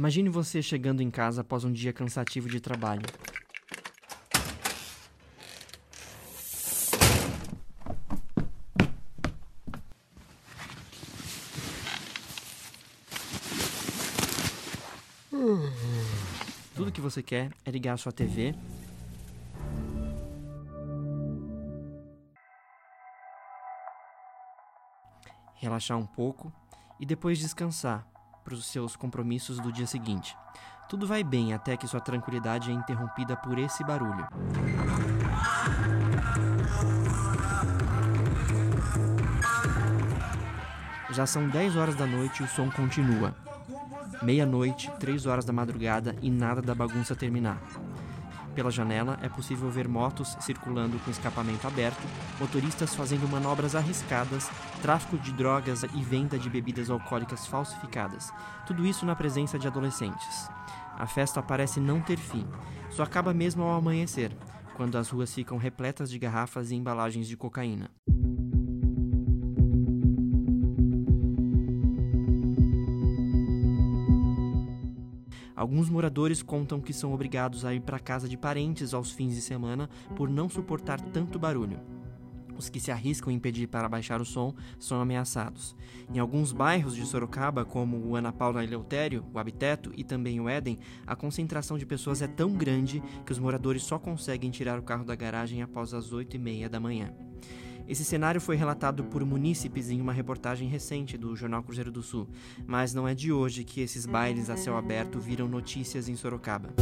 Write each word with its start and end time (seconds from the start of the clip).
Imagine 0.00 0.30
você 0.30 0.62
chegando 0.62 1.02
em 1.02 1.10
casa 1.10 1.42
após 1.42 1.62
um 1.62 1.70
dia 1.70 1.92
cansativo 1.92 2.48
de 2.48 2.58
trabalho. 2.58 3.02
Tudo 16.74 16.90
que 16.90 17.00
você 17.02 17.22
quer 17.22 17.50
é 17.62 17.70
ligar 17.70 17.98
sua 17.98 18.10
TV 18.10 18.54
relaxar 25.56 25.98
um 25.98 26.06
pouco 26.06 26.50
e 26.98 27.04
depois 27.04 27.38
descansar 27.38 28.10
para 28.44 28.54
os 28.54 28.66
seus 28.66 28.96
compromissos 28.96 29.58
do 29.58 29.72
dia 29.72 29.86
seguinte. 29.86 30.36
Tudo 30.88 31.06
vai 31.06 31.22
bem 31.22 31.52
até 31.54 31.76
que 31.76 31.86
sua 31.86 32.00
tranquilidade 32.00 32.70
é 32.70 32.74
interrompida 32.74 33.36
por 33.36 33.58
esse 33.58 33.84
barulho. 33.84 34.26
Já 41.10 41.26
são 41.26 41.48
10 41.48 41.76
horas 41.76 41.94
da 41.94 42.06
noite 42.06 42.40
e 42.40 42.44
o 42.44 42.48
som 42.48 42.70
continua. 42.70 43.34
Meia-noite, 44.22 44.90
3 44.98 45.26
horas 45.26 45.44
da 45.44 45.52
madrugada 45.52 46.14
e 46.22 46.30
nada 46.30 46.60
da 46.60 46.74
bagunça 46.74 47.16
terminar. 47.16 47.58
Pela 48.54 48.70
janela 48.70 49.18
é 49.22 49.28
possível 49.28 49.70
ver 49.70 49.88
motos 49.88 50.36
circulando 50.40 50.98
com 50.98 51.10
escapamento 51.10 51.66
aberto, 51.66 52.02
motoristas 52.38 52.94
fazendo 52.94 53.28
manobras 53.28 53.74
arriscadas, 53.74 54.50
tráfico 54.80 55.18
de 55.18 55.32
drogas 55.32 55.82
e 55.82 56.02
venda 56.02 56.38
de 56.38 56.48
bebidas 56.48 56.90
alcoólicas 56.90 57.46
falsificadas. 57.46 58.32
Tudo 58.66 58.86
isso 58.86 59.04
na 59.04 59.14
presença 59.14 59.58
de 59.58 59.66
adolescentes. 59.66 60.48
A 60.98 61.06
festa 61.06 61.42
parece 61.42 61.80
não 61.80 62.00
ter 62.00 62.18
fim. 62.18 62.46
Só 62.90 63.02
acaba 63.02 63.32
mesmo 63.32 63.62
ao 63.62 63.76
amanhecer, 63.76 64.36
quando 64.74 64.96
as 64.96 65.08
ruas 65.10 65.32
ficam 65.34 65.58
repletas 65.58 66.10
de 66.10 66.18
garrafas 66.18 66.70
e 66.70 66.74
embalagens 66.74 67.28
de 67.28 67.36
cocaína. 67.36 67.90
Alguns 75.54 75.90
moradores 75.90 76.42
contam 76.42 76.80
que 76.80 76.94
são 76.94 77.12
obrigados 77.12 77.66
a 77.66 77.74
ir 77.74 77.80
para 77.80 77.98
casa 77.98 78.26
de 78.26 78.38
parentes 78.38 78.94
aos 78.94 79.12
fins 79.12 79.34
de 79.34 79.42
semana 79.42 79.90
por 80.16 80.30
não 80.30 80.48
suportar 80.48 80.98
tanto 80.98 81.38
barulho. 81.38 81.99
Os 82.60 82.68
que 82.68 82.78
se 82.78 82.90
arriscam 82.90 83.32
em 83.32 83.38
pedir 83.38 83.68
para 83.68 83.88
baixar 83.88 84.20
o 84.20 84.24
som 84.24 84.54
são 84.78 85.00
ameaçados. 85.00 85.74
Em 86.12 86.18
alguns 86.18 86.52
bairros 86.52 86.94
de 86.94 87.06
Sorocaba, 87.06 87.64
como 87.64 87.96
o 87.96 88.14
Ana 88.14 88.34
Paula 88.34 88.62
Eleutério, 88.62 89.24
o 89.32 89.38
Habiteto 89.38 89.90
e 89.96 90.04
também 90.04 90.38
o 90.38 90.46
Éden, 90.46 90.78
a 91.06 91.16
concentração 91.16 91.78
de 91.78 91.86
pessoas 91.86 92.20
é 92.20 92.26
tão 92.26 92.52
grande 92.52 93.02
que 93.24 93.32
os 93.32 93.38
moradores 93.38 93.82
só 93.82 93.98
conseguem 93.98 94.50
tirar 94.50 94.78
o 94.78 94.82
carro 94.82 95.06
da 95.06 95.14
garagem 95.14 95.62
após 95.62 95.94
as 95.94 96.12
8 96.12 96.36
e 96.36 96.38
meia 96.38 96.68
da 96.68 96.78
manhã. 96.78 97.14
Esse 97.88 98.04
cenário 98.04 98.42
foi 98.42 98.56
relatado 98.56 99.04
por 99.04 99.24
munícipes 99.24 99.88
em 99.88 99.98
uma 99.98 100.12
reportagem 100.12 100.68
recente 100.68 101.16
do 101.16 101.34
Jornal 101.34 101.62
Cruzeiro 101.62 101.90
do 101.90 102.02
Sul, 102.02 102.28
mas 102.66 102.92
não 102.92 103.08
é 103.08 103.14
de 103.14 103.32
hoje 103.32 103.64
que 103.64 103.80
esses 103.80 104.04
bailes 104.04 104.50
a 104.50 104.56
céu 104.58 104.76
aberto 104.76 105.18
viram 105.18 105.48
notícias 105.48 106.10
em 106.10 106.14
Sorocaba. 106.14 106.74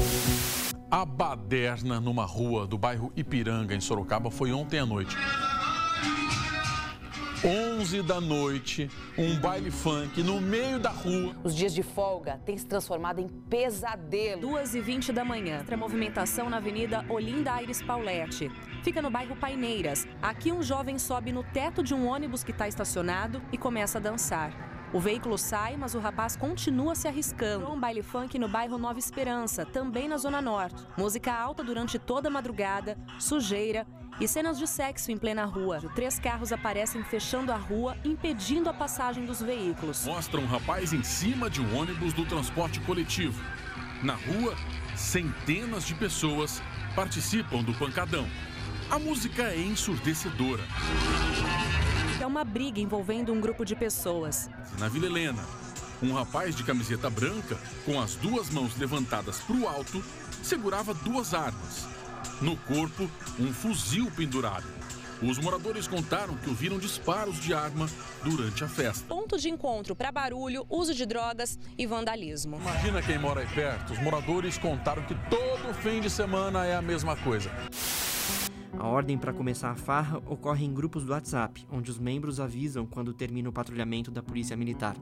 A 0.91 1.05
baderna 1.05 2.01
numa 2.01 2.25
rua 2.25 2.67
do 2.67 2.77
bairro 2.77 3.13
Ipiranga, 3.15 3.77
em 3.77 3.81
Sorocaba, 3.81 4.29
foi 4.29 4.53
ontem 4.53 4.81
à 4.81 4.87
noite. 4.87 5.15
11 7.45 8.03
da 8.03 8.21
noite, 8.21 8.91
um 9.17 9.39
baile 9.39 9.71
funk 9.71 10.25
no 10.25 10.41
meio 10.41 10.81
da 10.81 10.91
rua. 10.91 11.37
Os 11.45 11.55
dias 11.55 11.73
de 11.73 11.85
folga 11.85 12.41
têm 12.45 12.59
se 12.59 12.67
transformado 12.67 13.21
em 13.21 13.29
pesadelo. 13.29 14.41
2 14.41 14.75
e 14.75 14.81
20 14.81 15.13
da 15.13 15.25
manhã, 15.25 15.65
a 15.71 15.77
movimentação 15.77 16.51
na 16.51 16.57
Avenida 16.57 17.05
Olinda 17.09 17.53
Aires 17.53 17.81
Paulette. 17.81 18.51
Fica 18.83 19.01
no 19.01 19.09
bairro 19.09 19.37
Paineiras. 19.37 20.05
Aqui 20.21 20.51
um 20.51 20.65
jovem 20.65 20.99
sobe 20.99 21.31
no 21.31 21.45
teto 21.45 21.81
de 21.81 21.95
um 21.95 22.09
ônibus 22.09 22.43
que 22.43 22.51
está 22.51 22.67
estacionado 22.67 23.41
e 23.53 23.57
começa 23.57 23.99
a 23.99 24.01
dançar. 24.01 24.53
O 24.93 24.99
veículo 24.99 25.39
sai, 25.39 25.77
mas 25.77 25.95
o 25.95 26.01
rapaz 26.01 26.35
continua 26.35 26.97
se 26.97 27.07
arriscando. 27.07 27.71
Um 27.71 27.79
baile 27.79 28.03
funk 28.03 28.37
no 28.37 28.49
bairro 28.49 28.79
Nova 28.79 28.99
Esperança, 28.99 29.65
também 29.65 30.09
na 30.09 30.17
Zona 30.17 30.43
Norte. 30.43 30.83
Música 30.97 31.33
alta 31.33 31.63
durante 31.63 32.01
toda 32.01 32.29
a 32.29 32.33
madrugada, 32.33 32.99
sujeira 33.19 33.87
e 34.21 34.27
cenas 34.27 34.59
de 34.59 34.67
sexo 34.67 35.13
em 35.13 35.17
plena 35.17 35.45
rua. 35.45 35.81
Três 35.95 36.19
carros 36.19 36.53
aparecem 36.53 37.03
fechando 37.05 37.53
a 37.53 37.57
rua, 37.57 37.97
impedindo 38.05 38.69
a 38.69 38.75
passagem 38.75 39.25
dos 39.25 39.41
veículos. 39.41 40.05
Mostra 40.05 40.41
um 40.41 40.47
rapaz 40.47 40.93
em 40.93 41.03
cima 41.03 41.49
de 41.49 41.61
um 41.61 41.77
ônibus 41.77 42.13
do 42.13 42.27
transporte 42.27 42.81
coletivo. 42.81 43.41
Na 44.03 44.15
rua, 44.15 44.57
centenas 44.97 45.87
de 45.87 45.95
pessoas 45.95 46.61
participam 46.95 47.63
do 47.63 47.73
pancadão. 47.75 48.29
A 48.91 48.99
música 48.99 49.45
é 49.45 49.61
ensurdecedora. 49.61 50.63
É 52.21 52.27
uma 52.27 52.43
briga 52.43 52.81
envolvendo 52.81 53.33
um 53.33 53.41
grupo 53.41 53.65
de 53.65 53.77
pessoas. 53.77 54.51
Na 54.79 54.89
Vila 54.89 55.07
Helena, 55.07 55.45
um 56.03 56.13
rapaz 56.13 56.57
de 56.57 56.65
camiseta 56.65 57.09
branca, 57.09 57.57
com 57.85 58.01
as 58.01 58.17
duas 58.17 58.51
mãos 58.51 58.77
levantadas 58.77 59.41
para 59.41 59.57
o 59.57 59.69
alto, 59.69 60.03
segurava 60.43 60.95
duas 60.95 61.35
armas 61.35 61.98
no 62.41 62.57
corpo, 62.57 63.11
um 63.39 63.53
fuzil 63.53 64.11
pendurado. 64.11 64.67
Os 65.21 65.37
moradores 65.39 65.89
contaram 65.89 66.37
que 66.37 66.49
ouviram 66.49 66.79
disparos 66.79 67.41
de 67.41 67.53
arma 67.53 67.89
durante 68.23 68.63
a 68.63 68.69
festa. 68.69 69.05
Ponto 69.09 69.37
de 69.37 69.49
encontro 69.49 69.97
para 69.97 70.13
barulho, 70.13 70.65
uso 70.71 70.95
de 70.95 71.05
drogas 71.05 71.59
e 71.77 71.87
vandalismo. 71.87 72.57
Imagina 72.57 73.03
quem 73.03 73.19
mora 73.19 73.41
aí 73.41 73.49
perto. 73.49 73.93
Os 73.93 73.99
moradores 73.99 74.57
contaram 74.59 75.03
que 75.03 75.17
todo 75.29 75.75
fim 75.83 76.01
de 76.01 76.09
semana 76.09 76.65
é 76.65 76.77
a 76.77 76.83
mesma 76.83 77.17
coisa. 77.17 77.51
A 78.79 78.87
ordem 78.87 79.19
para 79.19 79.33
começar 79.33 79.71
a 79.73 79.75
farra 79.75 80.19
ocorre 80.25 80.65
em 80.65 80.73
grupos 80.73 81.05
do 81.05 81.11
WhatsApp, 81.11 81.67
onde 81.69 81.91
os 81.91 81.99
membros 81.99 82.39
avisam 82.39 82.87
quando 82.87 83.13
termina 83.13 83.49
o 83.49 83.53
patrulhamento 83.53 84.13
da 84.13 84.23
Polícia 84.23 84.57
Militar. 84.57 84.95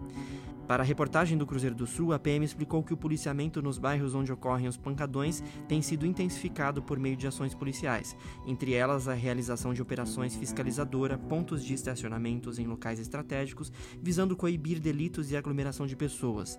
Para 0.66 0.82
a 0.82 0.86
reportagem 0.86 1.38
do 1.38 1.46
Cruzeiro 1.46 1.76
do 1.76 1.86
Sul, 1.86 2.12
a 2.12 2.18
PM 2.18 2.44
explicou 2.44 2.82
que 2.82 2.92
o 2.92 2.96
policiamento 2.96 3.62
nos 3.62 3.78
bairros 3.78 4.16
onde 4.16 4.32
ocorrem 4.32 4.66
os 4.66 4.76
pancadões 4.76 5.42
tem 5.68 5.80
sido 5.80 6.04
intensificado 6.04 6.82
por 6.82 6.98
meio 6.98 7.16
de 7.16 7.26
ações 7.26 7.54
policiais, 7.54 8.16
entre 8.44 8.72
elas 8.74 9.06
a 9.06 9.14
realização 9.14 9.72
de 9.72 9.80
operações 9.80 10.34
fiscalizadora, 10.34 11.16
pontos 11.16 11.64
de 11.64 11.72
estacionamentos 11.72 12.58
em 12.58 12.66
locais 12.66 12.98
estratégicos, 12.98 13.72
visando 14.02 14.36
coibir 14.36 14.80
delitos 14.80 15.30
e 15.30 15.36
aglomeração 15.36 15.86
de 15.86 15.94
pessoas. 15.94 16.58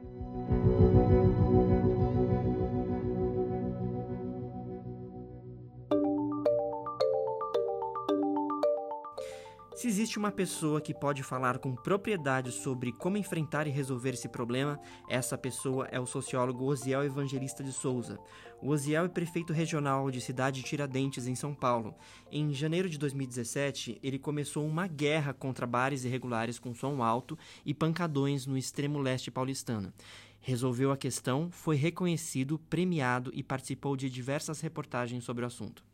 Se 9.78 9.88
existe 9.88 10.18
uma 10.18 10.32
pessoa 10.32 10.82
que 10.82 10.92
pode 10.92 11.22
falar 11.22 11.60
com 11.60 11.76
propriedade 11.76 12.52
sobre 12.52 12.92
como 12.92 13.16
enfrentar 13.16 13.68
e 13.68 13.70
resolver 13.70 14.16
esse 14.16 14.28
problema, 14.28 14.80
essa 15.08 15.38
pessoa 15.38 15.88
é 15.92 16.00
o 16.00 16.06
sociólogo 16.08 16.66
Osiel 16.66 17.04
Evangelista 17.04 17.64
de 17.64 17.72
Souza. 17.72 18.18
O 18.60 18.70
Osiel 18.70 19.06
é 19.06 19.08
prefeito 19.08 19.54
regional 19.54 20.10
de 20.10 20.20
Cidade 20.20 20.64
Tiradentes, 20.64 21.28
em 21.28 21.36
São 21.36 21.54
Paulo. 21.54 21.94
Em 22.32 22.52
janeiro 22.56 22.90
de 22.90 22.98
2017, 22.98 24.00
ele 24.02 24.18
começou 24.18 24.66
uma 24.66 24.88
guerra 24.88 25.32
contra 25.32 25.68
bares 25.68 26.04
irregulares 26.04 26.58
com 26.58 26.74
som 26.74 27.04
alto 27.04 27.38
e 27.64 27.72
pancadões 27.72 28.48
no 28.48 28.58
extremo 28.58 28.98
leste 28.98 29.30
paulistano 29.30 29.94
resolveu 30.40 30.92
a 30.92 30.98
questão, 30.98 31.52
foi 31.52 31.76
reconhecido, 31.76 32.58
premiado 32.58 33.32
e 33.34 33.44
participou 33.44 33.98
de 33.98 34.10
diversas 34.10 34.62
reportagens 34.62 35.26
sobre 35.26 35.44
o 35.44 35.48
assunto. 35.48 35.87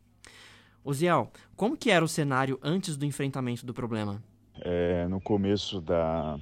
Oziel, 0.84 1.32
como 1.56 1.78
que 1.78 1.90
era 1.90 2.04
o 2.04 2.08
cenário 2.08 2.60
antes 2.62 2.94
do 2.96 3.06
enfrentamento 3.06 3.64
do 3.64 3.72
problema? 3.72 4.22
É, 4.60 5.08
no 5.08 5.18
começo 5.18 5.80
da 5.80 6.38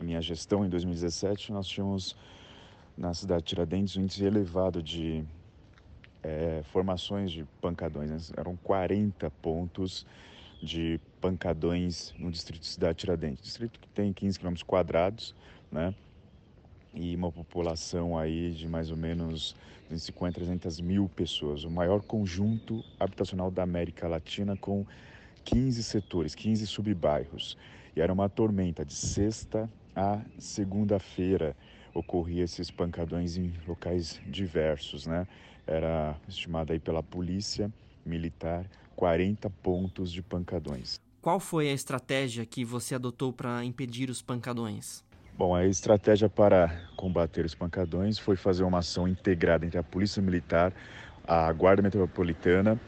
minha 0.00 0.22
gestão, 0.22 0.64
em 0.64 0.68
2017, 0.68 1.52
nós 1.52 1.66
tínhamos 1.66 2.16
na 2.96 3.12
cidade 3.12 3.42
de 3.42 3.48
Tiradentes 3.48 3.96
um 3.96 4.02
índice 4.02 4.24
elevado 4.24 4.80
de 4.80 5.24
é, 6.22 6.62
formações 6.72 7.32
de 7.32 7.44
pancadões. 7.60 8.10
Né? 8.10 8.18
Eram 8.36 8.56
40 8.56 9.28
pontos 9.42 10.06
de 10.62 11.00
pancadões 11.20 12.14
no 12.16 12.30
distrito 12.30 12.62
de 12.62 12.68
Cidade 12.68 12.98
Tiradentes. 12.98 13.42
Distrito 13.42 13.80
que 13.80 13.88
tem 13.88 14.12
15 14.12 14.38
km 14.38 14.54
quadrados, 14.64 15.34
né? 15.70 15.92
E 16.94 17.14
uma 17.16 17.30
população 17.30 18.16
aí 18.16 18.52
de 18.52 18.68
mais 18.68 18.90
ou 18.90 18.96
menos 18.96 19.54
250, 19.88 20.40
300 20.40 20.80
mil 20.80 21.08
pessoas, 21.08 21.64
o 21.64 21.70
maior 21.70 22.00
conjunto 22.02 22.84
habitacional 22.98 23.50
da 23.50 23.62
América 23.62 24.08
Latina 24.08 24.56
com 24.56 24.86
15 25.44 25.82
setores, 25.82 26.34
15 26.34 26.66
subbairros. 26.66 27.56
E 27.94 28.00
era 28.00 28.12
uma 28.12 28.28
tormenta 28.28 28.84
de 28.84 28.94
sexta 28.94 29.70
a 29.94 30.20
segunda-feira 30.38 31.56
ocorria 31.94 32.42
esses 32.42 32.70
pancadões 32.70 33.36
em 33.36 33.52
locais 33.66 34.20
diversos, 34.26 35.06
né? 35.06 35.26
Era 35.66 36.16
estimado 36.28 36.72
aí 36.72 36.80
pela 36.80 37.02
polícia 37.02 37.72
militar 38.04 38.68
40 38.96 39.48
pontos 39.48 40.12
de 40.12 40.20
pancadões. 40.20 41.00
Qual 41.22 41.38
foi 41.38 41.70
a 41.70 41.72
estratégia 41.72 42.44
que 42.44 42.64
você 42.64 42.96
adotou 42.96 43.32
para 43.32 43.64
impedir 43.64 44.10
os 44.10 44.20
pancadões? 44.20 45.03
Bom, 45.36 45.52
a 45.52 45.66
estratégia 45.66 46.28
para 46.28 46.72
combater 46.96 47.44
os 47.44 47.56
pancadões 47.56 48.20
foi 48.20 48.36
fazer 48.36 48.62
uma 48.62 48.78
ação 48.78 49.08
integrada 49.08 49.66
entre 49.66 49.76
a 49.76 49.82
Polícia 49.82 50.22
Militar, 50.22 50.72
a 51.26 51.52
Guarda 51.52 51.82
Metropolitana, 51.82 52.80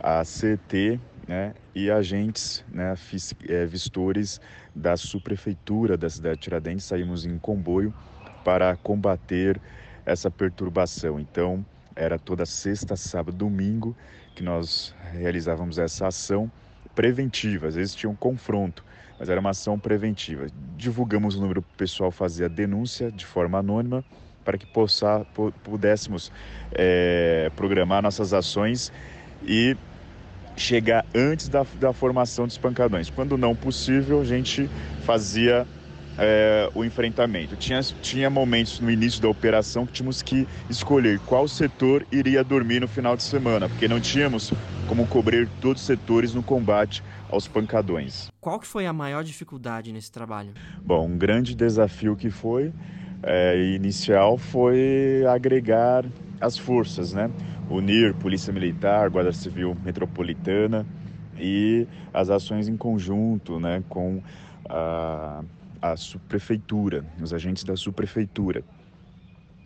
a 0.00 0.20
CT 0.24 0.98
né, 1.28 1.54
e 1.72 1.92
agentes, 1.92 2.64
né, 2.68 2.92
é, 3.48 3.64
vistores 3.64 4.40
da 4.74 4.96
subprefeitura 4.96 5.96
da 5.96 6.10
cidade 6.10 6.38
de 6.38 6.42
Tiradentes. 6.42 6.86
Saímos 6.86 7.24
em 7.24 7.38
comboio 7.38 7.94
para 8.44 8.74
combater 8.74 9.60
essa 10.04 10.28
perturbação. 10.28 11.20
Então, 11.20 11.64
era 11.94 12.18
toda 12.18 12.44
sexta, 12.44 12.96
sábado, 12.96 13.36
domingo 13.36 13.96
que 14.34 14.42
nós 14.42 14.92
realizávamos 15.12 15.78
essa 15.78 16.08
ação 16.08 16.50
preventiva. 16.96 17.68
Às 17.68 17.76
vezes 17.76 17.94
tinha 17.94 18.10
um 18.10 18.16
confronto, 18.16 18.84
mas 19.22 19.28
era 19.28 19.38
uma 19.38 19.50
ação 19.50 19.78
preventiva. 19.78 20.48
Divulgamos 20.76 21.36
o 21.36 21.40
número 21.40 21.60
o 21.60 21.76
pessoal 21.76 22.10
fazia 22.10 22.48
denúncia 22.48 23.08
de 23.08 23.24
forma 23.24 23.56
anônima 23.56 24.04
para 24.44 24.58
que 24.58 24.66
possa, 24.66 25.24
pudéssemos 25.62 26.32
é, 26.72 27.48
programar 27.54 28.02
nossas 28.02 28.34
ações 28.34 28.92
e 29.44 29.76
chegar 30.56 31.06
antes 31.14 31.48
da, 31.48 31.64
da 31.78 31.92
formação 31.92 32.48
dos 32.48 32.58
pancadões. 32.58 33.10
Quando 33.10 33.38
não 33.38 33.54
possível, 33.54 34.22
a 34.22 34.24
gente 34.24 34.68
fazia 35.04 35.68
é, 36.18 36.70
o 36.74 36.84
enfrentamento. 36.84 37.56
Tinha, 37.56 37.80
tinha 38.00 38.30
momentos 38.30 38.80
no 38.80 38.90
início 38.90 39.20
da 39.20 39.28
operação 39.28 39.86
que 39.86 39.92
tínhamos 39.92 40.22
que 40.22 40.46
escolher 40.68 41.18
qual 41.20 41.48
setor 41.48 42.06
iria 42.10 42.44
dormir 42.44 42.80
no 42.80 42.88
final 42.88 43.16
de 43.16 43.22
semana, 43.22 43.68
porque 43.68 43.88
não 43.88 44.00
tínhamos 44.00 44.52
como 44.88 45.06
cobrir 45.06 45.48
todos 45.60 45.82
os 45.82 45.86
setores 45.86 46.34
no 46.34 46.42
combate 46.42 47.02
aos 47.30 47.48
pancadões. 47.48 48.30
Qual 48.40 48.58
que 48.58 48.66
foi 48.66 48.86
a 48.86 48.92
maior 48.92 49.24
dificuldade 49.24 49.92
nesse 49.92 50.12
trabalho? 50.12 50.52
Bom, 50.84 51.06
um 51.06 51.16
grande 51.16 51.54
desafio 51.54 52.14
que 52.14 52.30
foi 52.30 52.72
é, 53.22 53.74
inicial 53.74 54.36
foi 54.36 55.24
agregar 55.28 56.04
as 56.40 56.58
forças, 56.58 57.12
né? 57.12 57.30
Unir 57.70 58.14
Polícia 58.14 58.52
Militar, 58.52 59.08
Guarda 59.08 59.32
Civil 59.32 59.76
Metropolitana 59.82 60.84
e 61.38 61.86
as 62.12 62.28
ações 62.28 62.68
em 62.68 62.76
conjunto, 62.76 63.58
né, 63.58 63.82
com 63.88 64.20
a 64.68 65.42
a 65.82 65.96
subprefeitura, 65.96 67.04
os 67.20 67.34
agentes 67.34 67.64
da 67.64 67.76
subprefeitura. 67.76 68.62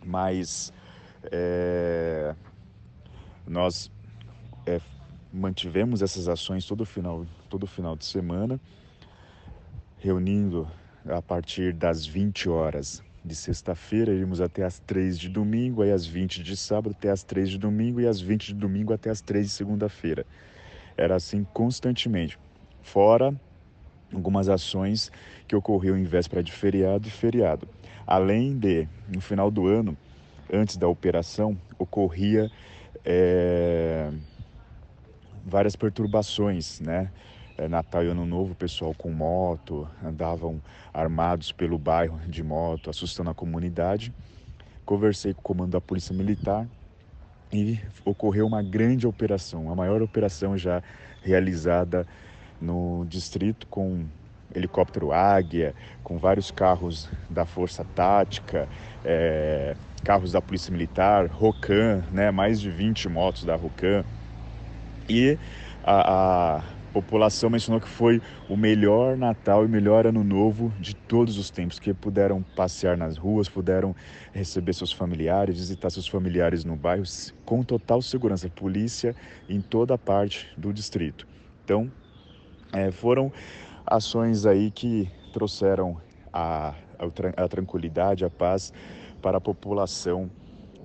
Mas 0.03 0.73
é, 1.31 2.33
nós 3.45 3.91
é, 4.65 4.81
mantivemos 5.31 6.01
essas 6.01 6.27
ações 6.27 6.65
todo 6.65 6.83
final, 6.85 7.25
todo 7.47 7.67
final 7.67 7.95
de 7.95 8.05
semana, 8.05 8.59
reunindo 9.99 10.67
a 11.07 11.21
partir 11.21 11.71
das 11.71 12.05
20 12.05 12.49
horas 12.49 13.03
de 13.23 13.35
sexta-feira, 13.35 14.11
iríamos 14.11 14.41
até 14.41 14.63
as 14.63 14.79
3 14.79 15.19
de 15.19 15.29
domingo, 15.29 15.81
aí 15.81 15.91
às 15.91 16.05
20 16.05 16.41
de 16.41 16.55
sábado 16.55 16.95
até 16.97 17.09
as 17.11 17.23
3 17.23 17.49
de 17.49 17.57
domingo 17.57 17.99
e 17.99 18.07
às 18.07 18.19
20 18.19 18.47
de 18.47 18.53
domingo 18.55 18.93
até 18.93 19.09
as 19.09 19.21
3 19.21 19.45
de 19.45 19.51
segunda-feira. 19.51 20.25
Era 20.95 21.15
assim 21.15 21.43
constantemente. 21.43 22.39
Fora 22.81 23.35
algumas 24.13 24.49
ações 24.49 25.11
que 25.47 25.55
ocorreu 25.55 25.97
em 25.97 26.03
véspera 26.03 26.43
de 26.43 26.51
feriado 26.51 27.07
e 27.07 27.11
feriado. 27.11 27.67
Além 28.05 28.57
de, 28.57 28.87
no 29.07 29.19
final 29.19 29.51
do 29.51 29.67
ano, 29.67 29.97
antes 30.51 30.77
da 30.77 30.87
operação, 30.87 31.57
ocorria 31.77 32.49
é, 33.03 34.09
várias 35.45 35.75
perturbações, 35.75 36.79
né? 36.79 37.11
É, 37.57 37.67
Natal 37.67 38.03
e 38.03 38.07
Ano 38.07 38.25
Novo, 38.25 38.51
o 38.51 38.55
pessoal 38.55 38.93
com 38.93 39.09
moto, 39.09 39.89
andavam 40.03 40.61
armados 40.93 41.51
pelo 41.51 41.77
bairro 41.77 42.19
de 42.27 42.43
moto, 42.43 42.89
assustando 42.89 43.31
a 43.31 43.33
comunidade. 43.33 44.13
Conversei 44.85 45.33
com 45.33 45.39
o 45.39 45.43
comando 45.43 45.71
da 45.71 45.81
Polícia 45.81 46.13
Militar 46.13 46.67
e 47.51 47.79
ocorreu 48.05 48.45
uma 48.45 48.61
grande 48.61 49.07
operação, 49.07 49.71
a 49.71 49.75
maior 49.75 50.01
operação 50.01 50.57
já 50.57 50.83
realizada 51.23 52.05
no 52.59 53.05
distrito 53.05 53.67
com 53.67 54.05
helicóptero 54.53 55.11
Águia, 55.11 55.75
com 56.03 56.17
vários 56.17 56.51
carros 56.51 57.09
da 57.29 57.45
Força 57.45 57.83
Tática, 57.83 58.67
é, 59.03 59.75
carros 60.03 60.31
da 60.31 60.41
Polícia 60.41 60.71
Militar, 60.71 61.27
Rocan, 61.27 62.03
né, 62.11 62.31
mais 62.31 62.59
de 62.59 62.69
20 62.69 63.09
motos 63.09 63.43
da 63.43 63.55
Rocan. 63.55 64.03
E 65.09 65.37
a, 65.83 66.57
a 66.57 66.63
população 66.93 67.49
mencionou 67.49 67.79
que 67.79 67.87
foi 67.87 68.21
o 68.49 68.57
melhor 68.57 69.17
Natal 69.17 69.63
e 69.65 69.67
melhor 69.67 70.07
Ano 70.07 70.23
Novo 70.23 70.73
de 70.79 70.95
todos 70.95 71.37
os 71.37 71.49
tempos, 71.49 71.79
que 71.79 71.93
puderam 71.93 72.41
passear 72.55 72.97
nas 72.97 73.17
ruas, 73.17 73.47
puderam 73.47 73.95
receber 74.33 74.73
seus 74.73 74.91
familiares, 74.91 75.57
visitar 75.57 75.89
seus 75.89 76.07
familiares 76.07 76.65
no 76.65 76.75
bairro 76.75 77.03
com 77.45 77.63
total 77.63 78.01
segurança, 78.01 78.49
polícia 78.49 79.15
em 79.47 79.61
toda 79.61 79.97
parte 79.97 80.49
do 80.57 80.73
distrito. 80.73 81.27
Então, 81.63 81.91
é, 82.73 82.91
foram 82.91 83.31
ações 83.85 84.45
aí 84.45 84.71
que 84.71 85.09
trouxeram 85.33 85.97
a, 86.31 86.73
a, 86.99 87.43
a 87.43 87.47
tranquilidade, 87.47 88.25
a 88.25 88.29
paz 88.29 88.73
para 89.21 89.37
a 89.37 89.41
população 89.41 90.29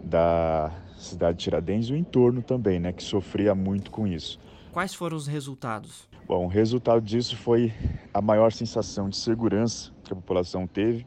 da 0.03 0.73
cidade 0.97 1.39
de 1.39 1.45
Tiradentes 1.45 1.89
e 1.89 1.93
o 1.93 1.97
entorno 1.97 2.43
também, 2.43 2.79
né, 2.79 2.93
que 2.93 3.03
sofria 3.03 3.55
muito 3.55 3.91
com 3.91 4.07
isso. 4.07 4.39
Quais 4.73 4.95
foram 4.95 5.17
os 5.17 5.27
resultados? 5.27 6.09
Bom, 6.27 6.47
o 6.47 6.49
resultado 6.49 7.03
disso 7.03 7.37
foi 7.37 7.73
a 8.15 8.23
maior 8.23 8.53
sensação 8.53 9.09
de 9.09 9.17
segurança 9.17 9.91
que 10.05 10.13
a 10.13 10.17
população 10.17 10.67
teve. 10.67 11.07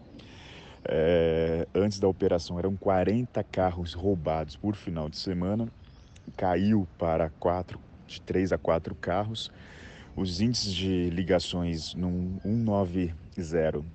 É, 0.88 1.68
antes 1.74 2.00
da 2.00 2.08
operação 2.08 2.60
eram 2.60 2.76
40 2.76 3.44
carros 3.46 3.94
roubados 3.94 4.56
por 4.56 4.76
final 4.76 5.10
de 5.10 5.18
semana, 5.18 5.68
caiu 6.38 6.88
para 6.98 7.32
quatro, 7.40 7.80
de 8.06 8.22
3 8.22 8.54
a 8.54 8.58
4 8.58 8.94
carros. 8.94 9.52
Os 10.16 10.40
índices 10.40 10.74
de 10.74 11.10
ligações 11.10 11.94
no 11.94 12.40
190 12.42 13.86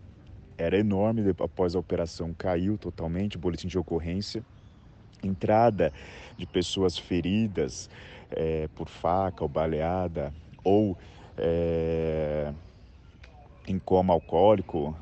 era 0.59 0.77
enorme, 0.77 1.23
após 1.39 1.75
a 1.75 1.79
operação 1.79 2.35
caiu 2.35 2.77
totalmente, 2.77 3.39
boletim 3.39 3.67
de 3.67 3.79
ocorrência. 3.79 4.45
Entrada 5.23 5.91
de 6.37 6.47
pessoas 6.47 6.99
feridas 6.99 7.89
é, 8.31 8.69
por 8.69 8.87
faca 8.87 9.43
ou 9.43 9.49
baleada 9.49 10.35
ou 10.63 10.97
é, 11.39 12.53
em 13.67 13.79
coma 13.79 14.13
alcoólico, 14.13 14.95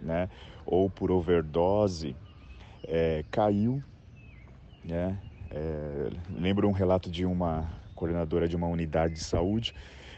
né, 0.00 0.28
ou 0.64 0.90
por 0.90 1.12
overdose, 1.12 2.16
é, 2.88 3.24
caiu. 3.30 3.80
Né, 4.84 5.16
é, 5.52 6.10
lembro 6.36 6.68
um 6.68 6.72
relato 6.72 7.08
de 7.08 7.24
uma 7.24 7.70
coordenadora 7.94 8.48
de 8.48 8.56
uma 8.56 8.66
unidade 8.66 9.14
de 9.14 9.22
saúde 9.22 9.72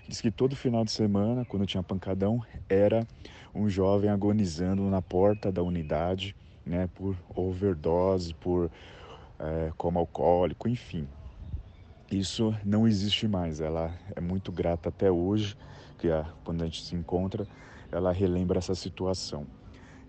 Diz 0.09 0.23
que 0.23 0.31
todo 0.31 0.57
final 0.57 0.87
de 0.87 0.91
semana, 0.91 1.45
quando 1.45 1.67
tinha 1.67 1.83
pancadão, 1.83 2.43
era 2.67 3.07
um 3.55 3.69
jovem 3.69 4.09
agonizando 4.09 4.83
na 4.85 5.03
porta 5.03 5.53
da 5.53 5.63
unidade, 5.63 6.35
né, 6.65 6.89
por 6.95 7.15
overdose, 7.35 8.33
por 8.33 8.71
é, 9.39 9.71
coma 9.77 10.01
alcoólico, 10.01 10.67
enfim. 10.67 11.07
Isso 12.11 12.55
não 12.65 12.89
existe 12.89 13.29
mais. 13.29 13.61
Ela 13.61 13.95
é 14.17 14.21
muito 14.21 14.51
grata 14.51 14.89
até 14.89 15.11
hoje, 15.11 15.55
que 15.99 16.11
a, 16.11 16.25
quando 16.43 16.63
a 16.63 16.65
gente 16.65 16.87
se 16.87 16.97
encontra, 16.97 17.47
ela 17.93 18.11
relembra 18.11 18.57
essa 18.57 18.75
situação. 18.75 19.47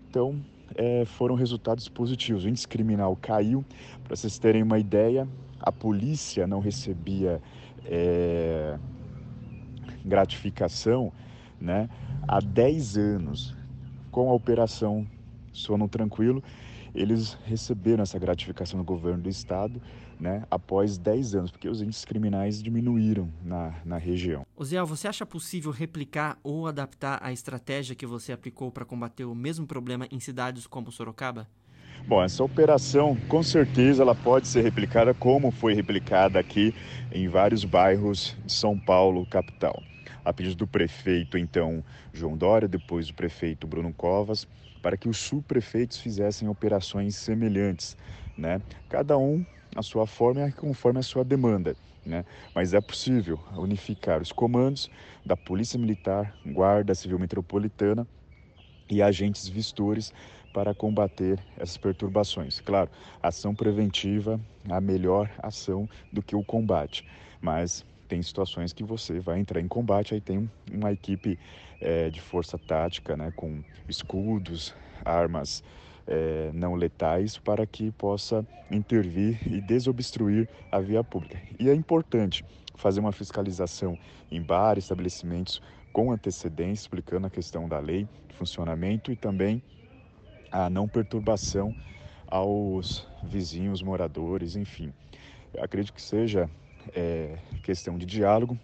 Então, 0.08 0.42
é, 0.76 1.04
foram 1.04 1.34
resultados 1.34 1.90
positivos. 1.90 2.46
O 2.46 2.48
índice 2.48 2.66
criminal 2.66 3.14
caiu. 3.20 3.62
Para 4.02 4.16
vocês 4.16 4.38
terem 4.38 4.62
uma 4.62 4.78
ideia, 4.78 5.28
a 5.60 5.70
polícia 5.70 6.46
não 6.46 6.58
recebia 6.58 7.38
é, 7.84 8.78
gratificação 10.04 11.12
né, 11.60 11.88
há 12.26 12.40
10 12.40 12.96
anos. 12.96 13.54
Com 14.10 14.28
a 14.28 14.32
operação 14.32 15.06
Sono 15.52 15.88
Tranquilo, 15.88 16.42
eles 16.94 17.38
receberam 17.44 18.02
essa 18.02 18.18
gratificação 18.18 18.78
do 18.78 18.84
governo 18.84 19.22
do 19.22 19.28
estado 19.28 19.80
né, 20.18 20.44
após 20.50 20.98
10 20.98 21.34
anos, 21.34 21.50
porque 21.50 21.68
os 21.68 21.80
índices 21.80 22.04
criminais 22.04 22.62
diminuíram 22.62 23.32
na, 23.42 23.74
na 23.84 23.96
região. 23.96 24.44
Oziel, 24.54 24.84
você 24.84 25.08
acha 25.08 25.24
possível 25.24 25.70
replicar 25.70 26.38
ou 26.42 26.66
adaptar 26.66 27.18
a 27.22 27.32
estratégia 27.32 27.94
que 27.94 28.04
você 28.04 28.32
aplicou 28.32 28.70
para 28.70 28.84
combater 28.84 29.24
o 29.24 29.34
mesmo 29.34 29.66
problema 29.66 30.06
em 30.10 30.20
cidades 30.20 30.66
como 30.66 30.92
Sorocaba? 30.92 31.48
Bom, 32.06 32.22
essa 32.22 32.42
operação 32.42 33.16
com 33.28 33.42
certeza 33.42 34.02
ela 34.02 34.14
pode 34.14 34.48
ser 34.48 34.62
replicada 34.62 35.14
como 35.14 35.50
foi 35.50 35.74
replicada 35.74 36.38
aqui 36.40 36.74
em 37.12 37.28
vários 37.28 37.64
bairros 37.64 38.36
de 38.44 38.52
São 38.52 38.78
Paulo, 38.78 39.24
capital 39.26 39.82
a 40.24 40.32
pedido 40.32 40.56
do 40.56 40.66
prefeito, 40.66 41.38
então, 41.38 41.84
João 42.12 42.36
Dória, 42.36 42.68
depois 42.68 43.06
do 43.06 43.14
prefeito 43.14 43.66
Bruno 43.66 43.92
Covas, 43.92 44.46
para 44.82 44.96
que 44.96 45.08
os 45.08 45.18
subprefeitos 45.18 45.98
fizessem 45.98 46.48
operações 46.48 47.16
semelhantes, 47.16 47.96
né? 48.36 48.60
Cada 48.88 49.16
um 49.16 49.44
a 49.74 49.82
sua 49.82 50.06
forma 50.06 50.48
e 50.48 50.52
conforme 50.52 50.98
a 50.98 51.02
sua 51.02 51.24
demanda, 51.24 51.76
né? 52.04 52.24
Mas 52.54 52.74
é 52.74 52.80
possível 52.80 53.38
unificar 53.56 54.20
os 54.20 54.32
comandos 54.32 54.90
da 55.24 55.36
Polícia 55.36 55.78
Militar, 55.78 56.36
Guarda 56.46 56.94
Civil 56.94 57.18
Metropolitana 57.18 58.06
e 58.88 59.02
agentes 59.02 59.46
vistores 59.48 60.12
para 60.52 60.74
combater 60.74 61.38
essas 61.56 61.76
perturbações. 61.76 62.60
Claro, 62.60 62.90
ação 63.22 63.54
preventiva 63.54 64.40
é 64.68 64.72
a 64.72 64.80
melhor 64.80 65.30
ação 65.38 65.88
do 66.12 66.22
que 66.22 66.34
o 66.34 66.42
combate, 66.42 67.04
mas 67.40 67.84
tem 68.08 68.20
situações 68.22 68.72
que 68.72 68.82
você 68.82 69.20
vai 69.20 69.38
entrar 69.38 69.60
em 69.60 69.68
combate, 69.68 70.14
aí 70.14 70.20
tem 70.20 70.50
uma 70.72 70.92
equipe 70.92 71.38
é, 71.80 72.10
de 72.10 72.20
força 72.20 72.58
tática, 72.58 73.16
né, 73.16 73.32
com 73.36 73.62
escudos, 73.88 74.74
armas 75.04 75.62
é, 76.06 76.50
não 76.52 76.74
letais, 76.74 77.38
para 77.38 77.64
que 77.66 77.92
possa 77.92 78.44
intervir 78.70 79.38
e 79.46 79.60
desobstruir 79.60 80.48
a 80.72 80.80
via 80.80 81.04
pública. 81.04 81.40
E 81.58 81.70
é 81.70 81.74
importante 81.74 82.44
fazer 82.74 82.98
uma 82.98 83.12
fiscalização 83.12 83.96
em 84.30 84.42
bares, 84.42 84.84
estabelecimentos 84.84 85.62
com 85.92 86.10
antecedência, 86.10 86.84
explicando 86.84 87.26
a 87.26 87.30
questão 87.30 87.68
da 87.68 87.78
lei, 87.78 88.08
funcionamento 88.34 89.12
e 89.12 89.16
também 89.16 89.62
a 90.50 90.68
não 90.68 90.88
perturbação 90.88 91.74
aos 92.26 93.06
vizinhos, 93.22 93.82
moradores, 93.82 94.56
enfim. 94.56 94.92
Eu 95.52 95.64
acredito 95.64 95.92
que 95.92 96.02
seja 96.02 96.48
é, 96.94 97.38
questão 97.62 97.98
de 97.98 98.06
diálogo, 98.06 98.58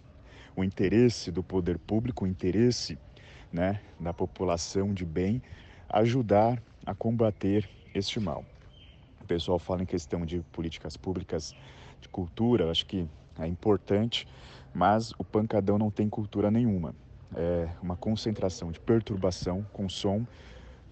o 0.55 0.63
interesse 0.63 1.31
do 1.31 1.43
poder 1.43 1.77
público, 1.77 2.25
o 2.25 2.27
interesse 2.27 2.97
né, 3.51 3.81
da 3.99 4.13
população 4.13 4.93
de 4.93 5.05
bem, 5.05 5.41
ajudar 5.89 6.61
a 6.85 6.93
combater 6.93 7.69
este 7.93 8.19
mal. 8.19 8.43
O 9.21 9.25
pessoal 9.25 9.59
fala 9.59 9.83
em 9.83 9.85
questão 9.85 10.25
de 10.25 10.39
políticas 10.51 10.97
públicas 10.97 11.55
de 12.01 12.09
cultura, 12.09 12.71
acho 12.71 12.85
que 12.85 13.07
é 13.39 13.47
importante, 13.47 14.27
mas 14.73 15.11
o 15.17 15.23
pancadão 15.23 15.77
não 15.77 15.91
tem 15.91 16.09
cultura 16.09 16.49
nenhuma. 16.49 16.95
É 17.35 17.67
uma 17.81 17.97
concentração 17.97 18.71
de 18.71 18.79
perturbação 18.79 19.65
com 19.73 19.89
som, 19.89 20.25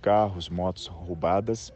carros, 0.05 0.49
motos 0.49 0.85
roubadas 0.85 1.73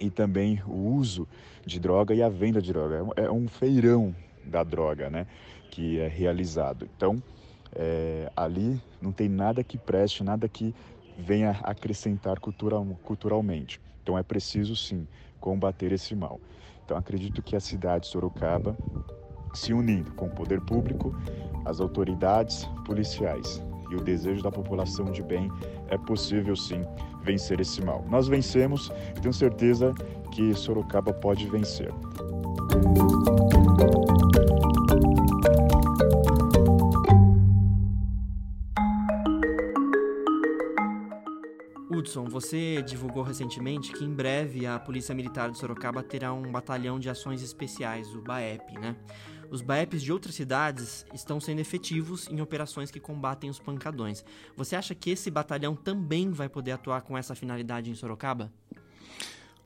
e 0.00 0.10
também 0.10 0.60
o 0.66 0.96
uso 0.96 1.28
de 1.64 1.78
droga 1.78 2.12
e 2.12 2.20
a 2.20 2.28
venda 2.28 2.60
de 2.60 2.72
droga. 2.72 3.06
É 3.14 3.30
um 3.30 3.46
feirão 3.46 4.12
da 4.44 4.64
droga, 4.64 5.08
né, 5.08 5.28
que 5.70 6.00
é 6.00 6.08
realizado. 6.08 6.88
Então, 6.96 7.22
é, 7.72 8.28
ali 8.36 8.82
não 9.00 9.12
tem 9.12 9.28
nada 9.28 9.62
que 9.62 9.78
preste, 9.78 10.24
nada 10.24 10.48
que 10.48 10.74
venha 11.16 11.52
acrescentar 11.62 12.40
cultural, 12.40 12.84
culturalmente. 13.04 13.80
Então, 14.02 14.18
é 14.18 14.24
preciso 14.24 14.74
sim 14.74 15.06
combater 15.38 15.92
esse 15.92 16.16
mal. 16.16 16.40
Então, 16.84 16.96
acredito 16.96 17.42
que 17.42 17.54
a 17.54 17.60
cidade 17.60 18.06
de 18.06 18.10
Sorocaba, 18.10 18.76
se 19.54 19.72
unindo 19.72 20.10
com 20.14 20.26
o 20.26 20.30
poder 20.30 20.60
público, 20.62 21.14
as 21.64 21.78
autoridades 21.78 22.68
policiais 22.84 23.62
e 23.90 23.96
o 23.96 24.00
desejo 24.00 24.42
da 24.42 24.50
população 24.50 25.06
de 25.06 25.22
bem, 25.22 25.50
é 25.88 25.96
possível 25.98 26.56
sim 26.56 26.82
vencer 27.22 27.60
esse 27.60 27.82
mal. 27.82 28.04
Nós 28.08 28.28
vencemos, 28.28 28.90
tenho 29.20 29.32
certeza 29.32 29.94
que 30.32 30.54
Sorocaba 30.54 31.12
pode 31.12 31.46
vencer. 31.48 31.92
Hudson, 42.16 42.24
você 42.24 42.82
divulgou 42.82 43.22
recentemente 43.22 43.92
que 43.92 44.02
em 44.02 44.12
breve 44.12 44.66
a 44.66 44.78
Polícia 44.78 45.14
Militar 45.14 45.50
de 45.50 45.58
Sorocaba 45.58 46.02
terá 46.02 46.32
um 46.32 46.50
batalhão 46.50 46.98
de 46.98 47.10
ações 47.10 47.42
especiais, 47.42 48.14
o 48.14 48.22
BAEP, 48.22 48.78
né? 48.78 48.96
Os 49.50 49.60
BAEPs 49.60 50.02
de 50.02 50.12
outras 50.12 50.34
cidades 50.34 51.04
estão 51.14 51.38
sendo 51.38 51.60
efetivos 51.60 52.26
em 52.28 52.40
operações 52.40 52.90
que 52.90 52.98
combatem 52.98 53.48
os 53.50 53.60
pancadões. 53.60 54.24
Você 54.56 54.74
acha 54.74 54.94
que 54.94 55.10
esse 55.10 55.30
batalhão 55.30 55.76
também 55.76 56.30
vai 56.30 56.48
poder 56.48 56.72
atuar 56.72 57.02
com 57.02 57.16
essa 57.16 57.34
finalidade 57.34 57.90
em 57.90 57.94
Sorocaba? 57.94 58.52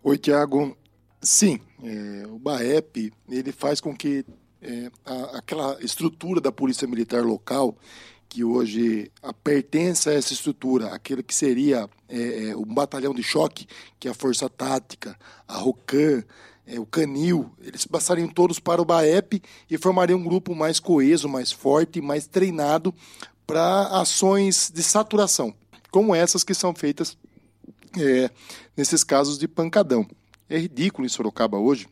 Oi, 0.02 0.18
Tiago. 0.18 0.76
Sim, 1.22 1.60
é, 1.82 2.26
o 2.26 2.38
BAEP 2.38 3.12
ele 3.28 3.52
faz 3.52 3.80
com 3.80 3.94
que 3.96 4.24
é, 4.60 4.90
a, 5.04 5.38
aquela 5.38 5.78
estrutura 5.82 6.40
da 6.40 6.50
Polícia 6.50 6.88
Militar 6.88 7.22
local 7.24 7.76
que 8.30 8.44
hoje 8.44 9.10
pertence 9.42 10.08
a 10.08 10.12
essa 10.12 10.32
estrutura, 10.32 10.94
aquele 10.94 11.20
que 11.20 11.34
seria 11.34 11.90
é, 12.08 12.50
é, 12.50 12.56
um 12.56 12.64
batalhão 12.64 13.12
de 13.12 13.24
choque, 13.24 13.66
que 13.98 14.06
é 14.06 14.12
a 14.12 14.14
Força 14.14 14.48
Tática, 14.48 15.18
a 15.48 15.58
ROCAN, 15.58 16.22
é, 16.64 16.78
o 16.78 16.86
Canil, 16.86 17.50
eles 17.60 17.84
passariam 17.84 18.28
todos 18.28 18.60
para 18.60 18.80
o 18.80 18.84
BAEP 18.84 19.42
e 19.68 19.76
formariam 19.76 20.20
um 20.20 20.22
grupo 20.22 20.54
mais 20.54 20.78
coeso, 20.78 21.28
mais 21.28 21.50
forte, 21.50 22.00
mais 22.00 22.28
treinado 22.28 22.94
para 23.44 23.88
ações 24.00 24.70
de 24.72 24.82
saturação, 24.84 25.52
como 25.90 26.14
essas 26.14 26.44
que 26.44 26.54
são 26.54 26.72
feitas 26.72 27.18
é, 27.98 28.30
nesses 28.76 29.02
casos 29.02 29.36
de 29.38 29.48
pancadão. 29.48 30.06
É 30.48 30.56
ridículo 30.56 31.04
em 31.04 31.08
Sorocaba 31.08 31.58
hoje 31.58 31.88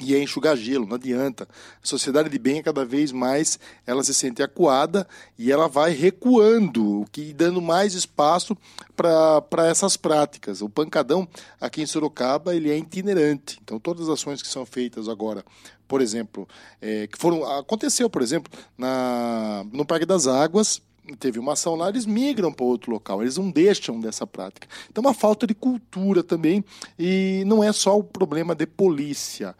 e 0.00 0.14
é 0.14 0.22
enxugar 0.22 0.56
gelo, 0.56 0.86
não 0.86 0.96
adianta. 0.96 1.48
A 1.82 1.86
sociedade 1.86 2.28
de 2.28 2.38
bem, 2.38 2.62
cada 2.62 2.84
vez 2.84 3.12
mais, 3.12 3.58
ela 3.86 4.02
se 4.02 4.14
sente 4.14 4.42
acuada 4.42 5.06
e 5.38 5.52
ela 5.52 5.68
vai 5.68 5.92
recuando, 5.92 7.02
o 7.02 7.06
que 7.10 7.32
dando 7.32 7.60
mais 7.60 7.94
espaço 7.94 8.56
para 8.96 9.66
essas 9.66 9.96
práticas. 9.96 10.62
O 10.62 10.68
pancadão, 10.68 11.28
aqui 11.60 11.82
em 11.82 11.86
Sorocaba, 11.86 12.54
ele 12.54 12.70
é 12.70 12.76
itinerante. 12.76 13.58
Então, 13.62 13.78
todas 13.78 14.08
as 14.08 14.14
ações 14.14 14.42
que 14.42 14.48
são 14.48 14.66
feitas 14.66 15.08
agora, 15.08 15.44
por 15.86 16.00
exemplo, 16.00 16.48
é, 16.80 17.06
que 17.06 17.18
foram 17.18 17.44
aconteceu, 17.58 18.08
por 18.08 18.22
exemplo, 18.22 18.52
na, 18.78 19.64
no 19.72 19.84
Parque 19.84 20.06
das 20.06 20.26
Águas, 20.26 20.80
teve 21.16 21.38
uma 21.38 21.52
ação 21.52 21.74
lá, 21.74 21.88
eles 21.88 22.06
migram 22.06 22.52
para 22.52 22.64
outro 22.64 22.90
local, 22.90 23.22
eles 23.22 23.36
não 23.36 23.50
deixam 23.50 24.00
dessa 24.00 24.26
prática. 24.26 24.68
Então, 24.90 25.02
uma 25.02 25.14
falta 25.14 25.46
de 25.46 25.54
cultura 25.54 26.22
também, 26.22 26.64
e 26.98 27.42
não 27.46 27.62
é 27.62 27.72
só 27.72 27.98
o 27.98 28.04
problema 28.04 28.54
de 28.54 28.66
polícia, 28.66 29.54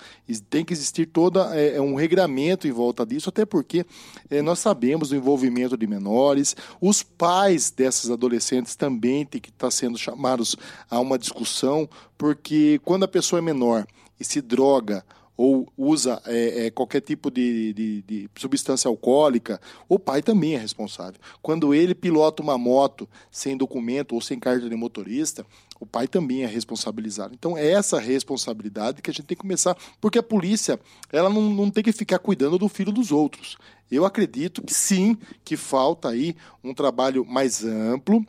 tem 0.48 0.64
que 0.64 0.72
existir 0.72 1.06
todo 1.06 1.40
é, 1.40 1.76
é, 1.76 1.80
um 1.80 1.94
regramento 1.94 2.66
em 2.66 2.72
volta 2.72 3.04
disso, 3.04 3.28
até 3.28 3.44
porque 3.44 3.84
é, 4.28 4.42
nós 4.42 4.58
sabemos 4.58 5.10
do 5.10 5.16
envolvimento 5.16 5.76
de 5.76 5.86
menores, 5.86 6.56
os 6.80 7.02
pais 7.02 7.70
dessas 7.70 8.10
adolescentes 8.10 8.76
também 8.76 9.24
têm 9.24 9.40
que 9.40 9.50
estar 9.50 9.66
tá 9.66 9.70
sendo 9.70 9.98
chamados 9.98 10.56
a 10.90 11.00
uma 11.00 11.18
discussão, 11.18 11.88
porque 12.16 12.80
quando 12.84 13.04
a 13.04 13.08
pessoa 13.08 13.38
é 13.38 13.42
menor 13.42 13.86
e 14.18 14.24
se 14.24 14.40
droga 14.40 15.04
ou 15.40 15.72
usa 15.74 16.20
é, 16.26 16.66
é, 16.66 16.70
qualquer 16.70 17.00
tipo 17.00 17.30
de, 17.30 17.72
de, 17.72 18.02
de, 18.02 18.30
substância 18.36 18.88
alcoólica, 18.88 19.58
o 19.88 19.98
pai 19.98 20.20
também 20.20 20.54
é 20.54 20.58
responsável. 20.58 21.18
Quando 21.40 21.72
ele 21.72 21.94
pilota 21.94 22.42
uma 22.42 22.58
moto 22.58 23.08
sem 23.30 23.56
documento 23.56 24.14
ou 24.14 24.20
sem 24.20 24.38
carta 24.38 24.68
de 24.68 24.76
motorista, 24.76 25.46
o 25.80 25.86
pai 25.86 26.06
também 26.06 26.42
é 26.42 26.46
responsabilizado. 26.46 27.32
Então 27.32 27.56
é 27.56 27.70
essa 27.70 27.98
responsabilidade 27.98 29.00
que 29.00 29.08
a 29.08 29.14
gente 29.14 29.24
tem 29.24 29.34
que 29.34 29.40
começar, 29.40 29.74
porque 29.98 30.18
a 30.18 30.22
polícia 30.22 30.78
ela 31.10 31.30
não, 31.30 31.48
não 31.48 31.70
tem 31.70 31.82
que 31.82 31.92
ficar 31.92 32.18
cuidando 32.18 32.58
do 32.58 32.68
filho 32.68 32.92
dos 32.92 33.10
outros. 33.10 33.56
Eu 33.90 34.04
acredito 34.04 34.60
que 34.60 34.74
sim, 34.74 35.16
que 35.42 35.56
falta 35.56 36.10
aí 36.10 36.36
um 36.62 36.74
trabalho 36.74 37.24
mais 37.24 37.64
amplo, 37.64 38.26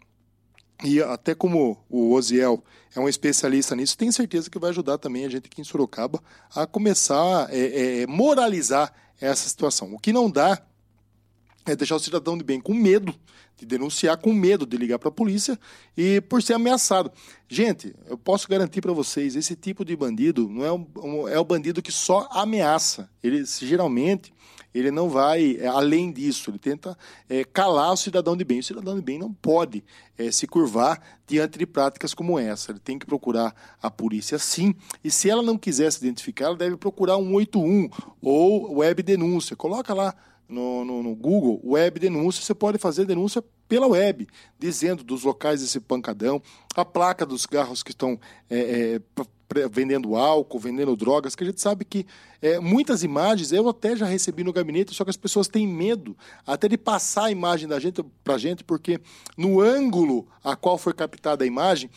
e 0.83 1.01
até 1.01 1.35
como 1.35 1.77
o 1.89 2.13
Osiel 2.13 2.63
é 2.95 2.99
um 2.99 3.07
especialista 3.07 3.75
nisso, 3.75 3.97
tenho 3.97 4.11
certeza 4.11 4.49
que 4.49 4.59
vai 4.59 4.71
ajudar 4.71 4.97
também 4.97 5.25
a 5.25 5.29
gente 5.29 5.45
aqui 5.45 5.61
em 5.61 5.63
Sorocaba 5.63 6.21
a 6.53 6.65
começar 6.65 7.47
a 7.47 7.47
é, 7.51 8.01
é, 8.01 8.07
moralizar 8.07 8.93
essa 9.19 9.47
situação. 9.47 9.93
O 9.93 9.99
que 9.99 10.11
não 10.11 10.29
dá 10.29 10.61
é 11.65 11.75
deixar 11.75 11.95
o 11.95 11.99
cidadão 11.99 12.37
de 12.37 12.43
bem 12.43 12.59
com 12.59 12.73
medo 12.73 13.13
de 13.61 13.65
denunciar, 13.65 14.17
com 14.17 14.33
medo 14.33 14.65
de 14.65 14.75
ligar 14.75 14.97
para 14.97 15.09
a 15.09 15.11
polícia 15.11 15.57
e 15.95 16.19
por 16.21 16.41
ser 16.41 16.53
ameaçado. 16.53 17.11
Gente, 17.47 17.95
eu 18.07 18.17
posso 18.17 18.47
garantir 18.47 18.81
para 18.81 18.91
vocês, 18.91 19.35
esse 19.35 19.55
tipo 19.55 19.85
de 19.85 19.95
bandido 19.95 20.49
não 20.49 20.65
é, 20.65 20.71
um, 20.71 21.27
é 21.27 21.39
o 21.39 21.45
bandido 21.45 21.81
que 21.81 21.91
só 21.91 22.27
ameaça. 22.31 23.09
Ele 23.23 23.43
geralmente 23.45 24.33
ele 24.73 24.89
não 24.89 25.09
vai 25.09 25.57
é, 25.59 25.67
além 25.67 26.11
disso, 26.11 26.49
ele 26.49 26.57
tenta 26.57 26.97
é, 27.29 27.43
calar 27.43 27.91
o 27.91 27.97
cidadão 27.97 28.37
de 28.37 28.43
bem. 28.43 28.59
O 28.59 28.63
cidadão 28.63 28.95
de 28.95 29.01
bem 29.01 29.19
não 29.19 29.31
pode 29.31 29.83
é, 30.17 30.31
se 30.31 30.47
curvar 30.47 31.01
diante 31.27 31.59
de 31.59 31.65
práticas 31.65 32.13
como 32.13 32.39
essa. 32.39 32.71
Ele 32.71 32.79
tem 32.79 32.97
que 32.97 33.05
procurar 33.05 33.53
a 33.81 33.91
polícia 33.91 34.39
sim, 34.39 34.73
e 35.03 35.11
se 35.11 35.29
ela 35.29 35.43
não 35.43 35.57
quiser 35.57 35.91
se 35.91 35.99
identificar, 35.99 36.45
ela 36.45 36.55
deve 36.55 36.77
procurar 36.77 37.17
um 37.17 37.33
81 37.33 37.89
ou 38.21 38.77
web 38.77 39.03
denúncia. 39.03 39.55
Coloca 39.55 39.93
lá 39.93 40.15
no, 40.51 40.83
no, 40.83 41.01
no, 41.01 41.15
Google, 41.15 41.61
web 41.63 41.99
denúncia, 41.99 42.43
você 42.43 42.53
pode 42.53 42.77
fazer 42.77 43.05
denúncia 43.05 43.43
pela 43.67 43.87
web, 43.87 44.27
dizendo 44.59 45.03
dos 45.03 45.23
locais 45.23 45.61
desse 45.61 45.79
pancadão, 45.79 46.41
a 46.75 46.83
placa 46.83 47.25
dos 47.25 47.45
carros 47.45 47.81
que 47.81 47.91
estão 47.91 48.19
é, 48.49 48.99
é, 49.55 49.69
vendendo 49.69 50.15
álcool, 50.15 50.59
vendendo 50.59 50.95
drogas, 50.95 51.35
que 51.35 51.43
a 51.43 51.47
gente 51.47 51.61
sabe 51.61 51.85
que 51.85 52.05
é, 52.41 52.59
muitas 52.59 53.03
imagens 53.03 53.51
eu 53.51 53.67
até 53.69 53.95
já 53.95 54.05
recebi 54.05 54.43
no 54.43 54.53
gabinete, 54.53 54.93
só 54.93 55.03
que 55.03 55.09
as 55.09 55.17
pessoas 55.17 55.47
têm 55.47 55.67
medo 55.67 56.17
até 56.45 56.67
de 56.67 56.77
passar 56.77 57.25
a 57.25 57.31
imagem 57.31 57.67
da 57.67 57.79
gente 57.79 58.03
para 58.23 58.35
a 58.35 58.37
gente, 58.37 58.63
porque 58.63 58.99
no 59.37 59.61
ângulo 59.61 60.27
a 60.43 60.55
qual 60.55 60.77
foi 60.77 60.93
captada 60.93 61.43
a 61.43 61.47
imagem, 61.47 61.89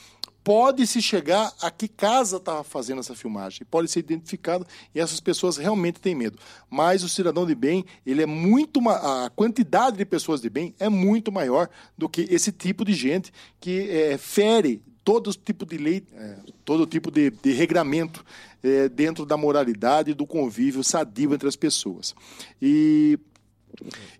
pode-se 0.44 1.00
chegar 1.00 1.52
a 1.62 1.70
que 1.70 1.88
casa 1.88 2.36
estava 2.36 2.62
fazendo 2.62 3.00
essa 3.00 3.14
filmagem. 3.14 3.66
Pode 3.68 3.88
ser 3.88 4.00
identificado 4.00 4.66
e 4.94 5.00
essas 5.00 5.18
pessoas 5.18 5.56
realmente 5.56 5.98
têm 5.98 6.14
medo. 6.14 6.38
Mas 6.68 7.02
o 7.02 7.08
cidadão 7.08 7.46
de 7.46 7.54
bem, 7.54 7.84
ele 8.04 8.22
é 8.22 8.26
muito 8.26 8.86
a 8.90 9.30
quantidade 9.34 9.96
de 9.96 10.04
pessoas 10.04 10.42
de 10.42 10.50
bem 10.50 10.74
é 10.78 10.90
muito 10.90 11.32
maior 11.32 11.70
do 11.96 12.08
que 12.08 12.28
esse 12.30 12.52
tipo 12.52 12.84
de 12.84 12.92
gente 12.92 13.32
que 13.58 13.88
é, 13.90 14.18
fere 14.18 14.82
todo 15.02 15.32
tipo 15.32 15.64
de 15.64 15.78
lei, 15.78 16.04
é, 16.14 16.36
todo 16.64 16.86
tipo 16.86 17.10
de, 17.10 17.30
de 17.30 17.52
regramento 17.52 18.24
é, 18.62 18.88
dentro 18.88 19.24
da 19.24 19.36
moralidade 19.36 20.10
e 20.10 20.14
do 20.14 20.26
convívio 20.26 20.84
sadio 20.84 21.32
entre 21.32 21.48
as 21.48 21.56
pessoas. 21.56 22.14
E, 22.60 23.18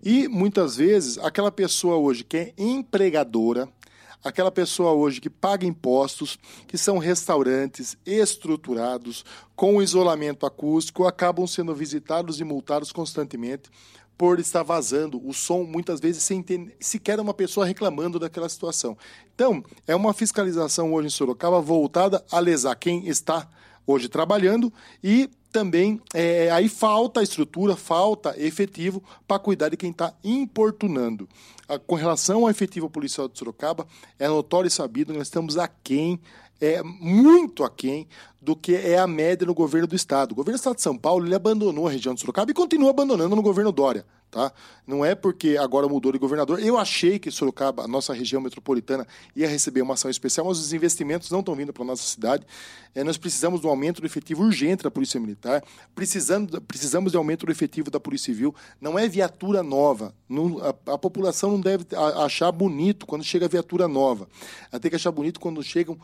e 0.03 0.27
muitas 0.27 0.77
vezes 0.77 1.17
aquela 1.19 1.51
pessoa 1.51 1.97
hoje 1.97 2.23
que 2.23 2.37
é 2.37 2.53
empregadora, 2.57 3.67
aquela 4.25 4.51
pessoa 4.51 4.91
hoje 4.91 5.21
que 5.21 5.29
paga 5.29 5.67
impostos, 5.67 6.39
que 6.67 6.79
são 6.79 6.97
restaurantes 6.97 7.95
estruturados, 8.03 9.23
com 9.55 9.81
isolamento 9.81 10.47
acústico, 10.47 11.05
acabam 11.05 11.45
sendo 11.45 11.75
visitados 11.75 12.39
e 12.39 12.43
multados 12.43 12.91
constantemente 12.91 13.69
por 14.17 14.39
estar 14.39 14.63
vazando 14.63 15.21
o 15.25 15.33
som, 15.33 15.63
muitas 15.63 15.99
vezes 15.99 16.23
sem 16.23 16.41
ter 16.41 16.75
sequer 16.79 17.19
uma 17.19 17.33
pessoa 17.33 17.65
reclamando 17.65 18.17
daquela 18.17 18.49
situação. 18.49 18.97
Então, 19.35 19.63
é 19.85 19.95
uma 19.95 20.13
fiscalização 20.13 20.91
hoje 20.93 21.07
em 21.07 21.11
Sorocaba 21.11 21.61
voltada 21.61 22.25
a 22.31 22.39
lesar 22.39 22.75
quem 22.75 23.07
está 23.07 23.47
hoje 23.85 24.09
trabalhando 24.09 24.73
e 25.03 25.29
também 25.51 26.01
é, 26.13 26.49
aí 26.51 26.67
falta 26.67 27.21
estrutura, 27.21 27.75
falta 27.75 28.33
efetivo 28.37 29.01
para 29.27 29.39
cuidar 29.39 29.69
de 29.69 29.77
quem 29.77 29.91
está 29.91 30.13
importunando. 30.23 31.29
Com 31.87 31.95
relação 31.95 32.43
ao 32.43 32.49
efetivo 32.49 32.89
policial 32.89 33.27
de 33.27 33.37
Sorocaba, 33.37 33.87
é 34.19 34.27
notório 34.27 34.67
e 34.67 34.71
sabido, 34.71 35.13
nós 35.13 35.23
estamos 35.23 35.57
aquém 35.57 36.19
é 36.61 36.81
muito 36.81 37.63
aquém 37.63 38.07
do 38.41 38.55
que 38.55 38.75
é 38.75 38.97
a 38.97 39.07
média 39.07 39.45
no 39.45 39.53
governo 39.53 39.87
do 39.87 39.95
estado. 39.95 40.31
O 40.31 40.35
governo 40.35 40.57
do 40.57 40.61
estado 40.61 40.75
de 40.75 40.81
São 40.81 40.97
Paulo 40.97 41.25
ele 41.25 41.35
abandonou 41.35 41.87
a 41.87 41.91
região 41.91 42.13
de 42.13 42.21
Sorocaba 42.21 42.51
e 42.51 42.53
continua 42.53 42.91
abandonando 42.91 43.35
no 43.35 43.41
governo 43.41 43.71
Dória. 43.71 44.05
Tá? 44.35 44.51
Não 44.85 45.05
é 45.05 45.15
porque 45.15 45.55
agora 45.57 45.87
mudou 45.87 46.11
de 46.11 46.17
governador. 46.17 46.59
Eu 46.59 46.77
achei 46.77 47.17
que 47.17 47.31
Sorocaba, 47.31 47.83
a 47.83 47.87
nossa 47.87 48.13
região 48.13 48.41
metropolitana, 48.41 49.07
ia 49.33 49.47
receber 49.47 49.81
uma 49.81 49.93
ação 49.93 50.11
especial, 50.11 50.45
mas 50.45 50.59
os 50.59 50.73
investimentos 50.73 51.31
não 51.31 51.39
estão 51.39 51.55
vindo 51.55 51.71
para 51.71 51.83
a 51.83 51.85
nossa 51.85 52.03
cidade. 52.03 52.45
É, 52.93 53.01
nós 53.01 53.17
precisamos 53.17 53.61
de 53.61 53.67
um 53.67 53.69
aumento 53.69 54.01
do 54.01 54.07
efetivo 54.07 54.43
urgente 54.43 54.83
da 54.83 54.91
Polícia 54.91 55.19
Militar, 55.21 55.63
precisando, 55.93 56.61
precisamos 56.61 57.13
de 57.13 57.17
aumento 57.17 57.45
do 57.45 57.51
efetivo 57.51 57.89
da 57.89 57.99
Polícia 57.99 58.33
Civil. 58.33 58.53
Não 58.81 58.99
é 58.99 59.07
viatura 59.07 59.63
nova. 59.63 60.13
Não, 60.27 60.59
a, 60.59 60.93
a, 60.93 60.97
população 60.97 61.54
não 61.55 61.61
deve 61.61 61.85
achar 62.23 62.51
bonito 62.51 63.05
quando 63.05 63.23
chega 63.23 63.47
viatura 63.47 63.87
nova. 63.87 64.27
Ela 64.71 64.79
tem 64.79 64.89
que 64.89 64.95
achar 64.95 65.11
bonito 65.11 65.39
quando 65.39 65.61
chegam 65.63 65.97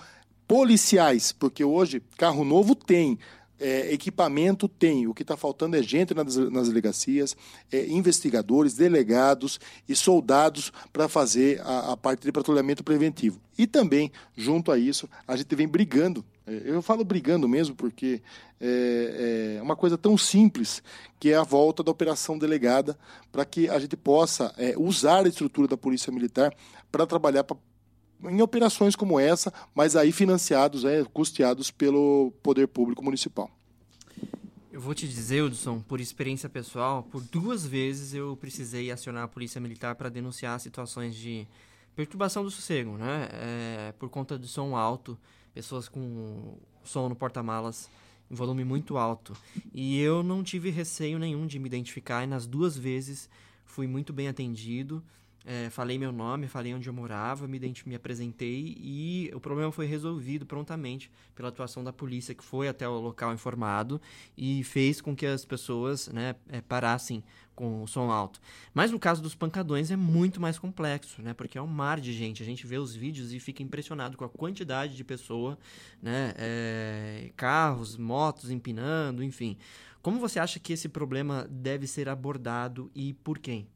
policiais, 0.48 1.32
porque 1.32 1.64
hoje 1.64 2.02
carro 2.18 2.44
novo 2.44 2.76
tem, 2.76 3.18
é, 3.62 3.94
equipamento 3.94 4.68
tem, 4.68 5.08
o 5.08 5.14
que 5.14 5.22
está 5.22 5.38
faltando 5.38 5.78
é 5.78 5.84
gente 5.84 6.16
nas, 6.16 6.36
nas 6.36 6.68
delegacias, 6.68 7.38
é, 7.72 7.86
investigadores, 7.86 8.74
delegados 8.74 9.60
e 9.88 9.96
soldados 9.96 10.74
para 10.92 11.08
fazer 11.08 11.62
a, 11.62 11.92
a, 11.92 11.98
parte 11.98 12.24
de 12.24 12.32
patrulhamento 12.32 12.84
preventivo. 12.84 13.40
E 13.56 13.68
também, 13.68 14.12
junto 14.36 14.72
a 14.72 14.80
isso, 14.80 15.08
a 15.28 15.36
gente 15.36 15.56
vem 15.56 15.68
brigando. 15.68 16.26
Eu 16.66 16.82
falo 16.82 17.04
brigando 17.04 17.48
mesmo 17.48 17.76
porque 17.76 18.22
é, 18.60 19.56
é 19.58 19.62
uma 19.62 19.76
coisa 19.76 19.98
tão 19.98 20.18
simples 20.18 20.84
que 21.20 21.30
é 21.30 21.36
a 21.36 21.44
volta 21.44 21.84
da 21.84 21.92
operação 21.92 22.38
delegada 22.38 22.98
para 23.32 23.46
que 23.46 23.70
a 23.70 23.80
gente 23.80 23.96
possa 23.96 24.54
é, 24.58 24.76
usar 24.78 25.26
a 25.26 25.30
estrutura 25.30 25.68
da 25.68 25.78
Polícia 25.78 26.12
Militar 26.12 26.54
para 26.92 27.06
trabalhar 27.06 27.44
para 27.44 27.58
em 28.24 28.42
operações 28.42 28.96
como 28.96 29.20
essa, 29.20 29.52
mas 29.74 29.96
aí 29.96 30.12
financiados, 30.12 30.86
é, 30.86 31.04
custeados 31.06 31.72
pelo 31.72 32.32
poder 32.44 32.68
público 32.68 33.04
municipal. 33.04 33.50
Eu 34.72 34.80
vou 34.80 34.94
te 34.94 35.08
dizer, 35.08 35.44
Hudson, 35.44 35.82
por 35.82 36.00
experiência 36.00 36.48
pessoal, 36.48 37.04
por 37.04 37.22
duas 37.22 37.66
vezes 37.66 38.14
eu 38.14 38.38
precisei 38.38 38.92
acionar 38.92 39.24
a 39.24 39.28
polícia 39.28 39.60
militar 39.60 39.96
para 39.96 40.08
denunciar 40.08 40.60
situações 40.60 41.16
de 41.16 41.48
perturbação 41.96 42.44
do 42.44 42.50
sossego, 42.50 42.98
né? 42.98 43.28
É, 43.34 43.94
por 44.00 44.10
conta 44.10 44.38
do 44.38 44.48
som 44.48 44.76
alto, 44.76 45.18
pessoas 45.54 45.88
com 45.88 46.58
som 46.84 47.10
no 47.10 47.16
porta-malas 47.16 47.90
em 48.30 48.36
volume 48.36 48.64
muito 48.64 48.98
alto. 48.98 49.36
E 49.74 50.00
eu 50.00 50.24
não 50.24 50.44
tive 50.44 50.70
receio 50.70 51.20
nenhum 51.20 51.46
de 51.46 51.60
me 51.60 51.68
identificar 51.68 52.24
e 52.24 52.28
nas 52.28 52.48
duas 52.48 52.78
vezes 52.78 53.30
fui 53.66 53.88
muito 53.88 54.14
bem 54.14 54.28
atendido. 54.28 55.04
É, 55.44 55.70
falei 55.72 55.98
meu 55.98 56.12
nome, 56.12 56.48
falei 56.48 56.74
onde 56.74 56.88
eu 56.88 56.94
morava, 56.94 57.48
me, 57.48 57.60
me 57.86 57.96
apresentei 57.96 58.76
e 58.78 59.32
o 59.34 59.40
problema 59.40 59.72
foi 59.72 59.88
resolvido 59.88 60.46
prontamente 60.46 61.12
pela 61.34 61.50
atuação 61.50 61.84
da 61.84 61.92
polícia 61.92 62.36
que 62.36 62.44
foi 62.44 62.68
até 62.68 62.88
o 62.88 63.00
local 63.00 63.34
informado 63.34 64.00
e 64.38 64.64
fez 64.64 65.02
com 65.02 65.16
que 65.16 65.26
as 65.26 65.44
pessoas 65.44 66.08
né, 66.10 66.36
é, 66.48 66.62
parassem 66.62 67.24
com 67.56 67.84
o 67.84 67.88
som 67.88 68.12
alto. 68.12 68.40
Mas 68.74 68.92
no 68.92 69.00
caso 69.00 69.22
dos 69.22 69.36
pancadões 69.36 69.92
é 69.92 69.96
muito 69.96 70.40
mais 70.40 70.58
complexo, 70.58 71.22
né? 71.22 71.34
Porque 71.34 71.58
é 71.58 71.62
um 71.62 71.68
mar 71.68 72.00
de 72.00 72.14
gente. 72.14 72.42
A 72.42 72.46
gente 72.46 72.66
vê 72.66 72.78
os 72.78 72.96
vídeos 72.96 73.34
e 73.34 73.40
fica 73.40 73.62
impressionado 73.62 74.18
com 74.18 74.24
a 74.24 74.30
quantidade 74.30 74.96
de 74.96 75.04
pessoa, 75.04 75.58
né? 76.02 76.34
É, 76.38 77.32
carros, 77.36 77.98
motos 77.98 78.50
empinando, 78.50 79.24
enfim. 79.24 79.58
Como 80.02 80.20
você 80.20 80.40
acha 80.40 80.60
que 80.60 80.74
esse 80.74 80.90
problema 80.90 81.48
deve 81.52 81.86
ser 81.86 82.10
abordado 82.10 82.90
e 82.96 83.14
por 83.14 83.38
quem? 83.38 83.68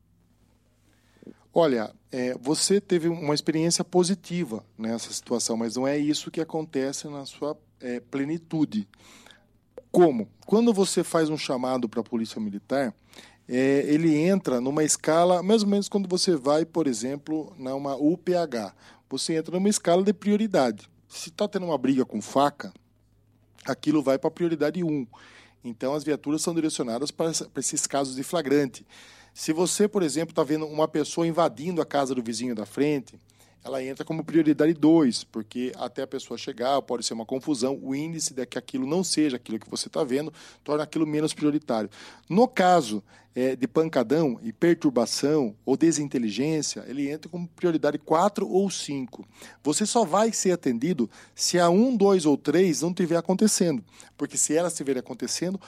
Olha, 1.57 1.89
é, 2.11 2.37
você 2.37 2.81
teve 2.81 3.07
uma 3.07 3.33
experiência 3.33 3.81
positiva 3.81 4.61
nessa 4.77 5.13
situação, 5.13 5.55
mas 5.55 5.77
não 5.77 5.87
é 5.87 5.97
isso 5.97 6.29
que 6.29 6.41
acontece 6.41 7.07
na 7.07 7.25
sua 7.25 7.57
é, 7.79 8.01
plenitude. 8.01 8.85
Como? 9.89 10.27
Quando 10.45 10.73
você 10.73 11.01
faz 11.01 11.29
um 11.29 11.37
chamado 11.37 11.87
para 11.87 12.01
a 12.01 12.03
Polícia 12.03 12.41
Militar, 12.41 12.93
é, 13.47 13.85
ele 13.87 14.13
entra 14.17 14.59
numa 14.59 14.83
escala, 14.83 15.41
mais 15.41 15.63
ou 15.63 15.69
menos 15.69 15.87
quando 15.87 16.09
você 16.09 16.35
vai, 16.35 16.65
por 16.65 16.87
exemplo, 16.87 17.55
numa 17.57 17.95
UPH. 17.95 18.75
Você 19.09 19.37
entra 19.37 19.55
numa 19.55 19.69
escala 19.69 20.03
de 20.03 20.11
prioridade. 20.11 20.89
Se 21.07 21.29
está 21.29 21.47
tendo 21.47 21.67
uma 21.67 21.77
briga 21.77 22.03
com 22.03 22.21
faca, 22.21 22.73
aquilo 23.65 24.03
vai 24.03 24.19
para 24.19 24.27
a 24.27 24.31
prioridade 24.31 24.83
1. 24.83 25.07
Então, 25.63 25.93
as 25.93 26.03
viaturas 26.03 26.41
são 26.41 26.53
direcionadas 26.53 27.11
para 27.11 27.31
esses 27.55 27.87
casos 27.87 28.17
de 28.17 28.23
flagrante. 28.23 28.85
Se 29.37 29.51
você, 29.51 29.85
por 29.85 30.01
exemplo, 30.01 30.31
está 30.31 30.45
vendo 30.45 30.65
uma 30.65 30.87
pessoa 30.87 31.27
invadindo 31.27 31.81
a 31.81 31.85
casa 31.85 32.15
do 32.15 32.23
vizinho 32.23 32.55
da 32.55 32.65
frente, 32.65 33.19
ela 33.65 33.83
entra 33.83 34.05
como 34.05 34.23
prioridade 34.23 34.73
2, 34.73 35.25
porque 35.25 35.73
até 35.75 36.03
a 36.03 36.07
pessoa 36.07 36.37
chegar 36.37 36.81
pode 36.83 37.05
ser 37.05 37.15
uma 37.15 37.25
confusão, 37.25 37.77
o 37.83 37.93
índice 37.93 38.33
de 38.33 38.45
que 38.45 38.57
aquilo 38.57 38.87
não 38.87 39.03
seja 39.03 39.35
aquilo 39.35 39.59
que 39.59 39.69
você 39.69 39.89
está 39.89 40.05
vendo 40.05 40.31
torna 40.63 40.83
aquilo 40.85 41.05
menos 41.05 41.33
prioritário. 41.33 41.89
No 42.29 42.47
caso 42.47 43.03
é, 43.35 43.57
de 43.57 43.67
pancadão 43.67 44.39
e 44.41 44.53
perturbação 44.53 45.53
ou 45.65 45.75
desinteligência, 45.75 46.85
ele 46.87 47.11
entra 47.11 47.29
como 47.29 47.45
prioridade 47.45 47.97
4 47.97 48.47
ou 48.47 48.71
5. 48.71 49.27
Você 49.61 49.85
só 49.85 50.05
vai 50.05 50.31
ser 50.31 50.53
atendido 50.53 51.09
se 51.35 51.59
a 51.59 51.69
1, 51.69 51.97
2 51.97 52.25
ou 52.25 52.37
3 52.37 52.83
não 52.83 52.91
estiver 52.91 53.17
acontecendo, 53.17 53.83
porque 54.15 54.37
se 54.37 54.55
elas 54.55 54.71
estiverem 54.71 55.01
acontecendo, 55.01 55.59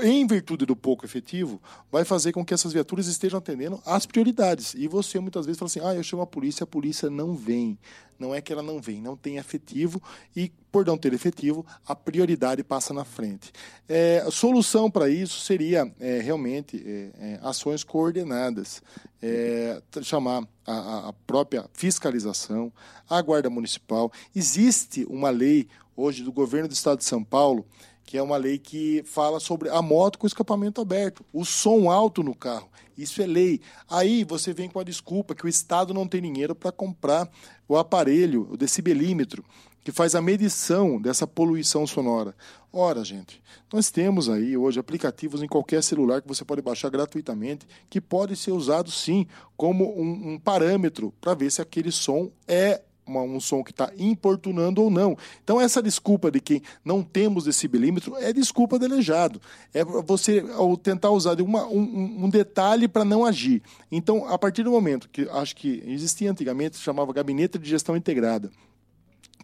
em 0.00 0.26
virtude 0.26 0.64
do 0.64 0.74
pouco 0.74 1.04
efetivo, 1.04 1.60
vai 1.90 2.04
fazer 2.04 2.32
com 2.32 2.44
que 2.44 2.54
essas 2.54 2.72
viaturas 2.72 3.06
estejam 3.06 3.38
atendendo 3.38 3.80
às 3.84 4.06
prioridades. 4.06 4.74
E 4.74 4.88
você 4.88 5.20
muitas 5.20 5.44
vezes 5.44 5.58
fala 5.58 5.66
assim: 5.66 5.80
ah, 5.82 5.94
eu 5.94 6.02
chamo 6.02 6.22
a 6.22 6.26
polícia, 6.26 6.64
a 6.64 6.66
polícia 6.66 7.10
não 7.10 7.34
vem. 7.34 7.78
Não 8.18 8.32
é 8.32 8.40
que 8.40 8.52
ela 8.52 8.62
não 8.62 8.80
vem, 8.80 9.02
não 9.02 9.16
tem 9.16 9.36
efetivo 9.36 10.00
e, 10.36 10.52
por 10.70 10.86
não 10.86 10.96
ter 10.96 11.12
efetivo, 11.12 11.66
a 11.84 11.94
prioridade 11.94 12.62
passa 12.62 12.94
na 12.94 13.04
frente. 13.04 13.50
É, 13.88 14.22
a 14.24 14.30
solução 14.30 14.88
para 14.88 15.08
isso 15.08 15.40
seria 15.40 15.92
é, 15.98 16.20
realmente 16.20 16.80
é, 16.86 17.10
é 17.18 17.40
ações 17.42 17.82
coordenadas, 17.82 18.80
é, 19.20 19.82
chamar 20.02 20.46
a, 20.64 21.08
a 21.08 21.12
própria 21.26 21.68
fiscalização, 21.72 22.72
a 23.10 23.20
Guarda 23.20 23.50
Municipal. 23.50 24.12
Existe 24.34 25.04
uma 25.10 25.30
lei 25.30 25.66
hoje 25.96 26.22
do 26.22 26.32
governo 26.32 26.68
do 26.68 26.74
Estado 26.74 26.98
de 26.98 27.04
São 27.04 27.24
Paulo 27.24 27.66
que 28.04 28.18
é 28.18 28.22
uma 28.22 28.36
lei 28.36 28.58
que 28.58 29.02
fala 29.04 29.40
sobre 29.40 29.68
a 29.68 29.80
moto 29.80 30.18
com 30.18 30.26
escapamento 30.26 30.80
aberto, 30.80 31.24
o 31.32 31.44
som 31.44 31.90
alto 31.90 32.22
no 32.22 32.34
carro. 32.34 32.68
Isso 32.96 33.22
é 33.22 33.26
lei. 33.26 33.60
Aí 33.88 34.24
você 34.24 34.52
vem 34.52 34.68
com 34.68 34.78
a 34.78 34.84
desculpa 34.84 35.34
que 35.34 35.46
o 35.46 35.48
Estado 35.48 35.94
não 35.94 36.06
tem 36.06 36.20
dinheiro 36.20 36.54
para 36.54 36.70
comprar 36.70 37.30
o 37.66 37.76
aparelho, 37.76 38.48
o 38.50 38.56
decibelímetro, 38.56 39.44
que 39.82 39.90
faz 39.90 40.14
a 40.14 40.22
medição 40.22 41.00
dessa 41.00 41.26
poluição 41.26 41.86
sonora. 41.86 42.34
Ora, 42.72 43.04
gente, 43.04 43.42
nós 43.72 43.90
temos 43.90 44.28
aí 44.28 44.56
hoje 44.56 44.78
aplicativos 44.78 45.42
em 45.42 45.48
qualquer 45.48 45.82
celular 45.82 46.22
que 46.22 46.28
você 46.28 46.44
pode 46.44 46.62
baixar 46.62 46.88
gratuitamente, 46.90 47.66
que 47.90 48.00
pode 48.00 48.36
ser 48.36 48.52
usado 48.52 48.90
sim 48.90 49.26
como 49.56 49.98
um, 49.98 50.32
um 50.34 50.38
parâmetro 50.38 51.12
para 51.20 51.34
ver 51.34 51.50
se 51.50 51.60
aquele 51.60 51.90
som 51.90 52.30
é 52.46 52.82
uma, 53.06 53.22
um 53.22 53.40
som 53.40 53.62
que 53.62 53.70
está 53.70 53.90
importunando 53.98 54.82
ou 54.82 54.90
não. 54.90 55.16
Então, 55.42 55.60
essa 55.60 55.82
desculpa 55.82 56.30
de 56.30 56.40
que 56.40 56.62
não 56.84 57.02
temos 57.02 57.44
decibelímetro 57.44 58.16
é 58.16 58.32
desculpa 58.32 58.78
delejado. 58.78 59.40
É 59.74 59.84
você 59.84 60.44
ao 60.54 60.76
tentar 60.76 61.10
usar 61.10 61.40
uma, 61.40 61.66
um, 61.66 62.24
um 62.24 62.30
detalhe 62.30 62.88
para 62.88 63.04
não 63.04 63.24
agir. 63.24 63.62
Então, 63.90 64.28
a 64.28 64.38
partir 64.38 64.62
do 64.62 64.70
momento 64.70 65.08
que 65.08 65.28
acho 65.30 65.56
que 65.56 65.82
existia 65.86 66.30
antigamente, 66.30 66.78
chamava 66.78 67.12
Gabinete 67.12 67.58
de 67.58 67.68
Gestão 67.68 67.96
Integrada, 67.96 68.50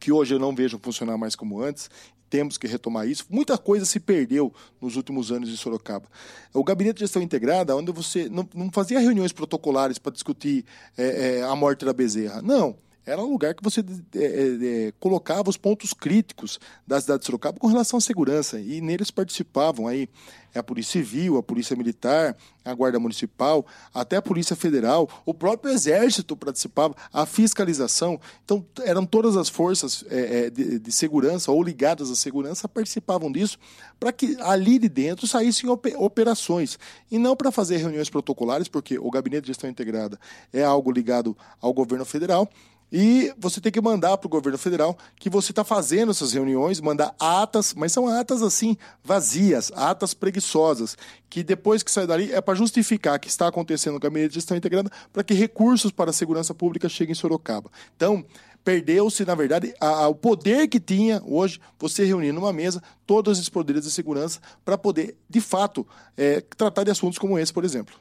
que 0.01 0.13
hoje 0.13 0.35
eu 0.35 0.39
não 0.39 0.55
vejo 0.55 0.79
funcionar 0.81 1.19
mais 1.19 1.35
como 1.35 1.61
antes, 1.61 1.91
temos 2.31 2.59
que 2.59 2.67
retomar 2.67 3.09
isso. 3.09 3.25
Muita 3.31 3.57
coisa 3.57 3.87
se 3.87 3.99
perdeu 3.99 4.53
nos 4.81 4.97
últimos 4.97 5.33
anos 5.33 5.49
em 5.49 5.57
Sorocaba. 5.57 6.07
O 6.53 6.63
Gabinete 6.63 6.97
de 6.97 7.01
Gestão 7.01 7.23
Integrada, 7.23 7.75
onde 7.75 7.91
você 7.91 8.29
não, 8.29 8.47
não 8.55 8.71
fazia 8.71 9.01
reuniões 9.01 9.33
protocolares 9.33 9.99
para 9.99 10.13
discutir 10.13 10.65
é, 10.97 11.39
é, 11.39 11.43
a 11.43 11.57
morte 11.57 11.87
da 11.87 11.93
Bezerra. 11.93 12.43
Não 12.43 12.77
era 13.09 13.23
um 13.23 13.31
lugar 13.31 13.55
que 13.55 13.63
você 13.63 13.81
é, 14.15 14.19
é, 14.19 14.93
colocava 15.01 15.49
os 15.49 15.57
pontos 15.57 15.95
críticos 15.95 16.61
da 16.87 17.01
cidade 17.01 17.21
de 17.21 17.27
Sorocaba 17.27 17.59
com 17.59 17.67
relação 17.67 17.97
à 17.97 18.01
segurança. 18.01 18.61
E 18.61 18.83
neles 18.83 19.11
participavam 19.11 19.87
aí 19.87 20.09
a 20.55 20.63
Polícia 20.63 20.93
Civil, 20.93 21.37
a 21.39 21.43
Polícia 21.43 21.77
Militar, 21.77 22.37
a 22.65 22.75
Guarda 22.75 22.99
Municipal, 22.99 23.67
até 23.95 24.17
a 24.17 24.23
Polícia 24.23 24.55
Federal, 24.55 25.09
o 25.25 25.33
próprio 25.33 25.73
Exército 25.73 26.37
participava, 26.37 26.95
a 27.13 27.25
fiscalização. 27.25 28.21
Então, 28.45 28.65
eram 28.83 29.07
todas 29.07 29.37
as 29.37 29.49
forças 29.49 30.05
é, 30.09 30.51
de, 30.51 30.79
de, 30.79 30.93
segurança 30.93 31.51
ou 31.51 31.63
ligadas 31.63 32.11
à 32.11 32.17
segurança 32.17 32.69
participavam 32.69 33.31
disso 33.31 33.59
para 33.99 34.13
que 34.13 34.37
ali 34.41 34.79
de 34.79 34.89
dentro 34.89 35.27
saíssem 35.27 35.69
operações. 35.97 36.79
E 37.11 37.19
não 37.19 37.37
para 37.37 37.51
fazer 37.51 37.79
reuniões 37.79 38.11
protocolares, 38.11 38.69
porque 38.69 38.99
o 38.99 39.11
Gabinete 39.11 39.43
de 39.43 39.49
Gestão 39.49 39.71
Integrada 39.71 40.19
é 40.53 40.63
algo 40.63 40.91
ligado 40.91 41.37
ao 41.61 41.73
governo 41.73 42.05
federal, 42.05 42.49
e 42.91 43.33
você 43.39 43.61
tem 43.61 43.71
que 43.71 43.81
mandar 43.81 44.17
para 44.17 44.27
o 44.27 44.31
governo 44.31 44.59
federal 44.59 44.97
que 45.17 45.29
você 45.29 45.53
está 45.53 45.63
fazendo 45.63 46.11
essas 46.11 46.33
reuniões, 46.33 46.81
mandar 46.81 47.15
atas, 47.21 47.75
mas 47.75 47.93
são 47.93 48.09
atas 48.09 48.43
assim, 48.43 48.77
vazias, 49.05 49.71
atas 49.75 50.15
preguiçosas, 50.15 50.97
que 51.29 51.43
depois 51.43 51.83
que 51.83 51.91
sai 51.91 52.07
dali 52.07 52.33
é 52.33 52.41
para 52.41 52.55
justificar 52.55 53.19
que 53.19 53.29
está 53.29 53.49
acontecendo 53.49 53.95
no 53.95 54.01
gabinete 54.01 54.31
de 54.31 54.35
gestão 54.37 54.57
integrada 54.57 54.91
para 55.13 55.23
que 55.23 55.35
recursos 55.35 55.93
para 55.93 56.11
a 56.11 56.15
segurança 56.15 56.55
pública 56.55 56.89
cheguem 56.89 57.13
em 57.13 57.15
Sorocaba. 57.15 57.71
Então, 57.95 58.25
perdeu-se, 58.65 59.25
na 59.25 59.35
verdade, 59.35 59.75
a, 59.81 60.05
a, 60.05 60.09
o 60.09 60.15
poder 60.15 60.69
que 60.69 60.81
tinha 60.81 61.23
hoje 61.27 61.61
você 61.79 62.05
reunir 62.05 62.33
numa 62.33 62.53
mesa 62.53 62.83
todos 63.07 63.39
esses 63.39 63.49
poderes 63.49 63.85
de 63.85 63.91
segurança 63.91 64.41
para 64.65 64.79
poder, 64.79 65.17
de 65.29 65.41
fato, 65.41 65.87
é, 66.17 66.41
tratar 66.41 66.85
de 66.85 66.91
assuntos 66.91 67.19
como 67.19 67.39
esse, 67.39 67.53
por 67.53 67.65
exemplo. 67.65 67.95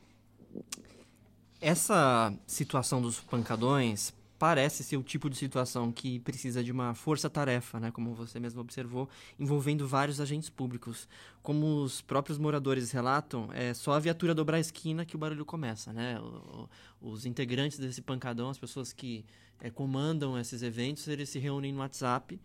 Essa 1.59 2.33
situação 2.45 3.01
dos 3.01 3.19
pancadões 3.19 4.13
parece 4.37 4.83
ser 4.83 4.97
o 4.97 5.03
tipo 5.03 5.29
de 5.29 5.35
situação 5.35 5.91
que 5.91 6.19
precisa 6.19 6.63
de 6.63 6.71
uma 6.71 6.93
força-tarefa, 6.93 7.79
né, 7.79 7.91
como 7.91 8.13
você 8.13 8.39
mesmo 8.39 8.61
observou, 8.61 9.09
envolvendo 9.39 9.87
vários 9.87 10.21
agentes 10.21 10.49
públicos. 10.49 11.07
Como 11.41 11.81
os 11.81 12.01
próprios 12.01 12.37
moradores 12.37 12.91
relatam, 12.91 13.49
é 13.53 13.73
só 13.73 13.93
a 13.93 13.99
viatura 13.99 14.35
dobrar 14.35 14.57
a 14.57 14.59
esquina 14.59 15.05
que 15.05 15.15
o 15.15 15.19
barulho 15.19 15.45
começa. 15.45 15.91
Né? 15.91 16.19
O, 16.19 16.69
os 17.01 17.25
integrantes 17.25 17.79
desse 17.79 18.01
pancadão, 18.01 18.49
as 18.49 18.57
pessoas 18.57 18.93
que 18.93 19.25
é, 19.59 19.69
comandam 19.69 20.37
esses 20.37 20.61
eventos, 20.61 21.07
eles 21.07 21.29
se 21.29 21.39
reúnem 21.39 21.73
no 21.73 21.79
WhatsApp 21.79 22.39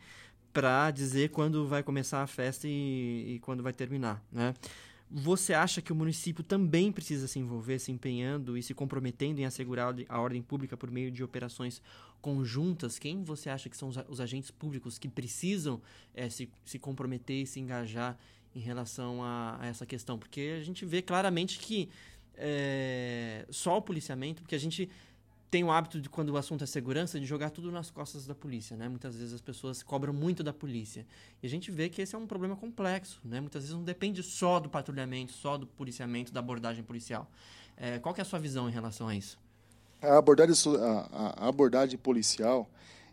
para 0.52 0.90
dizer 0.90 1.31
quando 1.31 1.66
vai 1.66 1.83
começar 1.83 2.22
a 2.22 2.26
festa 2.26 2.68
e, 2.68 3.35
e 3.35 3.38
quando 3.40 3.62
vai 3.62 3.72
terminar. 3.72 4.22
Né? 4.31 4.55
Você 5.14 5.53
acha 5.53 5.83
que 5.83 5.92
o 5.92 5.94
município 5.94 6.42
também 6.42 6.90
precisa 6.90 7.29
se 7.29 7.38
envolver, 7.38 7.79
se 7.79 7.92
empenhando 7.92 8.57
e 8.57 8.62
se 8.62 8.72
comprometendo 8.72 9.40
em 9.40 9.44
assegurar 9.44 9.94
a 10.09 10.18
ordem 10.18 10.40
pública 10.40 10.75
por 10.75 10.90
meio 10.90 11.11
de 11.11 11.22
operações 11.22 11.83
conjuntas? 12.22 12.98
Quem 12.98 13.22
você 13.22 13.51
acha 13.51 13.68
que 13.68 13.77
são 13.77 13.90
os, 14.09 14.20
agentes 14.20 14.51
públicos 14.51 14.98
que 14.98 15.09
precisam 15.09 15.83
é, 16.14 16.31
se, 16.31 16.48
se 16.64 16.79
comprometer 16.79 17.42
e 17.42 17.46
se 17.46 17.61
engajar 17.61 18.18
em 18.55 18.61
relação 18.61 19.22
a, 19.22 19.59
a, 19.61 19.66
essa 19.66 19.85
questão? 19.85 20.18
Porque 20.18 20.57
a 20.59 20.64
gente 20.64 20.87
vê 20.87 21.03
claramente 21.03 21.59
que 21.59 21.90
é, 22.35 23.44
só 23.51 23.77
o 23.77 23.83
policiamento, 23.83 24.40
porque 24.40 24.55
a 24.55 24.59
gente 24.59 24.88
tem 25.53 25.62
o 25.62 25.71
hábito 25.71 26.01
de, 26.01 26.09
quando 26.09 26.31
o 26.31 26.38
assunto 26.38 26.65
é 26.65 26.67
segurança, 26.67 27.21
de 27.21 27.27
jogar 27.27 27.51
tudo 27.51 27.71
nas 27.71 27.91
costas 27.91 28.25
da 28.25 28.35
polícia, 28.35 28.75
né? 28.75 28.88
Muitas 28.88 29.15
vezes 29.15 29.35
as 29.35 29.41
pessoas 29.43 29.83
cobram 29.83 30.11
muito 30.11 30.43
da 30.43 30.51
polícia. 30.51 31.07
E 31.43 31.47
a 31.47 31.51
gente 31.51 31.71
vê 31.71 31.91
que 31.91 32.01
esse 32.01 32.15
é 32.15 32.19
um 32.19 32.27
problema 32.27 32.57
complexo, 32.57 33.21
né? 33.23 33.38
Muitas 33.38 33.65
vezes 33.65 33.77
não 33.77 33.85
depende 33.85 34.23
só 34.23 34.59
do 34.59 34.71
patrulhamento, 34.71 35.31
só 35.35 35.59
do 35.59 35.67
policiamento, 35.67 36.33
da 36.33 36.41
abordagem 36.41 36.83
policial. 36.83 37.31
É, 37.77 37.99
qual 37.99 38.15
é 38.17 38.23
a 38.23 38.25
sua 38.25 38.38
visão 38.38 38.67
em 38.67 38.73
relação 38.73 39.09
a 39.09 39.15
isso? 39.15 39.38
A 40.01 40.17
abordagem, 40.17 40.55
a, 40.81 41.45
a 41.45 41.49
abordagem 41.49 41.99
policial, 41.99 42.67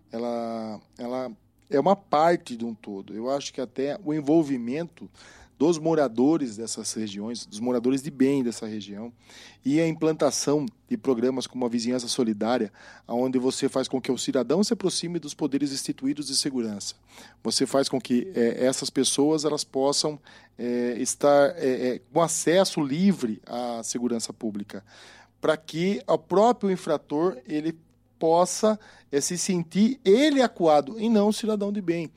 ela, 0.09 0.79
ela 0.97 1.29
é 1.69 1.77
uma 1.77 1.97
parte 1.97 2.55
de 2.55 2.63
um 2.63 2.73
todo. 2.73 3.13
Eu 3.13 3.29
acho 3.29 3.53
que 3.53 3.59
até 3.59 3.99
o 4.01 4.13
envolvimento 4.13 5.09
dos 5.59 5.77
moradores 5.77 6.55
dessas 6.55 6.93
regiões, 6.93 7.45
dos 7.45 7.59
moradores 7.59 8.01
de 8.01 8.09
bem 8.09 8.41
dessa 8.41 8.65
região, 8.65 9.11
e 9.63 9.81
a 9.81 9.85
implantação 9.85 10.65
de 10.87 10.95
programas 10.95 11.45
como 11.45 11.65
a 11.65 11.69
vizinhança 11.69 12.07
solidária, 12.07 12.71
onde 13.05 13.37
você 13.37 13.67
faz 13.67 13.85
com 13.85 13.99
que 13.99 14.09
o 14.09 14.17
cidadão 14.17 14.63
se 14.63 14.71
aproxime 14.71 15.19
dos 15.19 15.33
poderes 15.33 15.73
instituídos 15.73 16.27
de 16.27 16.37
segurança. 16.37 16.95
Você 17.43 17.65
faz 17.65 17.89
com 17.89 17.99
que 17.99 18.31
é, 18.33 18.65
essas 18.65 18.89
pessoas 18.89 19.43
elas 19.43 19.65
possam 19.65 20.17
é, 20.57 20.95
estar 20.97 21.53
é, 21.57 21.99
com 22.13 22.21
acesso 22.21 22.81
livre 22.81 23.41
à 23.45 23.83
segurança 23.83 24.31
pública, 24.31 24.81
para 25.41 25.57
que 25.57 26.01
o 26.07 26.17
próprio 26.17 26.71
infrator 26.71 27.37
ele 27.45 27.77
possa 28.17 28.79
se 29.21 29.37
sentir 29.37 29.99
ele 30.05 30.41
acuado 30.41 30.97
e 30.97 31.09
não 31.09 31.29
o 31.29 31.33
cidadão 31.33 31.71
de 31.71 31.81
bem 31.81 32.09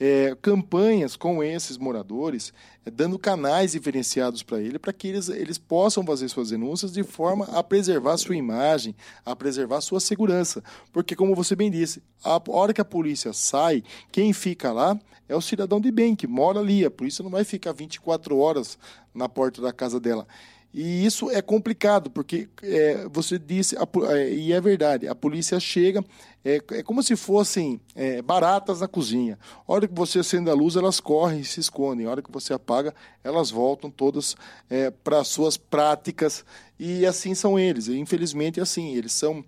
é, 0.00 0.36
campanhas 0.40 1.16
com 1.16 1.42
esses 1.42 1.76
moradores, 1.76 2.52
é, 2.86 2.90
dando 2.90 3.18
canais 3.18 3.72
diferenciados 3.72 4.42
para 4.42 4.60
ele, 4.60 4.78
para 4.78 4.92
que 4.92 5.08
eles, 5.08 5.28
eles 5.28 5.58
possam 5.58 6.04
fazer 6.04 6.28
suas 6.28 6.50
denúncias 6.50 6.92
de 6.92 7.02
forma 7.02 7.46
a 7.46 7.62
preservar 7.62 8.16
sua 8.16 8.36
imagem, 8.36 8.94
a 9.24 9.34
preservar 9.34 9.80
sua 9.80 10.00
segurança. 10.00 10.62
Porque, 10.92 11.16
como 11.16 11.34
você 11.34 11.56
bem 11.56 11.70
disse, 11.70 12.02
a 12.22 12.40
hora 12.48 12.72
que 12.72 12.80
a 12.80 12.84
polícia 12.84 13.32
sai, 13.32 13.82
quem 14.12 14.32
fica 14.32 14.72
lá 14.72 14.98
é 15.28 15.36
o 15.36 15.42
cidadão 15.42 15.80
de 15.80 15.90
bem, 15.90 16.16
que 16.16 16.26
mora 16.26 16.60
ali. 16.60 16.84
A 16.84 16.90
polícia 16.90 17.22
não 17.22 17.30
vai 17.30 17.44
ficar 17.44 17.72
24 17.72 18.38
horas 18.38 18.78
na 19.14 19.28
porta 19.28 19.60
da 19.60 19.72
casa 19.72 20.00
dela. 20.00 20.26
E 20.72 21.06
isso 21.06 21.30
é 21.30 21.40
complicado, 21.40 22.10
porque 22.10 22.46
é, 22.62 23.08
você 23.10 23.38
disse, 23.38 23.74
a, 23.76 23.88
é, 24.12 24.34
e 24.34 24.52
é 24.52 24.60
verdade, 24.60 25.08
a 25.08 25.14
polícia 25.14 25.58
chega, 25.58 26.04
é, 26.44 26.62
é 26.72 26.82
como 26.82 27.02
se 27.02 27.16
fossem 27.16 27.80
é, 27.94 28.20
baratas 28.20 28.80
na 28.80 28.86
cozinha. 28.86 29.38
A 29.66 29.72
hora 29.72 29.88
que 29.88 29.94
você 29.94 30.18
acende 30.18 30.50
a 30.50 30.54
luz, 30.54 30.76
elas 30.76 31.00
correm 31.00 31.40
e 31.40 31.44
se 31.44 31.58
escondem. 31.58 32.06
A 32.06 32.10
hora 32.10 32.22
que 32.22 32.30
você 32.30 32.52
apaga, 32.52 32.94
elas 33.24 33.50
voltam 33.50 33.90
todas 33.90 34.36
é, 34.68 34.90
para 34.90 35.24
suas 35.24 35.56
práticas. 35.56 36.44
E 36.78 37.06
assim 37.06 37.34
são 37.34 37.58
eles. 37.58 37.88
Infelizmente, 37.88 38.60
é 38.60 38.62
assim. 38.62 38.94
Eles 38.94 39.12
são 39.12 39.44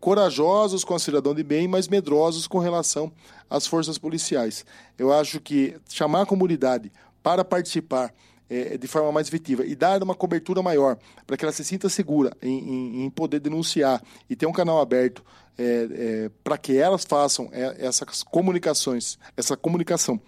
corajosos 0.00 0.84
com 0.84 0.94
a 0.94 0.98
cidadão 0.98 1.34
de 1.34 1.42
bem, 1.42 1.66
mas 1.66 1.88
medrosos 1.88 2.46
com 2.46 2.58
relação 2.58 3.10
às 3.48 3.66
forças 3.66 3.96
policiais. 3.96 4.66
Eu 4.98 5.12
acho 5.12 5.40
que 5.40 5.76
chamar 5.88 6.22
a 6.22 6.26
comunidade 6.26 6.92
para 7.22 7.44
participar 7.44 8.12
é, 8.52 8.76
de 8.76 8.86
forma 8.86 9.10
mais 9.10 9.28
efetiva 9.28 9.64
e 9.64 9.74
dar 9.74 10.02
uma 10.02 10.14
cobertura 10.14 10.62
maior 10.62 10.98
para 11.26 11.38
que 11.38 11.44
ela 11.44 11.52
se 11.52 11.64
sinta 11.64 11.88
segura 11.88 12.36
em, 12.42 12.58
em, 12.58 13.04
em, 13.04 13.10
poder 13.10 13.40
denunciar 13.40 14.02
e 14.28 14.36
ter 14.36 14.44
um 14.44 14.52
canal 14.52 14.78
aberto 14.78 15.24
é, 15.56 15.64
é, 15.64 16.30
para 16.44 16.58
que 16.58 16.76
elas 16.76 17.04
façam 17.04 17.48
é, 17.50 17.76
essas 17.78 18.22
comunicações, 18.22 19.18
essa 19.36 19.56
comunicação 19.56 20.20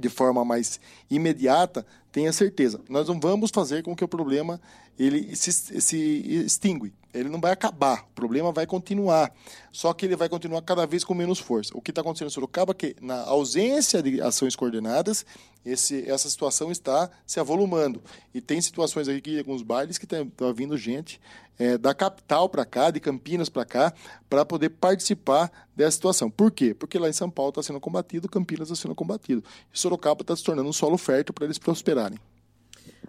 de 0.00 0.08
forma 0.08 0.44
mais 0.44 0.80
imediata, 1.10 1.86
tenha 2.10 2.32
certeza. 2.32 2.80
Nós 2.88 3.06
não 3.08 3.20
vamos 3.20 3.50
fazer 3.52 3.82
com 3.82 3.94
que 3.94 4.02
o 4.02 4.08
problema 4.08 4.60
ele 4.98 5.36
se, 5.36 5.52
se 5.52 5.96
extingue. 6.44 6.92
Ele 7.12 7.28
não 7.28 7.40
vai 7.40 7.52
acabar. 7.52 8.04
O 8.10 8.14
problema 8.14 8.50
vai 8.50 8.66
continuar. 8.66 9.32
Só 9.70 9.92
que 9.92 10.04
ele 10.04 10.16
vai 10.16 10.28
continuar 10.28 10.62
cada 10.62 10.84
vez 10.84 11.04
com 11.04 11.14
menos 11.14 11.38
força. 11.38 11.76
O 11.76 11.80
que 11.80 11.92
está 11.92 12.00
acontecendo 12.00 12.26
em 12.26 12.32
Sorocaba 12.32 12.72
é 12.72 12.74
que, 12.74 12.96
na 13.00 13.22
ausência 13.22 14.02
de 14.02 14.20
ações 14.20 14.56
coordenadas, 14.56 15.24
esse, 15.64 16.08
essa 16.08 16.28
situação 16.28 16.70
está 16.70 17.10
se 17.26 17.40
avolumando. 17.40 18.02
E 18.34 18.40
tem 18.40 18.60
situações 18.60 19.08
aqui, 19.08 19.38
alguns 19.38 19.62
bailes, 19.62 19.98
que 19.98 20.04
está 20.04 20.24
tá 20.36 20.52
vindo 20.52 20.76
gente 20.76 21.20
é, 21.58 21.78
da 21.78 21.94
capital 21.94 22.48
para 22.48 22.64
cá, 22.64 22.90
de 22.90 23.00
Campinas 23.00 23.48
para 23.48 23.64
cá, 23.64 23.92
para 24.28 24.44
poder 24.44 24.70
participar 24.70 25.50
dessa 25.74 25.92
situação. 25.92 26.30
Por 26.30 26.50
quê? 26.50 26.74
Porque 26.74 26.98
lá 26.98 27.08
em 27.08 27.12
São 27.12 27.30
Paulo 27.30 27.50
está 27.50 27.62
sendo 27.62 27.80
combatido, 27.80 28.28
Campinas 28.28 28.70
está 28.70 28.82
sendo 28.82 28.94
combatido. 28.94 29.42
E 29.72 29.78
Sorocaba 29.78 30.22
está 30.22 30.34
se 30.36 30.44
tornando 30.44 30.68
um 30.68 30.72
solo 30.72 30.98
fértil 30.98 31.32
para 31.32 31.44
eles 31.44 31.58
prosperarem. 31.58 32.18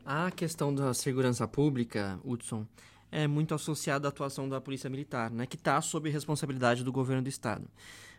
A 0.05 0.29
questão 0.31 0.73
da 0.73 0.93
segurança 0.93 1.47
pública, 1.47 2.19
Hudson, 2.23 2.65
é 3.11 3.27
muito 3.27 3.55
associada 3.55 4.07
à 4.07 4.09
atuação 4.09 4.47
da 4.47 4.61
Polícia 4.61 4.89
Militar, 4.89 5.31
né, 5.31 5.45
que 5.45 5.55
está 5.55 5.81
sob 5.81 6.09
responsabilidade 6.09 6.83
do 6.83 6.91
governo 6.91 7.23
do 7.23 7.29
Estado. 7.29 7.65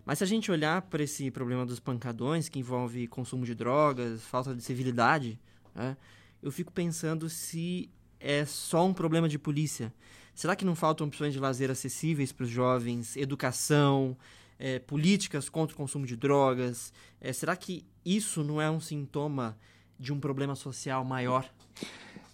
Mas 0.07 0.19
se 0.19 0.25
a 0.25 0.27
gente 0.27 0.53
olhar 0.53 0.83
para 0.83 1.03
esse 1.03 1.33
problema 1.33 1.67
dos 1.67 1.81
pancadões, 1.81 2.49
que 2.49 2.61
envolve 2.61 3.09
consumo 3.09 3.45
de 3.45 3.57
drogas, 3.57 4.23
falta 4.23 4.55
de 4.55 4.63
civilidade, 4.63 5.37
né, 5.75 5.97
eu 6.41 6.53
fico 6.53 6.73
pensando 6.73 7.29
se 7.29 7.91
é 8.21 8.45
só 8.45 8.87
um 8.87 8.95
problema 8.95 9.29
de 9.29 9.37
polícia. 9.37 9.93
Será 10.33 10.55
que 10.55 10.65
não 10.65 10.77
faltam 10.77 11.09
opções 11.09 11.33
de 11.33 11.41
lazer 11.41 11.73
acessíveis 11.73 12.31
para 12.31 12.45
os 12.45 12.51
jovens, 12.51 13.17
educação, 13.17 14.17
é, 14.61 14.79
políticas 14.79 15.49
contra 15.49 15.75
o 15.75 15.77
consumo 15.77 16.07
de 16.07 16.15
drogas? 16.15 16.93
É, 17.21 17.33
será 17.33 17.57
que 17.57 17.85
isso 18.05 18.45
não 18.45 18.63
é 18.63 18.71
um 18.71 18.79
sintoma 18.79 19.59
de 19.99 20.13
um 20.13 20.21
problema 20.21 20.55
social 20.55 21.05
maior? 21.05 21.51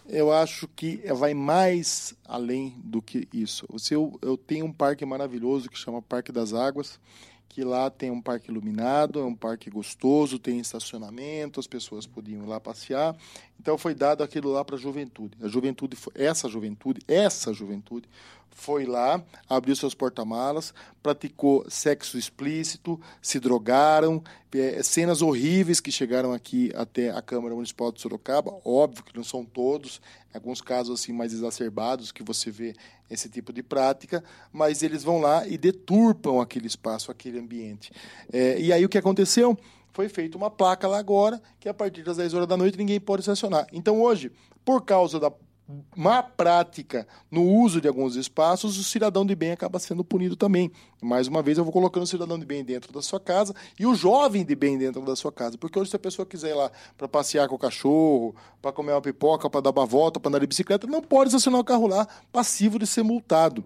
Eu 0.08 0.32
acho 0.32 0.68
que 0.68 0.96
vai 1.14 1.32
mais 1.32 2.14
além 2.24 2.74
do 2.85 3.00
que 3.00 3.28
isso. 3.32 3.66
Eu, 3.90 4.18
eu 4.20 4.37
tenho 4.37 4.66
um 4.66 4.72
parque 4.72 5.06
maravilhoso 5.06 5.70
que 5.70 5.78
chama 5.78 6.02
Parque 6.02 6.32
das 6.32 6.52
Águas, 6.52 7.00
que 7.52 7.62
lá 7.62 7.90
tem 7.90 8.10
um 8.10 8.20
parque 8.20 8.50
iluminado, 8.50 9.20
é 9.20 9.24
um 9.24 9.34
parque 9.34 9.68
gostoso, 9.68 10.38
tem 10.38 10.58
estacionamento, 10.58 11.60
as 11.60 11.66
pessoas 11.66 12.06
podiam 12.06 12.42
ir 12.42 12.46
lá 12.46 12.58
passear. 12.58 13.14
Então 13.60 13.76
foi 13.76 13.94
dado 13.94 14.24
aquilo 14.24 14.50
lá 14.50 14.64
para 14.64 14.76
a 14.76 14.78
juventude. 14.78 15.36
A 15.42 15.48
juventude, 15.48 15.94
essa 16.14 16.48
juventude, 16.48 17.02
essa 17.06 17.52
juventude 17.52 18.08
foi 18.54 18.84
lá, 18.84 19.22
abriu 19.48 19.74
seus 19.74 19.94
porta-malas, 19.94 20.72
praticou 21.02 21.64
sexo 21.68 22.18
explícito, 22.18 23.00
se 23.20 23.40
drogaram, 23.40 24.22
é, 24.54 24.82
cenas 24.82 25.22
horríveis 25.22 25.80
que 25.80 25.90
chegaram 25.90 26.32
aqui 26.32 26.70
até 26.74 27.10
a 27.10 27.20
Câmara 27.20 27.54
Municipal 27.54 27.90
de 27.90 28.00
Sorocaba, 28.00 28.54
óbvio 28.64 29.02
que 29.02 29.16
não 29.16 29.24
são 29.24 29.44
todos, 29.44 30.00
alguns 30.32 30.60
casos 30.60 31.00
assim 31.00 31.12
mais 31.12 31.32
exacerbados 31.32 32.12
que 32.12 32.22
você 32.22 32.50
vê 32.50 32.74
esse 33.10 33.28
tipo 33.28 33.52
de 33.52 33.62
prática, 33.62 34.22
mas 34.52 34.82
eles 34.82 35.02
vão 35.02 35.20
lá 35.20 35.46
e 35.46 35.58
deturpam 35.58 36.40
aquele 36.40 36.66
espaço, 36.66 37.10
aquele 37.10 37.38
ambiente. 37.38 37.92
É, 38.32 38.60
e 38.60 38.72
aí 38.72 38.84
o 38.84 38.88
que 38.88 38.98
aconteceu? 38.98 39.58
Foi 39.92 40.08
feita 40.08 40.38
uma 40.38 40.50
placa 40.50 40.88
lá 40.88 40.98
agora, 40.98 41.40
que 41.60 41.68
a 41.68 41.74
partir 41.74 42.02
das 42.02 42.16
10 42.16 42.32
horas 42.34 42.48
da 42.48 42.56
noite 42.56 42.78
ninguém 42.78 43.00
pode 43.00 43.20
estacionar. 43.20 43.66
Então 43.72 44.00
hoje, 44.00 44.32
por 44.64 44.82
causa 44.82 45.18
da 45.20 45.30
má 45.96 46.22
prática 46.22 47.07
no 47.31 47.42
uso 47.42 47.81
de 47.81 47.88
alguns 47.88 48.16
espaços, 48.16 48.79
o 48.79 48.85
cidadão 48.85 49.25
de 49.25 49.35
bem 49.35 49.53
acaba 49.53 49.79
sendo 49.79 50.05
punido 50.05 50.37
também. 50.37 50.70
Mais 51.01 51.29
uma 51.29 51.42
vez, 51.42 51.59
eu 51.59 51.64
vou 51.64 51.72
colocando 51.72 52.03
o 52.03 52.07
cidadão 52.07 52.38
de 52.38 52.44
bem 52.44 52.64
dentro 52.64 52.92
da 52.92 53.01
sua 53.01 53.20
casa 53.20 53.55
e 53.79 53.87
o 53.87 53.94
jovem 53.94 54.44
de 54.44 54.55
bem 54.55 54.77
dentro 54.77 55.03
da 55.03 55.16
sua 55.16 55.33
casa. 55.33 55.57
Porque 55.57 55.79
hoje, 55.79 55.90
se 55.90 55.96
a 55.96 55.98
pessoa 55.98 56.27
quiser 56.27 56.51
ir 56.51 56.55
lá 56.55 56.70
para 56.96 57.09
passear 57.09 57.48
com 57.48 57.55
o 57.55 57.59
cachorro, 57.59 58.35
para 58.61 58.72
comer 58.72 58.92
uma 58.92 59.03
pipoca, 59.03 59.48
para 59.48 59.61
dar 59.61 59.70
uma 59.70 59.87
volta, 59.87 60.20
para 60.20 60.29
andar 60.29 60.40
de 60.40 60.46
bicicleta, 60.46 60.87
não 60.87 61.01
pode 61.01 61.29
estacionar 61.29 61.61
o 61.61 61.64
carro 61.64 61.87
lá, 61.87 62.07
passivo 62.31 62.79
de 62.79 62.87
ser 62.87 63.03
multado. 63.03 63.64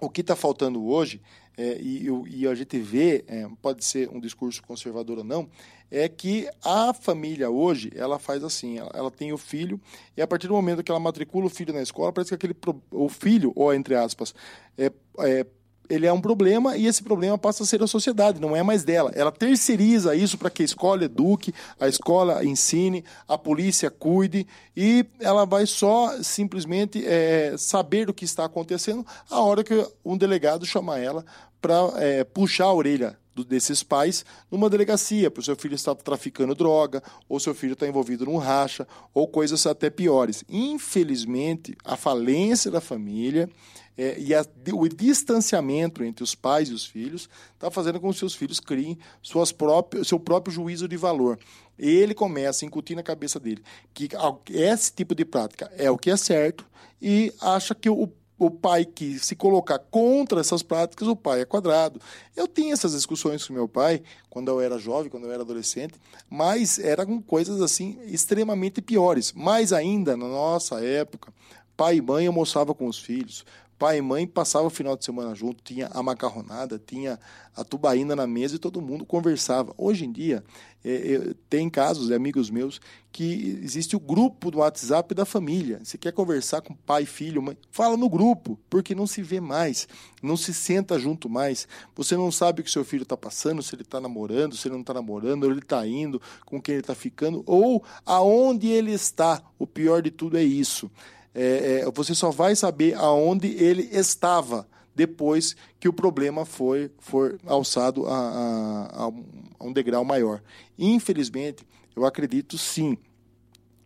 O 0.00 0.10
que 0.10 0.20
está 0.20 0.34
faltando 0.34 0.84
hoje, 0.84 1.20
é, 1.56 1.78
e, 1.80 2.08
e, 2.28 2.48
a 2.48 2.54
gente 2.54 2.78
vê, 2.80 3.24
é, 3.28 3.48
pode 3.62 3.84
ser 3.84 4.08
um 4.10 4.20
discurso 4.20 4.62
conservador 4.62 5.18
ou 5.18 5.24
não, 5.24 5.48
é 5.90 6.08
que 6.08 6.48
a 6.64 6.92
família 6.92 7.50
hoje, 7.50 7.92
ela 7.94 8.18
faz 8.18 8.42
assim, 8.42 8.78
ela, 8.78 8.90
ela, 8.94 9.10
tem 9.10 9.32
o 9.32 9.38
filho, 9.38 9.80
e 10.16 10.22
a 10.22 10.26
partir 10.26 10.48
do 10.48 10.54
momento 10.54 10.82
que 10.82 10.90
ela 10.90 11.00
matricula 11.00 11.46
o 11.46 11.50
filho 11.50 11.72
na 11.72 11.82
escola, 11.82 12.12
parece 12.12 12.30
que 12.30 12.34
aquele, 12.34 12.56
o 12.90 13.08
filho, 13.08 13.52
ou 13.54 13.72
entre 13.72 13.94
aspas, 13.94 14.34
é, 14.76 14.90
é 15.20 15.46
ele 15.88 16.06
é 16.06 16.12
um 16.12 16.20
problema 16.20 16.76
e 16.76 16.86
esse 16.86 17.02
problema 17.02 17.36
passa 17.36 17.62
a 17.62 17.66
ser 17.66 17.82
a 17.82 17.86
sociedade, 17.86 18.40
não 18.40 18.56
é 18.56 18.62
mais 18.62 18.84
dela. 18.84 19.10
Ela 19.14 19.30
terceiriza 19.30 20.14
isso 20.14 20.38
para 20.38 20.50
que 20.50 20.62
a 20.62 20.64
escola 20.64 21.04
eduque, 21.04 21.52
a 21.78 21.88
escola 21.88 22.44
ensine, 22.44 23.04
a 23.28 23.36
polícia 23.36 23.90
cuide 23.90 24.46
e 24.76 25.04
ela 25.20 25.44
vai 25.44 25.66
só 25.66 26.22
simplesmente 26.22 27.04
é, 27.06 27.54
saber 27.58 28.06
do 28.06 28.14
que 28.14 28.24
está 28.24 28.44
acontecendo 28.44 29.06
a 29.30 29.40
hora 29.40 29.62
que 29.62 29.86
um 30.04 30.16
delegado 30.16 30.64
chama 30.64 30.98
ela 30.98 31.24
para 31.60 31.92
é, 31.96 32.24
puxar 32.24 32.64
a 32.64 32.72
orelha 32.72 33.18
desses 33.42 33.82
pais 33.82 34.24
numa 34.50 34.70
delegacia, 34.70 35.30
porque 35.30 35.40
o 35.40 35.44
seu 35.44 35.56
filho 35.56 35.74
está 35.74 35.94
traficando 35.94 36.54
droga, 36.54 37.02
ou 37.28 37.40
seu 37.40 37.54
filho 37.54 37.72
está 37.72 37.88
envolvido 37.88 38.26
num 38.26 38.36
racha, 38.36 38.86
ou 39.12 39.26
coisas 39.26 39.66
até 39.66 39.88
piores. 39.90 40.44
Infelizmente, 40.48 41.74
a 41.84 41.96
falência 41.96 42.70
da 42.70 42.80
família 42.80 43.48
é, 43.96 44.18
e 44.18 44.34
a, 44.34 44.44
o 44.72 44.88
distanciamento 44.88 46.02
entre 46.02 46.22
os 46.22 46.34
pais 46.34 46.68
e 46.68 46.72
os 46.72 46.84
filhos 46.84 47.28
está 47.54 47.70
fazendo 47.70 48.00
com 48.00 48.08
que 48.08 48.10
os 48.10 48.18
seus 48.18 48.34
filhos 48.34 48.60
criem 48.60 48.98
suas 49.22 49.52
próprias, 49.52 50.08
seu 50.08 50.18
próprio 50.18 50.52
juízo 50.52 50.88
de 50.88 50.96
valor. 50.96 51.38
Ele 51.78 52.14
começa 52.14 52.64
a 52.64 52.66
incutir 52.66 52.94
na 52.94 53.02
cabeça 53.02 53.40
dele 53.40 53.62
que 53.92 54.08
esse 54.50 54.92
tipo 54.92 55.14
de 55.14 55.24
prática 55.24 55.72
é 55.76 55.90
o 55.90 55.98
que 55.98 56.10
é 56.10 56.16
certo 56.16 56.66
e 57.00 57.32
acha 57.40 57.74
que 57.74 57.88
o 57.88 58.08
o 58.38 58.50
pai 58.50 58.84
que 58.84 59.18
se 59.18 59.36
colocar 59.36 59.78
contra 59.78 60.40
essas 60.40 60.62
práticas, 60.62 61.06
o 61.06 61.14
pai 61.14 61.42
é 61.42 61.44
quadrado. 61.44 62.00
Eu 62.36 62.48
tinha 62.48 62.72
essas 62.72 62.92
discussões 62.92 63.46
com 63.46 63.52
meu 63.52 63.68
pai 63.68 64.02
quando 64.28 64.48
eu 64.48 64.60
era 64.60 64.78
jovem, 64.78 65.10
quando 65.10 65.24
eu 65.24 65.32
era 65.32 65.42
adolescente, 65.42 65.94
mas 66.28 66.78
eram 66.78 67.20
coisas 67.22 67.62
assim 67.62 67.98
extremamente 68.06 68.82
piores. 68.82 69.32
Mais 69.32 69.72
ainda, 69.72 70.16
na 70.16 70.26
nossa 70.26 70.84
época, 70.84 71.32
pai 71.76 71.96
e 71.96 72.02
mãe 72.02 72.26
almoçavam 72.26 72.74
com 72.74 72.86
os 72.86 72.98
filhos, 72.98 73.44
pai 73.84 73.98
e 73.98 74.00
mãe 74.00 74.26
passavam 74.26 74.68
o 74.68 74.70
final 74.70 74.96
de 74.96 75.04
semana 75.04 75.34
junto, 75.34 75.62
tinha 75.62 75.88
a 75.92 76.02
macarronada, 76.02 76.80
tinha 76.86 77.20
a 77.54 77.62
tubaína 77.62 78.16
na 78.16 78.26
mesa 78.26 78.56
e 78.56 78.58
todo 78.58 78.80
mundo 78.80 79.04
conversava. 79.04 79.74
Hoje 79.76 80.06
em 80.06 80.10
dia, 80.10 80.42
é, 80.82 81.12
é, 81.12 81.34
tem 81.50 81.68
casos 81.68 82.10
amigos 82.10 82.48
meus 82.48 82.80
que 83.12 83.60
existe 83.62 83.94
o 83.94 84.00
grupo 84.00 84.50
do 84.50 84.60
WhatsApp 84.60 85.14
da 85.14 85.26
família. 85.26 85.80
Você 85.84 85.98
quer 85.98 86.12
conversar 86.12 86.62
com 86.62 86.72
pai, 86.74 87.04
filho, 87.04 87.42
mãe? 87.42 87.58
Fala 87.70 87.94
no 87.94 88.08
grupo, 88.08 88.58
porque 88.70 88.94
não 88.94 89.06
se 89.06 89.20
vê 89.20 89.38
mais, 89.38 89.86
não 90.22 90.34
se 90.34 90.54
senta 90.54 90.98
junto 90.98 91.28
mais. 91.28 91.68
Você 91.94 92.16
não 92.16 92.32
sabe 92.32 92.62
o 92.62 92.64
que 92.64 92.70
seu 92.70 92.86
filho 92.86 93.02
está 93.02 93.18
passando, 93.18 93.62
se 93.62 93.74
ele 93.74 93.82
está 93.82 94.00
namorando, 94.00 94.56
se 94.56 94.66
ele 94.66 94.76
não 94.76 94.80
está 94.80 94.94
namorando, 94.94 95.44
ele 95.44 95.58
está 95.58 95.86
indo, 95.86 96.22
com 96.46 96.58
quem 96.58 96.76
ele 96.76 96.80
está 96.80 96.94
ficando, 96.94 97.42
ou 97.44 97.84
aonde 98.06 98.66
ele 98.66 98.92
está. 98.92 99.42
O 99.58 99.66
pior 99.66 100.00
de 100.00 100.10
tudo 100.10 100.38
é 100.38 100.42
isso 100.42 100.90
é, 101.34 101.80
é, 101.80 101.90
você 101.90 102.14
só 102.14 102.30
vai 102.30 102.54
saber 102.54 102.94
aonde 102.94 103.48
ele 103.48 103.88
estava 103.92 104.66
depois 104.94 105.56
que 105.80 105.88
o 105.88 105.92
problema 105.92 106.44
foi, 106.44 106.90
foi 106.98 107.36
alçado 107.44 108.06
a, 108.06 108.16
a, 108.16 109.10
a 109.58 109.64
um 109.64 109.72
degrau 109.72 110.04
maior. 110.04 110.40
Infelizmente, 110.78 111.66
eu 111.96 112.04
acredito 112.04 112.56
sim 112.56 112.96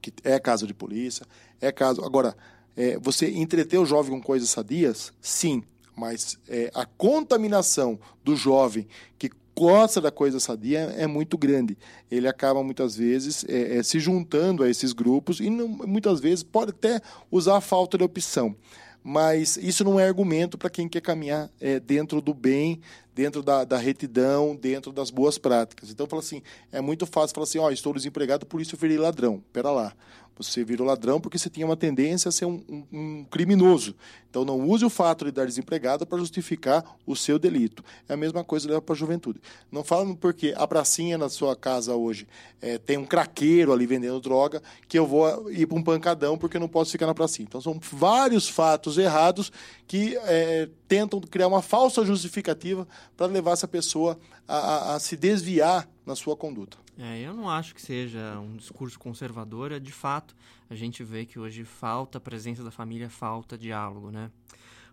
que 0.00 0.12
é 0.22 0.38
caso 0.38 0.66
de 0.66 0.74
polícia, 0.74 1.26
é 1.60 1.72
caso. 1.72 2.04
Agora, 2.04 2.36
é, 2.76 2.98
você 2.98 3.30
entreter 3.30 3.78
o 3.78 3.86
jovem 3.86 4.12
com 4.12 4.22
coisas 4.22 4.50
sadias? 4.50 5.12
Sim, 5.20 5.62
mas 5.96 6.38
é, 6.48 6.70
a 6.74 6.84
contaminação 6.84 7.98
do 8.22 8.36
jovem 8.36 8.86
que 9.18 9.30
gosta 9.58 10.00
da 10.00 10.12
coisa 10.12 10.38
sadia 10.38 10.94
é 10.96 11.06
muito 11.08 11.36
grande. 11.36 11.76
Ele 12.08 12.28
acaba 12.28 12.62
muitas 12.62 12.94
vezes 12.94 13.44
é, 13.48 13.78
é, 13.78 13.82
se 13.82 13.98
juntando 13.98 14.62
a 14.62 14.70
esses 14.70 14.92
grupos 14.92 15.40
e 15.40 15.50
não, 15.50 15.66
muitas 15.66 16.20
vezes 16.20 16.44
pode 16.44 16.70
até 16.70 17.00
usar 17.28 17.56
a 17.56 17.60
falta 17.60 17.98
de 17.98 18.04
opção. 18.04 18.54
Mas 19.02 19.56
isso 19.56 19.82
não 19.84 19.98
é 19.98 20.06
argumento 20.06 20.56
para 20.56 20.70
quem 20.70 20.88
quer 20.88 21.00
caminhar 21.00 21.50
é, 21.60 21.80
dentro 21.80 22.20
do 22.20 22.32
bem, 22.32 22.80
dentro 23.14 23.42
da, 23.42 23.64
da, 23.64 23.78
retidão, 23.78 24.54
dentro 24.54 24.92
das 24.92 25.10
boas 25.10 25.38
práticas. 25.38 25.90
Então, 25.90 26.06
fala 26.06 26.20
assim, 26.22 26.42
é 26.70 26.80
muito 26.80 27.04
fácil 27.04 27.34
falar 27.34 27.44
assim, 27.44 27.58
ó, 27.58 27.66
oh, 27.66 27.70
estou 27.70 27.92
desempregado, 27.92 28.46
por 28.46 28.60
isso 28.60 28.74
eu 28.74 28.78
virei 28.78 28.98
ladrão. 28.98 29.42
Pera 29.52 29.70
lá. 29.70 29.92
Você 30.38 30.62
virou 30.62 30.86
ladrão 30.86 31.20
porque 31.20 31.36
você 31.38 31.50
tinha 31.50 31.66
uma 31.66 31.76
tendência 31.76 32.28
a 32.28 32.32
ser 32.32 32.44
um, 32.44 32.62
um, 32.68 32.84
um 32.92 33.24
criminoso. 33.24 33.94
Então 34.30 34.44
não 34.44 34.60
use 34.68 34.84
o 34.84 34.90
fato 34.90 35.24
de 35.24 35.32
dar 35.32 35.46
desempregado 35.46 36.06
para 36.06 36.18
justificar 36.18 36.84
o 37.04 37.16
seu 37.16 37.38
delito. 37.38 37.84
É 38.08 38.14
a 38.14 38.16
mesma 38.16 38.44
coisa 38.44 38.68
leva 38.68 38.80
para 38.80 38.94
a 38.94 38.96
juventude. 38.96 39.40
Não 39.70 39.82
fala 39.82 40.14
porque 40.14 40.54
a 40.56 40.66
pracinha 40.66 41.18
na 41.18 41.28
sua 41.28 41.56
casa 41.56 41.94
hoje 41.94 42.28
é, 42.60 42.78
tem 42.78 42.96
um 42.96 43.04
craqueiro 43.04 43.72
ali 43.72 43.86
vendendo 43.86 44.20
droga 44.20 44.62
que 44.86 44.98
eu 44.98 45.06
vou 45.06 45.50
ir 45.50 45.66
para 45.66 45.76
um 45.76 45.82
pancadão 45.82 46.38
porque 46.38 46.58
não 46.58 46.68
posso 46.68 46.92
ficar 46.92 47.06
na 47.06 47.14
pracinha. 47.14 47.46
Então 47.48 47.60
são 47.60 47.78
vários 47.92 48.48
fatos 48.48 48.96
errados 48.96 49.50
que 49.86 50.16
é, 50.22 50.68
tentam 50.86 51.20
criar 51.20 51.48
uma 51.48 51.62
falsa 51.62 52.04
justificativa 52.04 52.86
para 53.16 53.26
levar 53.26 53.52
essa 53.52 53.66
pessoa 53.66 54.18
a, 54.46 54.56
a, 54.56 54.94
a 54.94 55.00
se 55.00 55.16
desviar 55.16 55.88
na 56.06 56.14
sua 56.14 56.36
conduta. 56.36 56.78
É, 56.98 57.20
eu 57.20 57.32
não 57.32 57.48
acho 57.48 57.74
que 57.76 57.80
seja 57.80 58.40
um 58.40 58.56
discurso 58.56 58.98
conservador. 58.98 59.70
É, 59.70 59.78
de 59.78 59.92
fato, 59.92 60.34
a 60.68 60.74
gente 60.74 61.04
vê 61.04 61.24
que 61.24 61.38
hoje 61.38 61.64
falta 61.64 62.18
a 62.18 62.20
presença 62.20 62.64
da 62.64 62.72
família, 62.72 63.08
falta 63.08 63.56
diálogo, 63.56 64.10
né? 64.10 64.30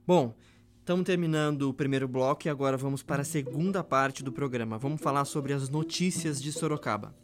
Bom, 0.05 0.35
estamos 0.79 1.03
terminando 1.03 1.63
o 1.63 1.73
primeiro 1.73 2.07
bloco 2.07 2.47
e 2.47 2.49
agora 2.49 2.77
vamos 2.77 3.01
para 3.01 3.23
a 3.23 3.25
segunda 3.25 3.83
parte 3.83 4.23
do 4.23 4.31
programa. 4.31 4.77
Vamos 4.77 5.01
falar 5.01 5.25
sobre 5.25 5.51
as 5.51 5.67
notícias 5.67 6.39
de 6.39 6.51
Sorocaba. 6.51 7.15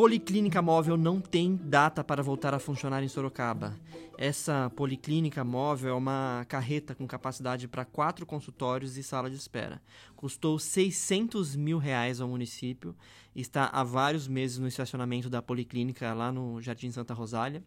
Policlínica 0.00 0.62
móvel 0.62 0.96
não 0.96 1.20
tem 1.20 1.54
data 1.62 2.02
para 2.02 2.22
voltar 2.22 2.54
a 2.54 2.58
funcionar 2.58 3.02
em 3.02 3.08
Sorocaba. 3.08 3.78
Essa 4.16 4.72
policlínica 4.74 5.44
móvel 5.44 5.90
é 5.90 5.94
uma 5.94 6.46
carreta 6.48 6.94
com 6.94 7.06
capacidade 7.06 7.68
para 7.68 7.84
quatro 7.84 8.24
consultórios 8.24 8.96
e 8.96 9.02
sala 9.02 9.28
de 9.28 9.36
espera. 9.36 9.78
Custou 10.16 10.58
600 10.58 11.54
mil 11.54 11.76
reais 11.76 12.18
ao 12.18 12.28
município. 12.28 12.96
Está 13.36 13.66
há 13.66 13.84
vários 13.84 14.26
meses 14.26 14.56
no 14.56 14.66
estacionamento 14.66 15.28
da 15.28 15.42
policlínica 15.42 16.14
lá 16.14 16.32
no 16.32 16.62
Jardim 16.62 16.90
Santa 16.90 17.12
Rosália. 17.12 17.62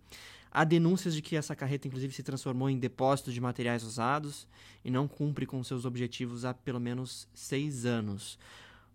Há 0.51 0.63
denúncias 0.63 1.13
de 1.13 1.21
que 1.21 1.35
essa 1.35 1.55
carreta, 1.55 1.87
inclusive, 1.87 2.15
se 2.15 2.23
transformou 2.23 2.67
em 2.67 2.79
depósito 2.79 3.31
de 3.31 3.39
materiais 3.39 3.83
usados 3.83 4.47
e 4.83 4.89
não 4.89 5.07
cumpre 5.07 5.45
com 5.45 5.63
seus 5.63 5.85
objetivos 5.85 6.45
há 6.45 6.53
pelo 6.53 6.79
menos 6.79 7.27
seis 7.31 7.85
anos. 7.85 8.39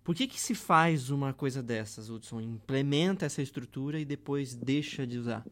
Por 0.08 0.14
que, 0.14 0.26
que 0.26 0.40
se 0.40 0.54
faz 0.54 1.10
uma 1.10 1.34
coisa 1.34 1.62
dessas, 1.62 2.08
Hudson? 2.08 2.40
Implementa 2.40 3.26
essa 3.26 3.42
estrutura 3.42 4.00
e 4.00 4.06
depois 4.06 4.54
deixa 4.54 5.06
de 5.06 5.18
usar? 5.18 5.44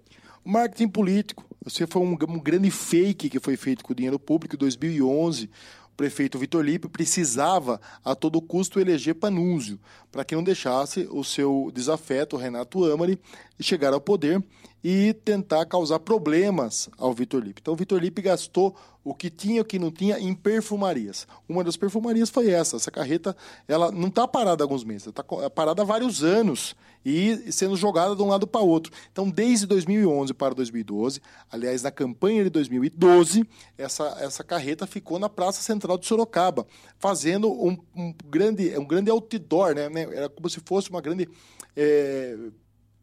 Marketing 0.43 0.89
político. 0.89 1.45
Você 1.63 1.87
foi 1.87 2.01
um, 2.01 2.13
um 2.13 2.41
grande 2.41 2.71
fake 2.71 3.29
que 3.29 3.39
foi 3.39 3.55
feito 3.55 3.85
com 3.85 3.93
o 3.93 3.95
dinheiro 3.95 4.19
público 4.19 4.55
em 4.55 4.59
2011 4.59 5.51
o 5.91 5.97
prefeito 5.97 6.39
Vitor 6.39 6.63
Lipe 6.63 6.89
precisava 6.89 7.81
a 8.05 8.15
todo 8.15 8.41
custo 8.43 8.79
eleger 8.79 9.15
Panúzio, 9.15 9.81
para 10.13 10.27
que 10.27 10.35
não 10.35 10.43
deixasse 10.43 11.09
o 11.11 11.25
seu 11.25 11.71
desafeto, 11.75 12.37
Renato 12.37 12.85
Amari, 12.93 13.19
chegar 13.59 13.95
ao 13.95 14.01
poder 14.01 14.45
e 14.89 15.13
tentar 15.13 15.67
causar 15.67 15.99
problemas 15.99 16.89
ao 16.97 17.13
Vitor 17.13 17.43
Lipe. 17.43 17.61
Então 17.61 17.75
o 17.75 17.77
Vitor 17.77 17.99
Lipe 17.99 18.23
gastou 18.23 18.77
o 19.03 19.13
que 19.13 19.29
tinha 19.29 19.57
e 19.57 19.61
o 19.61 19.65
que 19.65 19.81
não 19.81 19.91
tinha 19.91 20.17
em 20.17 20.33
perfumarias. 20.33 21.27
Uma 21.49 21.65
das 21.65 21.77
perfumarias 21.77 22.31
foi 22.31 22.53
essa. 22.53 22.77
Essa 22.77 22.89
carreta 22.89 23.37
ela 23.67 23.91
não 23.91 24.07
está 24.07 24.29
parada 24.29 24.63
há 24.63 24.65
alguns 24.65 24.85
meses, 24.85 25.09
está 25.09 25.25
é 25.43 25.49
parada 25.49 25.83
há 25.83 25.85
vários 25.85 26.23
anos 26.23 26.77
e 27.05 27.51
sendo 27.51 27.75
jogada 27.75 28.15
de 28.15 28.23
um 28.23 28.29
lado 28.29 28.47
para 28.47 28.61
outro. 28.61 28.93
Então, 29.11 29.29
desde 29.29 29.67
2011 29.67 30.33
para 30.33 30.55
2012, 30.55 31.21
aliás, 31.51 31.83
na 31.83 31.91
campanha 31.91 32.45
de 32.45 32.51
2012, 32.51 33.45
essa, 33.77 34.17
essa 34.21 34.45
carreta 34.45 34.87
ficou 34.87 35.19
na 35.19 35.29
Praça 35.29 35.63
Central 35.63 35.99
de 35.99 36.07
Sorocaba, 36.07 36.65
fazendo 36.97 37.51
um, 37.51 37.77
um 37.93 38.15
grande, 38.27 38.79
um 38.79 38.87
grande 38.87 39.11
outdoor, 39.11 39.75
né? 39.75 39.89
Era 40.15 40.29
como 40.29 40.49
se 40.49 40.61
fosse 40.65 40.91
uma 40.91 41.01
grande. 41.01 41.29
É, 41.75 42.37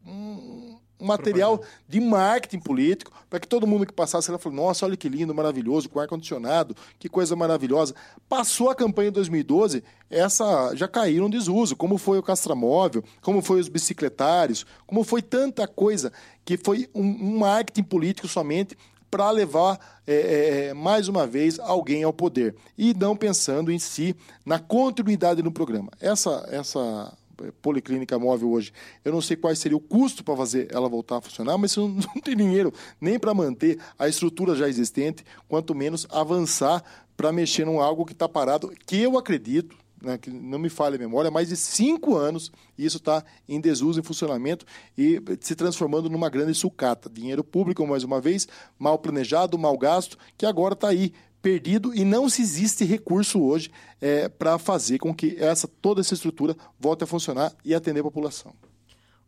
um, 0.06 0.78
um 1.00 1.06
material 1.06 1.62
de 1.88 2.00
marketing 2.00 2.60
político, 2.60 3.12
para 3.28 3.40
que 3.40 3.48
todo 3.48 3.66
mundo 3.66 3.86
que 3.86 3.92
passasse 3.92 4.30
ela 4.30 4.38
falou: 4.38 4.56
nossa, 4.56 4.86
olha 4.86 4.96
que 4.96 5.08
lindo, 5.08 5.34
maravilhoso, 5.34 5.88
com 5.88 6.00
ar-condicionado, 6.00 6.76
que 6.98 7.08
coisa 7.08 7.34
maravilhosa. 7.34 7.94
Passou 8.28 8.70
a 8.70 8.74
campanha 8.74 9.08
em 9.08 9.12
2012, 9.12 9.82
essa 10.10 10.74
já 10.74 10.86
caíram 10.86 11.28
desuso, 11.28 11.76
como 11.76 11.98
foi 11.98 12.18
o 12.18 12.22
castramóvel, 12.22 13.02
como 13.20 13.42
foi 13.42 13.60
os 13.60 13.68
bicicletários, 13.68 14.64
como 14.86 15.04
foi 15.04 15.20
tanta 15.20 15.66
coisa 15.66 16.12
que 16.44 16.56
foi 16.56 16.88
um, 16.94 17.02
um 17.02 17.38
marketing 17.38 17.82
político 17.82 18.28
somente 18.28 18.76
para 19.10 19.30
levar 19.30 19.78
é, 20.06 20.70
é, 20.70 20.74
mais 20.74 21.06
uma 21.06 21.24
vez 21.24 21.60
alguém 21.60 22.02
ao 22.02 22.12
poder 22.12 22.56
e 22.76 22.92
não 22.94 23.16
pensando 23.16 23.70
em 23.70 23.78
si 23.78 24.16
na 24.44 24.58
continuidade 24.58 25.40
do 25.40 25.52
programa. 25.52 25.88
Essa 26.00 26.44
essa 26.50 27.16
policlínica 27.60 28.18
móvel 28.18 28.50
hoje. 28.50 28.72
Eu 29.04 29.12
não 29.12 29.20
sei 29.20 29.36
qual 29.36 29.54
seria 29.54 29.76
o 29.76 29.80
custo 29.80 30.24
para 30.24 30.36
fazer 30.36 30.68
ela 30.70 30.88
voltar 30.88 31.18
a 31.18 31.20
funcionar, 31.20 31.58
mas 31.58 31.76
não, 31.76 31.88
não 31.88 32.20
tem 32.22 32.36
dinheiro 32.36 32.72
nem 33.00 33.18
para 33.18 33.34
manter 33.34 33.78
a 33.98 34.08
estrutura 34.08 34.54
já 34.54 34.68
existente, 34.68 35.24
quanto 35.48 35.74
menos 35.74 36.06
avançar 36.10 36.82
para 37.16 37.32
mexer 37.32 37.66
em 37.66 37.78
algo 37.78 38.04
que 38.04 38.12
está 38.12 38.28
parado, 38.28 38.72
que 38.86 39.00
eu 39.00 39.16
acredito, 39.16 39.76
né, 40.04 40.18
que 40.18 40.30
não 40.30 40.58
me 40.58 40.68
falha 40.68 40.96
a 40.96 40.98
memória, 40.98 41.30
mais 41.30 41.48
de 41.48 41.56
cinco 41.56 42.16
anos 42.16 42.52
isso 42.76 42.98
está 42.98 43.24
em 43.48 43.60
desuso, 43.60 44.00
em 44.00 44.02
funcionamento 44.02 44.66
e 44.98 45.20
se 45.40 45.54
transformando 45.54 46.10
numa 46.10 46.28
grande 46.28 46.54
sucata. 46.54 47.08
Dinheiro 47.08 47.42
público, 47.42 47.86
mais 47.86 48.04
uma 48.04 48.20
vez, 48.20 48.46
mal 48.78 48.98
planejado, 48.98 49.58
mal 49.58 49.78
gasto, 49.78 50.18
que 50.36 50.44
agora 50.44 50.74
está 50.74 50.88
aí 50.88 51.12
perdido 51.44 51.94
e 51.94 52.06
não 52.06 52.26
se 52.26 52.40
existe 52.40 52.86
recurso 52.86 53.38
hoje 53.42 53.70
é, 54.00 54.30
para 54.30 54.58
fazer 54.58 54.98
com 54.98 55.14
que 55.14 55.36
essa 55.38 55.68
toda 55.68 56.00
essa 56.00 56.14
estrutura 56.14 56.56
volte 56.80 57.04
a 57.04 57.06
funcionar 57.06 57.52
e 57.62 57.74
atender 57.74 58.00
a 58.00 58.04
população. 58.04 58.54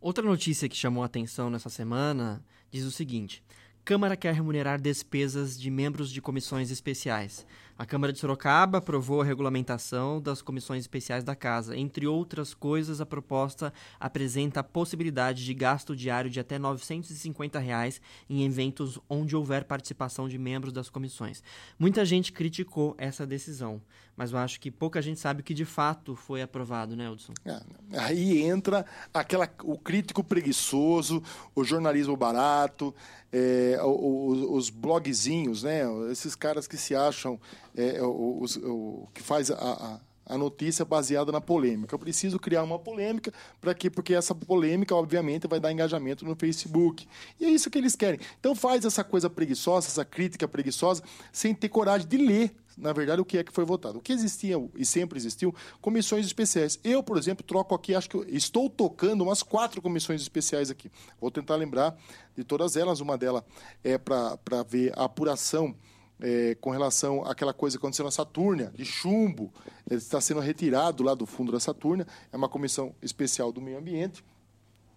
Outra 0.01 0.25
notícia 0.25 0.67
que 0.67 0.75
chamou 0.75 1.03
a 1.03 1.05
atenção 1.05 1.51
nessa 1.51 1.69
semana 1.69 2.43
diz 2.71 2.85
o 2.85 2.91
seguinte: 2.91 3.43
Câmara 3.85 4.17
quer 4.17 4.33
remunerar 4.33 4.81
despesas 4.81 5.59
de 5.59 5.69
membros 5.69 6.11
de 6.11 6.19
comissões 6.19 6.71
especiais. 6.71 7.45
A 7.79 7.85
Câmara 7.85 8.11
de 8.11 8.17
Sorocaba 8.17 8.79
aprovou 8.79 9.21
a 9.21 9.23
regulamentação 9.23 10.19
das 10.19 10.41
comissões 10.41 10.81
especiais 10.81 11.23
da 11.23 11.35
Casa. 11.35 11.77
Entre 11.77 12.07
outras 12.07 12.51
coisas, 12.51 12.99
a 12.99 13.05
proposta 13.05 13.71
apresenta 13.99 14.61
a 14.61 14.63
possibilidade 14.63 15.45
de 15.45 15.53
gasto 15.53 15.95
diário 15.95 16.27
de 16.27 16.39
até 16.39 16.57
950 16.57 17.59
reais 17.59 18.01
em 18.27 18.43
eventos 18.43 18.99
onde 19.07 19.35
houver 19.35 19.63
participação 19.63 20.27
de 20.27 20.39
membros 20.39 20.73
das 20.73 20.89
comissões. 20.89 21.43
Muita 21.77 22.03
gente 22.03 22.31
criticou 22.31 22.95
essa 22.97 23.27
decisão, 23.27 23.79
mas 24.15 24.31
eu 24.31 24.39
acho 24.39 24.59
que 24.59 24.71
pouca 24.71 24.99
gente 24.99 25.19
sabe 25.19 25.41
o 25.41 25.43
que 25.43 25.53
de 25.53 25.65
fato 25.65 26.15
foi 26.15 26.41
aprovado, 26.41 26.95
né, 26.95 27.07
Hudson? 27.07 27.33
É, 27.45 27.61
aí 27.95 28.41
entra 28.41 28.87
aquela, 29.13 29.47
o 29.63 29.77
crítico 29.77 30.23
preguiçoso, 30.23 31.21
o 31.53 31.63
jornalismo 31.63 32.17
barato, 32.17 32.93
é, 33.31 33.77
os, 33.83 34.39
os 34.49 34.69
blogzinhos, 34.69 35.63
né? 35.63 35.81
Esses 36.11 36.35
caras 36.35 36.67
que 36.67 36.77
se 36.77 36.95
acham 36.95 37.39
é, 37.75 38.01
os, 38.01 38.57
o, 38.57 39.07
que 39.13 39.21
faz 39.21 39.51
a, 39.51 39.55
a, 39.55 40.33
a, 40.33 40.37
notícia 40.37 40.85
baseada 40.85 41.31
na 41.31 41.41
polêmica. 41.41 41.93
Eu 41.93 41.99
preciso 41.99 42.39
criar 42.39 42.63
uma 42.63 42.79
polêmica 42.79 43.33
para 43.59 43.73
quê? 43.73 43.89
Porque 43.89 44.13
essa 44.13 44.33
polêmica, 44.33 44.95
obviamente, 44.95 45.47
vai 45.47 45.59
dar 45.59 45.71
engajamento 45.71 46.25
no 46.25 46.35
Facebook. 46.35 47.07
E 47.39 47.45
é 47.45 47.49
isso 47.49 47.69
que 47.69 47.77
eles 47.77 47.95
querem. 47.95 48.19
Então 48.39 48.55
faz 48.55 48.85
essa 48.85 49.03
coisa 49.03 49.29
preguiçosa, 49.29 49.87
essa 49.87 50.05
crítica 50.05 50.47
preguiçosa, 50.47 51.03
sem 51.31 51.53
ter 51.53 51.69
coragem 51.69 52.07
de 52.07 52.17
ler 52.17 52.55
na 52.77 52.93
verdade, 52.93 53.19
o 53.19 53.25
que 53.25 53.39
é 53.39 53.43
que 53.43 53.51
foi 53.51 53.65
votado. 53.65 53.97
O 53.97 54.01
que 54.01 54.13
existia 54.13 54.55
e 54.75 54.85
sempre 54.85 55.17
existiu, 55.17 55.53
comissões 55.81 56.25
especiais. 56.25 56.79
Eu, 56.83 57.01
por 57.01 57.17
exemplo, 57.17 57.43
troco 57.43 57.73
aqui, 57.73 57.95
acho 57.95 58.09
que 58.09 58.17
estou 58.27 58.69
tocando 58.69 59.23
umas 59.23 59.41
quatro 59.41 59.81
comissões 59.81 60.21
especiais 60.21 60.69
aqui. 60.69 60.91
Vou 61.19 61.31
tentar 61.31 61.55
lembrar 61.55 61.97
de 62.35 62.43
todas 62.43 62.75
elas. 62.75 62.99
Uma 62.99 63.17
delas 63.17 63.43
é 63.83 63.97
para 63.97 64.63
ver 64.69 64.93
a 64.95 65.05
apuração 65.05 65.75
é, 66.19 66.55
com 66.61 66.69
relação 66.69 67.23
àquela 67.25 67.53
coisa 67.53 67.77
que 67.77 67.81
aconteceu 67.81 68.05
na 68.05 68.11
Saturnia, 68.11 68.71
de 68.75 68.85
chumbo, 68.85 69.51
ele 69.89 69.99
está 69.99 70.19
sendo 70.19 70.39
retirado 70.39 71.03
lá 71.03 71.13
do 71.13 71.25
fundo 71.25 71.51
da 71.51 71.59
Saturnia, 71.59 72.07
é 72.31 72.37
uma 72.37 72.49
comissão 72.49 72.95
especial 73.01 73.51
do 73.51 73.61
meio 73.61 73.77
ambiente. 73.77 74.23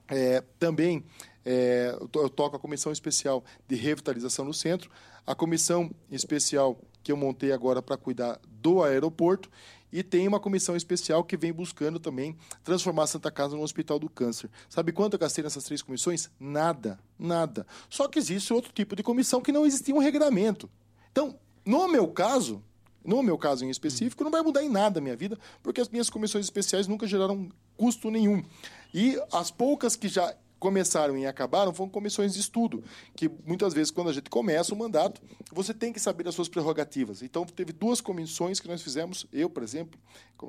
É, 0.09 0.43
também 0.59 1.05
é, 1.45 1.95
eu 2.15 2.29
toco 2.29 2.57
a 2.57 2.59
comissão 2.59 2.91
especial 2.91 3.45
de 3.69 3.77
revitalização 3.77 4.45
no 4.45 4.53
centro, 4.53 4.91
a 5.27 5.35
comissão 5.35 5.91
especial 6.11 6.79
que 7.03 7.11
eu 7.11 7.17
montei 7.17 7.53
agora 7.53 7.83
para 7.83 7.97
cuidar 7.97 8.41
do 8.61 8.83
aeroporto 8.83 9.51
e 9.93 10.03
tem 10.03 10.29
uma 10.29 10.39
comissão 10.39 10.77
especial 10.77 11.25
que 11.25 11.37
vem 11.37 11.53
buscando 11.53 11.99
também 11.99 12.37
transformar 12.63 13.05
a 13.05 13.07
Santa 13.07 13.31
Casa 13.31 13.57
no 13.57 13.63
Hospital 13.63 13.99
do 13.99 14.09
Câncer. 14.09 14.49
Sabe 14.69 14.93
quanto 14.93 15.15
eu 15.15 15.19
gastei 15.19 15.43
nessas 15.43 15.65
três 15.65 15.83
comissões? 15.83 16.31
Nada, 16.39 16.99
nada. 17.19 17.67
Só 17.89 18.07
que 18.07 18.19
existe 18.19 18.53
outro 18.53 18.73
tipo 18.73 18.95
de 18.95 19.03
comissão 19.03 19.41
que 19.41 19.53
não 19.53 19.67
existia 19.67 19.95
um 19.95 19.99
regramento. 19.99 20.71
Então, 21.11 21.39
no 21.65 21.89
meu 21.89 22.09
caso, 22.09 22.63
no 23.05 23.23
meu 23.23 23.37
caso 23.37 23.65
em 23.65 23.71
específico, 23.71 24.23
não 24.23 24.31
vai 24.31 24.43
mudar 24.43 24.63
em 24.63 24.69
nada 24.69 25.01
a 25.01 25.03
minha 25.03 25.17
vida, 25.17 25.39
porque 25.63 25.81
as 25.81 25.89
minhas 25.89 26.09
comissões 26.09 26.47
especiais 26.47 26.87
nunca 26.87 27.07
geraram 27.07 27.51
custo 27.77 28.11
nenhum. 28.11 28.45
E 28.93 29.21
as 29.33 29.51
poucas 29.51 29.97
que 29.97 30.09
já 30.09 30.35
começaram 30.61 31.17
e 31.17 31.27
acabaram 31.27 31.75
foram 31.75 31.91
comissões 31.91 32.35
de 32.35 32.41
estudo, 32.41 32.85
que 33.17 33.29
muitas 33.47 33.73
vezes, 33.73 33.91
quando 33.91 34.11
a 34.11 34.13
gente 34.13 34.29
começa 34.29 34.75
o 34.75 34.79
mandato, 34.79 35.21
você 35.51 35.73
tem 35.73 35.93
que 35.93 35.99
saber 35.99 36.29
as 36.29 36.35
suas 36.35 36.49
prerrogativas. 36.49 37.23
Então, 37.23 37.45
teve 37.47 37.73
duas 37.73 38.01
comissões 38.01 38.61
que 38.61 38.69
nós 38.69 38.83
fizemos, 38.83 39.27
eu, 39.33 39.49
por 39.49 39.63
exemplo, 39.63 39.99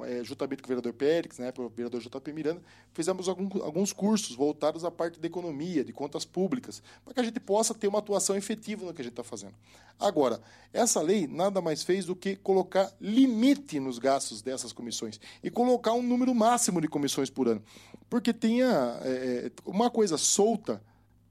é, 0.04 0.24
juntamente 0.24 0.62
com 0.62 0.68
o 0.68 0.70
vereador 0.70 0.94
Pérez, 0.94 1.40
né, 1.40 1.52
o 1.58 1.70
vereador 1.70 2.02
JP 2.02 2.34
Miranda, 2.34 2.62
fizemos 2.94 3.28
alguns 3.28 3.94
cursos 3.94 4.36
voltados 4.36 4.84
à 4.84 4.92
parte 4.92 5.20
da 5.20 5.28
economia, 5.28 5.84
de 5.84 5.94
contas 5.94 6.26
públicas, 6.26 6.84
para 7.04 7.14
que 7.14 7.20
a 7.20 7.24
gente 7.24 7.40
possa 7.40 7.74
ter 7.74 7.88
uma 7.88 8.00
atuação 8.00 8.36
efetiva 8.36 8.86
no 8.86 8.94
que 8.94 9.02
a 9.02 9.04
gente 9.04 9.14
está 9.14 9.24
fazendo. 9.24 9.54
Agora, 10.00 10.42
essa 10.74 11.02
lei 11.02 11.28
nada 11.28 11.62
mais 11.62 11.84
fez 11.84 12.06
do 12.06 12.16
que 12.16 12.36
colocar 12.36 12.92
limite 13.00 13.80
nos 13.80 14.00
gastos 14.00 14.42
dessas 14.42 14.74
comissões 14.74 15.20
e 15.44 15.50
colocar 15.50 15.94
um 15.94 16.02
número 16.02 16.34
máximo 16.34 16.82
de 16.82 16.88
comissões 16.88 17.30
por 17.30 17.48
ano. 17.48 17.64
Porque 18.12 18.34
tenha 18.34 19.00
é, 19.04 19.46
é 19.46 19.52
uma 19.66 19.90
coisa 19.90 20.18
solta, 20.18 20.84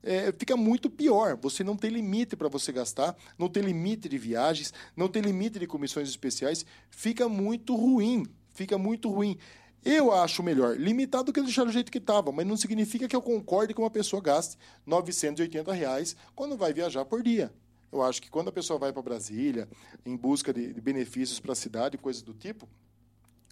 é, 0.03 0.33
fica 0.33 0.57
muito 0.57 0.89
pior. 0.89 1.37
Você 1.43 1.63
não 1.63 1.77
tem 1.77 1.91
limite 1.91 2.35
para 2.35 2.49
você 2.49 2.73
gastar, 2.73 3.15
não 3.37 3.51
tem 3.51 3.63
limite 3.63 4.09
de 4.09 4.17
viagens, 4.17 4.73
não 4.97 5.07
tem 5.07 5.21
limite 5.21 5.59
de 5.59 5.67
comissões 5.67 6.09
especiais. 6.09 6.65
Fica 6.89 7.29
muito 7.29 7.77
ruim. 7.77 8.25
Fica 8.55 8.79
muito 8.79 9.11
ruim. 9.11 9.37
Eu 9.85 10.11
acho 10.11 10.43
melhor 10.43 10.75
limitar 10.75 11.23
do 11.23 11.35
que 11.35 11.43
deixar 11.43 11.65
do 11.65 11.71
jeito 11.71 11.93
que 11.93 11.99
estava, 11.99 12.33
mas 12.33 12.47
não 12.47 12.57
significa 12.57 13.07
que 13.07 13.15
eu 13.15 13.21
concorde 13.21 13.75
que 13.75 13.81
uma 13.81 13.91
pessoa 13.91 14.23
gaste 14.23 14.57
980 14.87 15.71
reais 15.75 16.17
quando 16.35 16.57
vai 16.57 16.73
viajar 16.73 17.05
por 17.05 17.23
dia. 17.23 17.53
Eu 17.93 18.03
acho 18.03 18.23
que 18.23 18.31
quando 18.31 18.49
a 18.49 18.53
pessoa 18.53 18.79
vai 18.79 18.91
para 18.91 19.03
Brasília 19.03 19.69
em 20.07 20.17
busca 20.17 20.51
de, 20.51 20.73
de 20.73 20.81
benefícios 20.81 21.41
para 21.41 21.53
a 21.53 21.57
cidade, 21.57 21.99
coisas 21.99 22.23
do 22.23 22.33
tipo, 22.33 22.67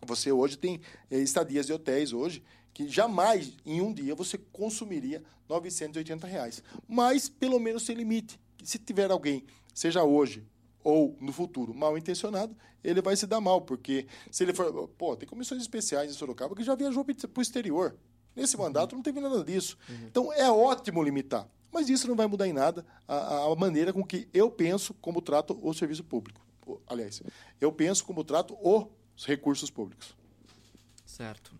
você 0.06 0.32
hoje 0.32 0.56
tem 0.56 0.80
é, 1.10 1.18
estadias 1.18 1.66
de 1.66 1.74
hotéis 1.74 2.14
hoje 2.14 2.42
que 2.78 2.88
jamais 2.88 3.54
em 3.66 3.80
um 3.80 3.92
dia 3.92 4.14
você 4.14 4.38
consumiria 4.38 5.20
980 5.48 6.28
reais. 6.28 6.62
Mas 6.86 7.28
pelo 7.28 7.58
menos 7.58 7.82
sem 7.82 7.96
limite. 7.96 8.38
Se 8.62 8.78
tiver 8.78 9.10
alguém, 9.10 9.44
seja 9.74 10.04
hoje 10.04 10.46
ou 10.84 11.16
no 11.20 11.32
futuro, 11.32 11.74
mal 11.74 11.98
intencionado, 11.98 12.56
ele 12.84 13.02
vai 13.02 13.16
se 13.16 13.26
dar 13.26 13.40
mal, 13.40 13.62
porque 13.62 14.06
se 14.30 14.44
ele 14.44 14.54
for. 14.54 14.86
Pô, 14.96 15.16
tem 15.16 15.28
comissões 15.28 15.60
especiais 15.60 16.08
em 16.08 16.14
Sorocaba 16.14 16.54
que 16.54 16.62
já 16.62 16.76
viajou 16.76 17.04
para 17.04 17.40
o 17.40 17.42
exterior. 17.42 17.96
Nesse 18.36 18.56
mandato 18.56 18.94
não 18.94 19.02
teve 19.02 19.18
nada 19.18 19.42
disso. 19.42 19.76
Uhum. 19.88 20.06
Então 20.06 20.32
é 20.32 20.48
ótimo 20.48 21.02
limitar. 21.02 21.48
Mas 21.72 21.88
isso 21.88 22.06
não 22.06 22.14
vai 22.14 22.28
mudar 22.28 22.46
em 22.46 22.52
nada 22.52 22.86
a, 23.08 23.46
a 23.46 23.56
maneira 23.56 23.92
com 23.92 24.04
que 24.04 24.28
eu 24.32 24.52
penso 24.52 24.94
como 24.94 25.20
trato 25.20 25.58
o 25.60 25.74
serviço 25.74 26.04
público. 26.04 26.40
Aliás, 26.86 27.24
eu 27.61 27.72
penso 27.72 28.05
como 28.05 28.22
trato 28.22 28.57
os 28.62 29.26
recursos 29.26 29.68
públicos. 29.68 30.16
Certo. 31.05 31.59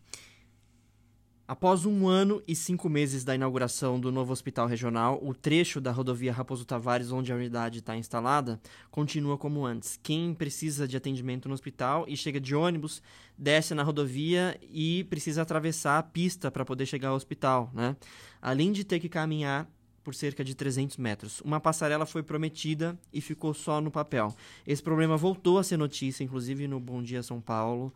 Após 1.49 1.86
um 1.86 2.07
ano 2.07 2.42
e 2.46 2.55
cinco 2.55 2.90
meses 2.90 3.24
da 3.24 3.34
inauguração 3.34 3.99
do 3.99 4.12
novo 4.12 4.34
hospital 4.34 4.66
regional, 4.66 5.18
o 5.22 5.32
trecho 5.32 5.80
da 5.80 5.90
rodovia 5.90 6.30
Raposo 6.30 6.62
Tavares, 6.66 7.11
onde 7.11 7.32
a 7.32 7.36
unidade 7.36 7.78
está 7.78 7.96
instalada, 7.96 8.61
continua 8.90 9.38
como 9.38 9.64
antes. 9.64 9.99
Quem 10.03 10.34
precisa 10.34 10.86
de 10.86 10.94
atendimento 10.94 11.49
no 11.49 11.55
hospital 11.55 12.05
e 12.07 12.14
chega 12.18 12.38
de 12.38 12.55
ônibus, 12.55 13.03
desce 13.36 13.74
na 13.74 13.82
rodovia 13.82 14.61
e 14.70 15.05
precisa 15.05 15.40
atravessar 15.40 15.99
a 15.99 16.03
pista 16.03 16.51
para 16.51 16.66
poder 16.66 16.84
chegar 16.84 17.09
ao 17.09 17.16
hospital. 17.16 17.70
Né? 17.72 17.96
Além 18.42 18.70
de 18.70 18.84
ter 18.84 19.01
que 19.01 19.09
caminhar 19.09 19.66
por 20.05 20.14
cerca 20.14 20.44
de 20.44 20.55
300 20.55 20.99
metros. 20.99 21.40
Uma 21.40 21.61
passarela 21.61 22.05
foi 22.05 22.22
prometida 22.22 22.99
e 23.11 23.22
ficou 23.22 23.55
só 23.55 23.80
no 23.80 23.90
papel. 23.90 24.34
Esse 24.66 24.82
problema 24.82 25.16
voltou 25.16 25.59
a 25.59 25.64
ser 25.64 25.78
notícia, 25.78 26.22
inclusive 26.22 26.68
no 26.68 26.78
Bom 26.78 27.03
Dia 27.03 27.22
São 27.22 27.40
Paulo. 27.40 27.90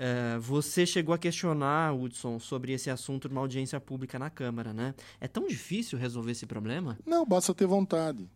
Uh, 0.00 0.40
você 0.40 0.86
chegou 0.86 1.14
a 1.14 1.18
questionar, 1.18 1.94
Hudson, 1.94 2.38
sobre 2.38 2.72
esse 2.72 2.88
assunto 2.88 3.28
numa 3.28 3.42
audiência 3.42 3.78
pública 3.78 4.18
na 4.18 4.30
Câmara, 4.30 4.72
né? 4.72 4.94
É 5.20 5.28
tão 5.28 5.46
difícil 5.46 5.98
resolver 5.98 6.32
esse 6.32 6.46
problema? 6.46 6.98
Não, 7.04 7.26
basta 7.26 7.52
ter 7.52 7.66
vontade. 7.66 8.26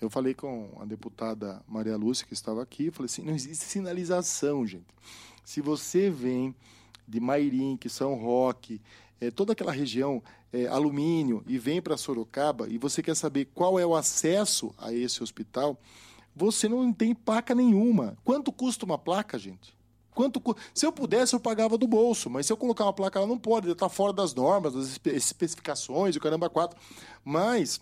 Eu 0.00 0.10
falei 0.10 0.34
com 0.34 0.76
a 0.80 0.84
deputada 0.84 1.62
Maria 1.68 1.96
Lúcia, 1.96 2.26
que 2.26 2.34
estava 2.34 2.60
aqui, 2.60 2.90
falei 2.90 3.06
assim, 3.06 3.22
não 3.22 3.32
existe 3.32 3.64
sinalização, 3.64 4.66
gente. 4.66 4.88
Se 5.44 5.60
você 5.60 6.10
vem 6.10 6.52
de 7.06 7.20
Mairim, 7.20 7.76
que 7.76 7.88
São 7.88 8.16
Roque, 8.16 8.82
é, 9.20 9.30
toda 9.30 9.52
aquela 9.52 9.70
região, 9.70 10.20
é, 10.52 10.66
alumínio, 10.66 11.44
e 11.46 11.58
vem 11.58 11.80
para 11.80 11.96
Sorocaba, 11.96 12.68
e 12.68 12.76
você 12.76 13.00
quer 13.00 13.14
saber 13.14 13.44
qual 13.54 13.78
é 13.78 13.86
o 13.86 13.94
acesso 13.94 14.74
a 14.76 14.92
esse 14.92 15.22
hospital, 15.22 15.80
você 16.34 16.68
não 16.68 16.92
tem 16.92 17.14
placa 17.14 17.54
nenhuma. 17.54 18.18
Quanto 18.24 18.50
custa 18.50 18.84
uma 18.84 18.98
placa, 18.98 19.38
gente? 19.38 19.76
Quanto 20.14 20.40
Se 20.72 20.86
eu 20.86 20.92
pudesse, 20.92 21.34
eu 21.34 21.40
pagava 21.40 21.76
do 21.76 21.86
bolso, 21.86 22.30
mas 22.30 22.46
se 22.46 22.52
eu 22.52 22.56
colocar 22.56 22.84
uma 22.84 22.92
placa, 22.92 23.18
ela 23.18 23.26
não 23.26 23.38
pode, 23.38 23.68
está 23.68 23.88
fora 23.88 24.12
das 24.12 24.32
normas, 24.32 24.74
das 24.74 25.00
especificações, 25.06 26.14
o 26.14 26.20
caramba 26.20 26.48
quatro. 26.48 26.78
Mas 27.24 27.80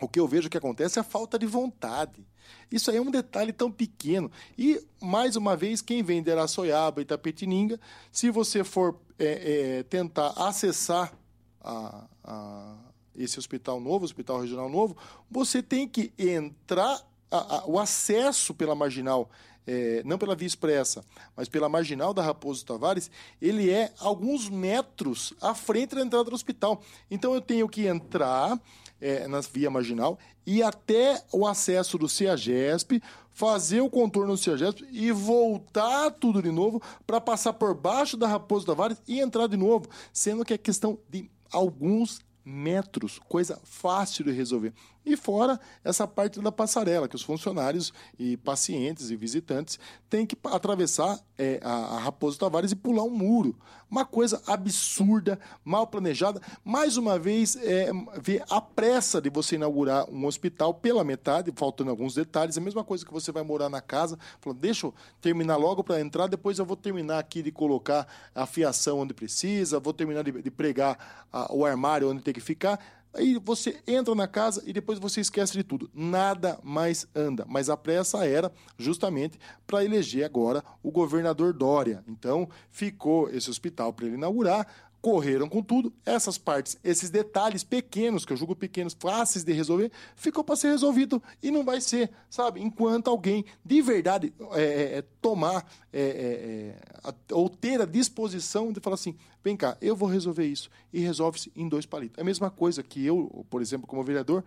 o 0.00 0.08
que 0.08 0.18
eu 0.18 0.26
vejo 0.26 0.48
que 0.48 0.56
acontece 0.56 0.98
é 0.98 1.02
a 1.02 1.04
falta 1.04 1.38
de 1.38 1.46
vontade. 1.46 2.24
Isso 2.70 2.90
aí 2.90 2.96
é 2.96 3.00
um 3.00 3.10
detalhe 3.10 3.52
tão 3.52 3.70
pequeno. 3.70 4.30
E, 4.56 4.80
mais 5.00 5.36
uma 5.36 5.56
vez, 5.56 5.82
quem 5.82 6.02
vem 6.02 6.22
de 6.22 6.30
Araçoiaba 6.30 7.02
e 7.02 7.04
Tapetininga, 7.04 7.78
se 8.10 8.30
você 8.30 8.64
for 8.64 8.98
é, 9.18 9.78
é, 9.78 9.82
tentar 9.82 10.32
acessar 10.36 11.12
a, 11.60 12.06
a, 12.24 12.76
esse 13.14 13.38
hospital 13.38 13.80
novo, 13.80 14.04
hospital 14.04 14.40
regional 14.40 14.68
novo, 14.68 14.96
você 15.30 15.62
tem 15.62 15.86
que 15.86 16.12
entrar, 16.18 17.00
a, 17.30 17.56
a, 17.56 17.66
o 17.66 17.78
acesso 17.78 18.54
pela 18.54 18.74
marginal, 18.74 19.28
é, 19.66 20.02
não 20.04 20.18
pela 20.18 20.34
via 20.34 20.46
expressa, 20.46 21.04
mas 21.36 21.48
pela 21.48 21.68
marginal 21.68 22.12
da 22.12 22.22
Raposo 22.22 22.64
Tavares, 22.64 23.10
ele 23.40 23.70
é 23.70 23.92
alguns 23.98 24.48
metros 24.48 25.32
à 25.40 25.54
frente 25.54 25.94
da 25.94 26.02
entrada 26.02 26.24
do 26.28 26.34
hospital. 26.34 26.82
Então 27.10 27.34
eu 27.34 27.40
tenho 27.40 27.68
que 27.68 27.86
entrar 27.86 28.60
é, 29.00 29.26
na 29.26 29.40
via 29.40 29.70
marginal 29.70 30.18
e 30.46 30.62
até 30.62 31.22
o 31.32 31.46
acesso 31.46 31.96
do 31.96 32.08
CEAGESP, 32.08 33.02
fazer 33.32 33.80
o 33.80 33.90
contorno 33.90 34.32
do 34.32 34.38
CEAGESP 34.38 34.86
e 34.90 35.12
voltar 35.12 36.10
tudo 36.10 36.42
de 36.42 36.50
novo 36.50 36.82
para 37.06 37.20
passar 37.20 37.52
por 37.52 37.74
baixo 37.74 38.16
da 38.16 38.26
Raposo 38.26 38.66
Tavares 38.66 39.00
e 39.06 39.20
entrar 39.20 39.46
de 39.46 39.56
novo, 39.56 39.88
sendo 40.12 40.44
que 40.44 40.54
é 40.54 40.58
questão 40.58 40.98
de 41.08 41.30
alguns 41.52 42.20
metros, 42.44 43.18
coisa 43.28 43.58
fácil 43.64 44.24
de 44.24 44.32
resolver. 44.32 44.72
E 45.04 45.16
fora 45.16 45.58
essa 45.82 46.06
parte 46.06 46.40
da 46.40 46.52
passarela, 46.52 47.08
que 47.08 47.16
os 47.16 47.22
funcionários 47.22 47.92
e 48.18 48.36
pacientes 48.36 49.10
e 49.10 49.16
visitantes 49.16 49.78
têm 50.10 50.26
que 50.26 50.36
atravessar 50.44 51.18
é, 51.38 51.58
a, 51.62 51.72
a 51.72 51.98
Raposo 52.00 52.38
Tavares 52.38 52.70
e 52.70 52.76
pular 52.76 53.04
um 53.04 53.10
muro. 53.10 53.56
Uma 53.90 54.04
coisa 54.04 54.40
absurda, 54.46 55.40
mal 55.64 55.86
planejada. 55.86 56.40
Mais 56.62 56.96
uma 56.96 57.18
vez, 57.18 57.56
é, 57.56 57.90
ver 58.20 58.44
a 58.50 58.60
pressa 58.60 59.20
de 59.20 59.30
você 59.30 59.56
inaugurar 59.56 60.08
um 60.10 60.26
hospital 60.26 60.74
pela 60.74 61.02
metade, 61.02 61.50
faltando 61.56 61.90
alguns 61.90 62.14
detalhes. 62.14 62.56
É 62.56 62.60
a 62.60 62.62
mesma 62.62 62.84
coisa 62.84 63.04
que 63.04 63.12
você 63.12 63.32
vai 63.32 63.42
morar 63.42 63.68
na 63.68 63.80
casa, 63.80 64.18
falando, 64.38 64.60
deixa 64.60 64.86
eu 64.86 64.94
terminar 65.20 65.56
logo 65.56 65.82
para 65.82 66.00
entrar, 66.00 66.26
depois 66.26 66.58
eu 66.58 66.64
vou 66.64 66.76
terminar 66.76 67.18
aqui 67.18 67.42
de 67.42 67.50
colocar 67.50 68.06
a 68.34 68.46
fiação 68.46 69.00
onde 69.00 69.14
precisa, 69.14 69.80
vou 69.80 69.94
terminar 69.94 70.22
de, 70.22 70.30
de 70.42 70.50
pregar 70.50 71.26
a, 71.32 71.52
o 71.52 71.64
armário 71.64 72.10
onde 72.10 72.22
tem 72.22 72.29
que 72.32 72.40
ficar 72.40 72.78
Aí 73.12 73.40
você 73.42 73.80
entra 73.88 74.14
na 74.14 74.28
casa 74.28 74.62
e 74.64 74.72
depois 74.72 74.98
você 74.98 75.20
esquece 75.20 75.52
de 75.52 75.64
tudo. 75.64 75.90
Nada 75.92 76.60
mais 76.62 77.08
anda. 77.14 77.44
Mas 77.48 77.68
a 77.68 77.76
pressa 77.76 78.24
era 78.24 78.52
justamente 78.78 79.38
para 79.66 79.84
eleger 79.84 80.24
agora 80.24 80.62
o 80.82 80.92
governador 80.92 81.52
Dória. 81.52 82.04
Então 82.06 82.48
ficou 82.70 83.28
esse 83.30 83.50
hospital 83.50 83.92
para 83.92 84.06
ele 84.06 84.14
inaugurar 84.14 84.66
correram 85.00 85.48
com 85.48 85.62
tudo. 85.62 85.92
Essas 86.04 86.36
partes, 86.38 86.78
esses 86.84 87.10
detalhes 87.10 87.64
pequenos, 87.64 88.24
que 88.24 88.32
eu 88.32 88.36
julgo 88.36 88.54
pequenos, 88.54 88.96
fáceis 88.98 89.44
de 89.44 89.52
resolver, 89.52 89.90
ficou 90.14 90.44
para 90.44 90.56
ser 90.56 90.68
resolvido 90.68 91.22
e 91.42 91.50
não 91.50 91.64
vai 91.64 91.80
ser, 91.80 92.10
sabe? 92.28 92.60
Enquanto 92.60 93.08
alguém 93.08 93.44
de 93.64 93.80
verdade 93.82 94.32
é, 94.52 94.62
é, 94.62 94.98
é 94.98 95.04
tomar 95.20 95.70
é, 95.92 96.00
é, 96.00 97.08
é 97.08 97.34
ou 97.34 97.48
ter 97.48 97.80
a 97.80 97.86
disposição 97.86 98.72
de 98.72 98.80
falar 98.80 98.94
assim: 98.94 99.16
vem 99.42 99.56
cá, 99.56 99.76
eu 99.80 99.96
vou 99.96 100.08
resolver 100.08 100.46
isso. 100.46 100.70
E 100.92 101.00
resolve-se 101.00 101.50
em 101.56 101.68
dois 101.68 101.86
palitos. 101.86 102.18
É 102.18 102.20
a 102.20 102.24
mesma 102.24 102.50
coisa 102.50 102.82
que 102.82 103.04
eu, 103.04 103.44
por 103.48 103.62
exemplo, 103.62 103.86
como 103.86 104.02
vereador, 104.02 104.44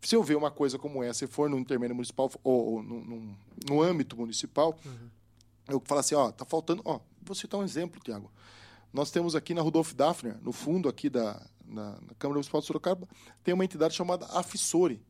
se 0.00 0.14
eu 0.14 0.22
ver 0.22 0.36
uma 0.36 0.50
coisa 0.50 0.78
como 0.78 1.02
essa 1.02 1.24
e 1.24 1.28
for 1.28 1.50
no 1.50 1.58
intermédio 1.58 1.94
municipal 1.94 2.30
ou, 2.44 2.74
ou 2.74 2.82
no, 2.82 3.04
no, 3.04 3.36
no, 3.68 3.82
âmbito 3.82 4.16
municipal, 4.16 4.78
uhum. 4.84 5.08
eu 5.68 5.82
falo 5.84 6.00
assim: 6.00 6.14
ó, 6.14 6.30
tá 6.30 6.44
faltando. 6.44 6.82
Ó, 6.84 7.00
vou 7.22 7.34
citar 7.34 7.58
um 7.58 7.64
exemplo, 7.64 8.00
Tiago. 8.00 8.30
Nós 8.96 9.10
temos 9.10 9.36
aqui 9.36 9.52
na 9.52 9.60
Rudolf 9.60 9.92
Daphner, 9.92 10.38
no 10.42 10.52
fundo 10.52 10.88
aqui 10.88 11.10
da 11.10 11.38
na, 11.66 11.90
na 11.90 12.14
Câmara 12.18 12.36
Municipal 12.36 12.62
de 12.62 12.66
Sorocaba, 12.66 13.06
tem 13.44 13.52
uma 13.52 13.62
entidade 13.62 13.92
chamada 13.92 14.24
Afissore. 14.32 15.02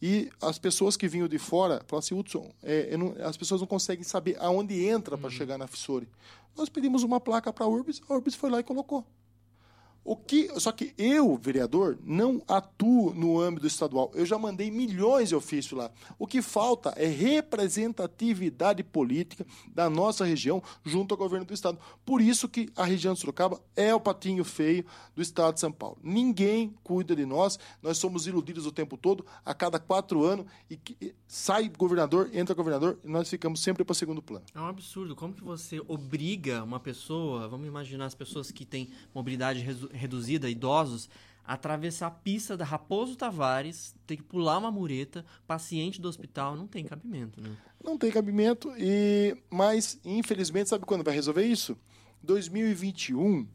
E 0.00 0.30
as 0.40 0.58
pessoas 0.58 0.96
que 0.96 1.06
vinham 1.06 1.28
de 1.28 1.38
fora 1.38 1.82
falaram 1.86 1.98
assim, 1.98 2.14
Hudson, 2.14 2.50
é, 2.62 2.88
as 3.22 3.36
pessoas 3.36 3.60
não 3.60 3.68
conseguem 3.68 4.02
saber 4.02 4.38
aonde 4.40 4.82
entra 4.82 5.14
uhum. 5.14 5.20
para 5.20 5.28
chegar 5.28 5.58
na 5.58 5.66
Afissore. 5.66 6.08
Nós 6.56 6.70
pedimos 6.70 7.02
uma 7.02 7.20
placa 7.20 7.52
para 7.52 7.66
a 7.66 7.68
Urbis, 7.68 8.00
a 8.08 8.14
Urbis 8.14 8.34
foi 8.34 8.48
lá 8.48 8.60
e 8.60 8.62
colocou. 8.62 9.04
O 10.08 10.16
que, 10.16 10.48
só 10.58 10.72
que 10.72 10.94
eu, 10.96 11.36
vereador, 11.36 11.98
não 12.02 12.42
atuo 12.48 13.12
no 13.12 13.38
âmbito 13.38 13.66
estadual. 13.66 14.10
Eu 14.14 14.24
já 14.24 14.38
mandei 14.38 14.70
milhões 14.70 15.28
de 15.28 15.34
ofícios 15.34 15.78
lá. 15.78 15.90
O 16.18 16.26
que 16.26 16.40
falta 16.40 16.94
é 16.96 17.06
representatividade 17.06 18.82
política 18.82 19.46
da 19.68 19.90
nossa 19.90 20.24
região 20.24 20.62
junto 20.82 21.12
ao 21.12 21.18
governo 21.18 21.44
do 21.44 21.52
estado. 21.52 21.78
Por 22.06 22.22
isso 22.22 22.48
que 22.48 22.70
a 22.74 22.86
região 22.86 23.12
de 23.12 23.20
Sorocaba 23.20 23.60
é 23.76 23.94
o 23.94 24.00
patinho 24.00 24.44
feio 24.44 24.82
do 25.14 25.20
estado 25.20 25.52
de 25.52 25.60
São 25.60 25.70
Paulo. 25.70 25.98
Ninguém 26.02 26.74
cuida 26.82 27.14
de 27.14 27.26
nós. 27.26 27.58
Nós 27.82 27.98
somos 27.98 28.26
iludidos 28.26 28.64
o 28.64 28.72
tempo 28.72 28.96
todo, 28.96 29.26
a 29.44 29.52
cada 29.52 29.78
quatro 29.78 30.24
anos, 30.24 30.46
e 30.70 31.12
sai 31.26 31.68
governador, 31.68 32.30
entra 32.32 32.54
governador, 32.54 32.98
e 33.04 33.08
nós 33.08 33.28
ficamos 33.28 33.60
sempre 33.60 33.84
para 33.84 33.94
segundo 33.94 34.22
plano. 34.22 34.46
É 34.54 34.58
um 34.58 34.66
absurdo. 34.66 35.14
Como 35.14 35.34
que 35.34 35.44
você 35.44 35.82
obriga 35.86 36.64
uma 36.64 36.80
pessoa, 36.80 37.46
vamos 37.46 37.68
imaginar 37.68 38.06
as 38.06 38.14
pessoas 38.14 38.50
que 38.50 38.64
têm 38.64 38.88
mobilidade 39.14 39.60
reduzida, 39.98 40.48
idosos, 40.48 41.08
atravessar 41.48 42.08
a 42.08 42.10
pista 42.10 42.56
da 42.56 42.64
Raposo 42.64 43.16
Tavares, 43.16 43.94
ter 44.06 44.18
que 44.18 44.22
pular 44.22 44.58
uma 44.58 44.70
mureta, 44.70 45.24
paciente 45.46 46.00
do 46.00 46.06
hospital, 46.06 46.54
não 46.54 46.66
tem 46.66 46.84
cabimento, 46.84 47.40
né? 47.40 47.56
Não 47.82 47.96
tem 47.96 48.10
cabimento, 48.10 48.70
e 48.76 49.34
mas 49.48 49.98
infelizmente 50.04 50.68
sabe 50.68 50.84
quando 50.84 51.02
vai 51.02 51.14
resolver 51.14 51.46
isso? 51.46 51.76
2021. 52.22 53.46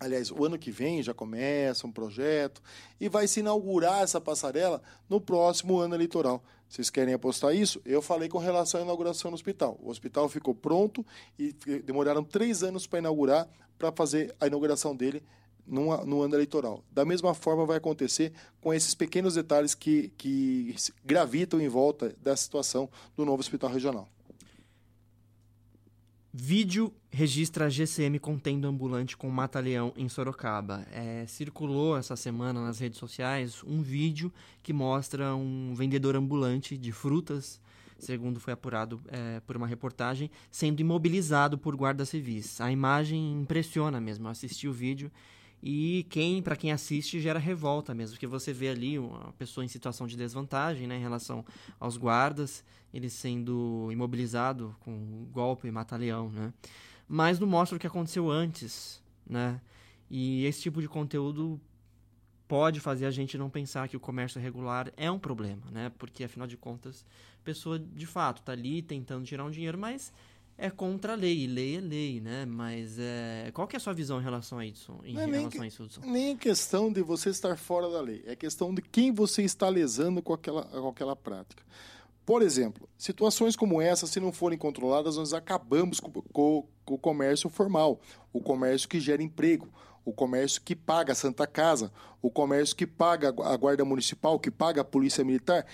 Aliás, 0.00 0.30
o 0.30 0.44
ano 0.44 0.58
que 0.58 0.72
vem 0.72 1.02
já 1.02 1.14
começa 1.14 1.86
um 1.86 1.92
projeto 1.92 2.60
e 3.00 3.08
vai 3.08 3.28
se 3.28 3.40
inaugurar 3.40 4.02
essa 4.02 4.20
passarela 4.20 4.82
no 5.08 5.20
próximo 5.20 5.78
ano 5.78 5.94
eleitoral. 5.94 6.42
Vocês 6.68 6.90
querem 6.90 7.14
apostar 7.14 7.54
isso? 7.54 7.80
Eu 7.84 8.02
falei 8.02 8.28
com 8.28 8.38
relação 8.38 8.80
à 8.80 8.82
inauguração 8.82 9.30
do 9.30 9.34
hospital. 9.34 9.78
O 9.80 9.90
hospital 9.90 10.28
ficou 10.28 10.52
pronto 10.52 11.06
e 11.38 11.52
demoraram 11.84 12.24
três 12.24 12.64
anos 12.64 12.88
para 12.88 12.98
inaugurar, 12.98 13.48
para 13.78 13.92
fazer 13.92 14.34
a 14.40 14.48
inauguração 14.48 14.96
dele 14.96 15.22
no, 15.66 16.04
no 16.04 16.22
ano 16.22 16.34
eleitoral. 16.34 16.82
Da 16.90 17.04
mesma 17.04 17.34
forma 17.34 17.64
vai 17.66 17.76
acontecer 17.76 18.32
com 18.60 18.72
esses 18.72 18.94
pequenos 18.94 19.34
detalhes 19.34 19.74
que, 19.74 20.12
que 20.16 20.74
gravitam 21.04 21.60
em 21.60 21.68
volta 21.68 22.14
da 22.22 22.36
situação 22.36 22.88
do 23.16 23.24
novo 23.24 23.40
hospital 23.40 23.70
regional. 23.70 24.08
Vídeo 26.36 26.92
registra 27.12 27.66
a 27.66 27.68
GCM 27.68 28.18
contendo 28.18 28.66
ambulante 28.66 29.16
com 29.16 29.30
mata-leão 29.30 29.92
em 29.96 30.08
Sorocaba. 30.08 30.84
É, 30.90 31.24
circulou 31.28 31.96
essa 31.96 32.16
semana 32.16 32.60
nas 32.60 32.80
redes 32.80 32.98
sociais 32.98 33.62
um 33.62 33.80
vídeo 33.80 34.32
que 34.60 34.72
mostra 34.72 35.32
um 35.36 35.72
vendedor 35.76 36.16
ambulante 36.16 36.76
de 36.76 36.90
frutas, 36.90 37.60
segundo 38.00 38.40
foi 38.40 38.52
apurado 38.52 39.00
é, 39.06 39.38
por 39.46 39.56
uma 39.56 39.68
reportagem, 39.68 40.28
sendo 40.50 40.80
imobilizado 40.80 41.56
por 41.56 41.76
guardas 41.76 42.08
civis. 42.08 42.60
A 42.60 42.68
imagem 42.68 43.40
impressiona 43.40 44.00
mesmo. 44.00 44.26
Eu 44.26 44.32
assisti 44.32 44.66
o 44.66 44.72
vídeo 44.72 45.12
e 45.66 46.04
quem, 46.10 46.42
para 46.42 46.56
quem 46.56 46.72
assiste, 46.72 47.18
gera 47.18 47.38
revolta 47.38 47.94
mesmo, 47.94 48.16
porque 48.16 48.26
você 48.26 48.52
vê 48.52 48.68
ali 48.68 48.98
uma 48.98 49.32
pessoa 49.38 49.64
em 49.64 49.68
situação 49.68 50.06
de 50.06 50.14
desvantagem, 50.14 50.86
né, 50.86 50.98
em 50.98 51.00
relação 51.00 51.42
aos 51.80 51.96
guardas, 51.96 52.62
ele 52.92 53.08
sendo 53.08 53.88
imobilizado 53.90 54.76
com 54.80 55.26
golpe 55.32 55.70
mata-leão, 55.70 56.28
né? 56.28 56.52
Mas 57.08 57.38
não 57.38 57.46
mostra 57.46 57.76
o 57.76 57.80
que 57.80 57.86
aconteceu 57.86 58.30
antes, 58.30 59.02
né? 59.26 59.58
E 60.10 60.44
esse 60.44 60.60
tipo 60.60 60.82
de 60.82 60.88
conteúdo 60.88 61.58
pode 62.46 62.78
fazer 62.78 63.06
a 63.06 63.10
gente 63.10 63.38
não 63.38 63.48
pensar 63.48 63.88
que 63.88 63.96
o 63.96 64.00
comércio 64.00 64.38
regular 64.38 64.92
é 64.98 65.10
um 65.10 65.18
problema, 65.18 65.70
né? 65.70 65.90
Porque 65.96 66.24
afinal 66.24 66.46
de 66.46 66.58
contas, 66.58 67.06
a 67.40 67.42
pessoa 67.42 67.78
de 67.78 68.04
fato 68.04 68.40
está 68.40 68.52
ali 68.52 68.82
tentando 68.82 69.24
tirar 69.24 69.46
um 69.46 69.50
dinheiro, 69.50 69.78
mas 69.78 70.12
é 70.56 70.70
contra 70.70 71.12
a 71.12 71.16
lei, 71.16 71.46
lei 71.46 71.76
é 71.76 71.80
lei, 71.80 72.20
né? 72.20 72.44
Mas 72.46 72.96
é, 72.98 73.50
qual 73.52 73.66
que 73.66 73.76
é 73.76 73.78
a 73.78 73.80
sua 73.80 73.92
visão 73.92 74.20
em 74.20 74.22
relação 74.22 74.58
a 74.58 74.66
isso? 74.66 74.92
Em 75.04 75.16
é 75.16 75.26
relação 75.26 75.50
nem, 75.50 75.60
a 75.62 75.66
isso, 75.66 75.82
Hudson? 75.82 76.00
nem 76.04 76.36
questão 76.36 76.92
de 76.92 77.02
você 77.02 77.30
estar 77.30 77.56
fora 77.58 77.88
da 77.90 78.00
lei, 78.00 78.22
é 78.26 78.36
questão 78.36 78.74
de 78.74 78.80
quem 78.82 79.12
você 79.12 79.42
está 79.42 79.68
lesando 79.68 80.22
com 80.22 80.32
aquela, 80.32 80.64
com 80.64 80.88
aquela 80.88 81.16
prática. 81.16 81.62
Por 82.24 82.40
exemplo, 82.40 82.88
situações 82.96 83.54
como 83.54 83.82
essa, 83.82 84.06
se 84.06 84.18
não 84.18 84.32
forem 84.32 84.58
controladas, 84.58 85.16
nós 85.16 85.34
acabamos 85.34 86.00
com, 86.00 86.10
com- 86.10 86.66
com 86.84 86.94
o 86.94 86.98
comércio 86.98 87.50
formal, 87.50 88.00
o 88.32 88.40
comércio 88.40 88.88
que 88.88 88.98
gera 89.00 89.22
emprego, 89.22 89.68
o 90.04 90.12
comércio 90.12 90.60
que 90.62 90.74
paga 90.76 91.12
a 91.12 91.14
Santa 91.16 91.46
Casa, 91.46 91.90
o 92.22 92.30
comércio 92.30 92.76
que 92.76 92.86
paga 92.86 93.28
a 93.28 93.56
Guarda 93.56 93.84
Municipal, 93.84 94.38
que 94.38 94.50
paga 94.50 94.80
a 94.82 94.84
Polícia 94.84 95.24
Militar. 95.24 95.66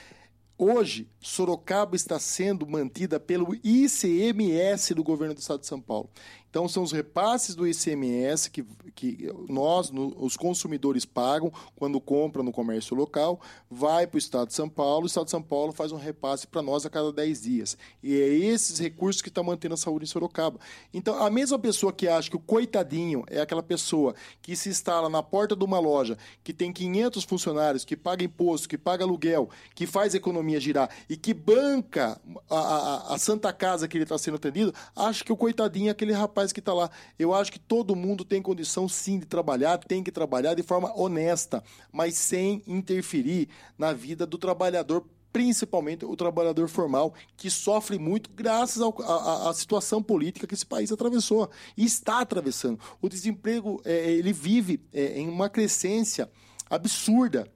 Hoje, 0.62 1.08
Sorocaba 1.20 1.96
está 1.96 2.18
sendo 2.18 2.66
mantida 2.66 3.18
pelo 3.18 3.54
ICMS 3.64 4.92
do 4.94 5.02
governo 5.02 5.32
do 5.32 5.40
estado 5.40 5.60
de 5.60 5.66
São 5.66 5.80
Paulo. 5.80 6.10
Então, 6.50 6.68
são 6.68 6.82
os 6.82 6.90
repasses 6.92 7.54
do 7.54 7.66
ICMS 7.66 8.50
que, 8.50 8.64
que 8.94 9.30
nós, 9.48 9.90
no- 9.90 10.14
os 10.22 10.36
consumidores, 10.36 11.04
pagam 11.04 11.52
quando 11.76 12.00
compram 12.00 12.42
no 12.42 12.50
comércio 12.52 12.96
local, 12.96 13.40
vai 13.70 14.04
para 14.06 14.16
o 14.16 14.18
estado 14.18 14.48
de 14.48 14.54
São 14.54 14.68
Paulo, 14.68 15.04
o 15.04 15.06
estado 15.06 15.26
de 15.26 15.30
São 15.30 15.40
Paulo 15.42 15.72
faz 15.72 15.92
um 15.92 15.96
repasse 15.96 16.46
para 16.46 16.60
nós 16.60 16.84
a 16.84 16.90
cada 16.90 17.12
10 17.12 17.42
dias. 17.42 17.78
E 18.02 18.14
é 18.20 18.26
esses 18.28 18.78
recursos 18.78 19.22
que 19.22 19.28
estão 19.28 19.44
mantendo 19.44 19.74
a 19.74 19.76
saúde 19.76 20.04
em 20.04 20.08
Sorocaba. 20.08 20.58
Então, 20.92 21.22
a 21.22 21.30
mesma 21.30 21.58
pessoa 21.58 21.92
que 21.92 22.08
acha 22.08 22.28
que 22.28 22.36
o 22.36 22.40
coitadinho 22.40 23.24
é 23.28 23.40
aquela 23.40 23.62
pessoa 23.62 24.14
que 24.42 24.56
se 24.56 24.68
instala 24.68 25.08
na 25.08 25.22
porta 25.22 25.54
de 25.54 25.64
uma 25.64 25.78
loja, 25.78 26.18
que 26.42 26.52
tem 26.52 26.72
500 26.72 27.22
funcionários, 27.24 27.84
que 27.84 27.96
paga 27.96 28.24
imposto, 28.24 28.68
que 28.68 28.76
paga 28.76 29.04
aluguel, 29.04 29.48
que 29.74 29.86
faz 29.86 30.14
a 30.14 30.16
economia 30.16 30.58
girar 30.58 30.90
e 31.08 31.16
que 31.16 31.32
banca 31.32 32.20
a, 32.48 32.56
a- 32.58 33.14
a 33.14 33.18
Santa 33.18 33.52
Casa 33.52 33.86
que 33.86 33.96
ele 33.96 34.04
está 34.04 34.18
sendo 34.18 34.34
atendido, 34.34 34.74
acha 34.96 35.22
que 35.24 35.32
o 35.32 35.36
coitadinho 35.36 35.88
é 35.88 35.90
aquele 35.92 36.12
rapaz 36.12 36.39
que 36.52 36.60
está 36.60 36.72
lá. 36.72 36.90
Eu 37.18 37.34
acho 37.34 37.52
que 37.52 37.58
todo 37.58 37.94
mundo 37.94 38.24
tem 38.24 38.40
condição 38.40 38.88
sim 38.88 39.18
de 39.18 39.26
trabalhar, 39.26 39.78
tem 39.78 40.02
que 40.02 40.10
trabalhar 40.10 40.54
de 40.54 40.62
forma 40.62 40.92
honesta, 40.98 41.62
mas 41.92 42.14
sem 42.14 42.62
interferir 42.66 43.48
na 43.78 43.92
vida 43.92 44.26
do 44.26 44.38
trabalhador 44.38 45.04
principalmente 45.32 46.04
o 46.04 46.16
trabalhador 46.16 46.68
formal, 46.68 47.14
que 47.36 47.48
sofre 47.48 47.98
muito 47.98 48.30
graças 48.30 48.82
à 48.82 49.52
situação 49.54 50.02
política 50.02 50.46
que 50.46 50.54
esse 50.54 50.66
país 50.66 50.90
atravessou 50.90 51.48
e 51.76 51.84
está 51.84 52.20
atravessando. 52.20 52.80
O 53.00 53.08
desemprego, 53.08 53.80
é, 53.84 54.10
ele 54.10 54.32
vive 54.32 54.80
é, 54.92 55.20
em 55.20 55.28
uma 55.28 55.48
crescência 55.48 56.28
absurda. 56.68 57.46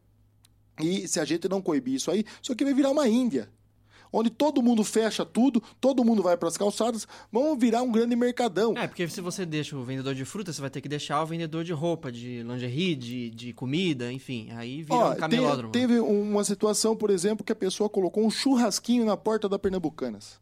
E 0.81 1.07
se 1.07 1.21
a 1.21 1.25
gente 1.25 1.49
não 1.49 1.63
coibir 1.63 1.95
isso 1.95 2.11
aí, 2.11 2.25
isso 2.43 2.53
aqui 2.53 2.65
vai 2.65 2.75
virar 2.75 2.91
uma 2.91 3.09
Índia. 3.09 3.49
Onde 4.17 4.31
todo 4.31 4.63
mundo 4.63 4.85
fecha 4.85 5.25
tudo, 5.25 5.61
todo 5.81 6.05
mundo 6.05 6.23
vai 6.23 6.37
para 6.37 6.49
as 6.49 6.57
calçadas, 6.57 7.07
vamos 7.33 7.59
virar 7.59 7.83
um 7.83 7.91
grande 7.91 8.15
mercadão. 8.15 8.73
É, 8.77 8.87
porque 8.87 9.09
se 9.09 9.21
você 9.21 9.45
deixa 9.45 9.77
o 9.77 9.83
vendedor 9.83 10.15
de 10.15 10.25
fruta, 10.25 10.53
você 10.53 10.61
vai 10.61 10.71
ter 10.71 10.81
que 10.81 10.89
deixar 10.89 11.23
o 11.23 11.27
vendedor 11.27 11.65
de 11.65 11.73
roupa, 11.73 12.13
de 12.13 12.43
lingerie, 12.43 12.95
de, 12.95 13.31
de 13.31 13.53
comida, 13.53 14.13
enfim. 14.13 14.49
Aí 14.53 14.83
vira 14.83 14.95
Ó, 14.97 15.13
um 15.13 15.17
camelódromo. 15.17 15.73
te- 15.73 15.79
teve 15.81 15.99
uma 15.99 16.45
situação, 16.45 16.95
por 16.95 17.11
exemplo, 17.11 17.45
que 17.45 17.53
a 17.53 17.57
pessoa 17.57 17.89
colocou 17.91 18.25
um 18.25 18.31
churrasquinho 18.31 19.05
na 19.05 19.17
porta 19.17 19.49
da 19.49 19.59
Pernambucanas. 19.59 20.39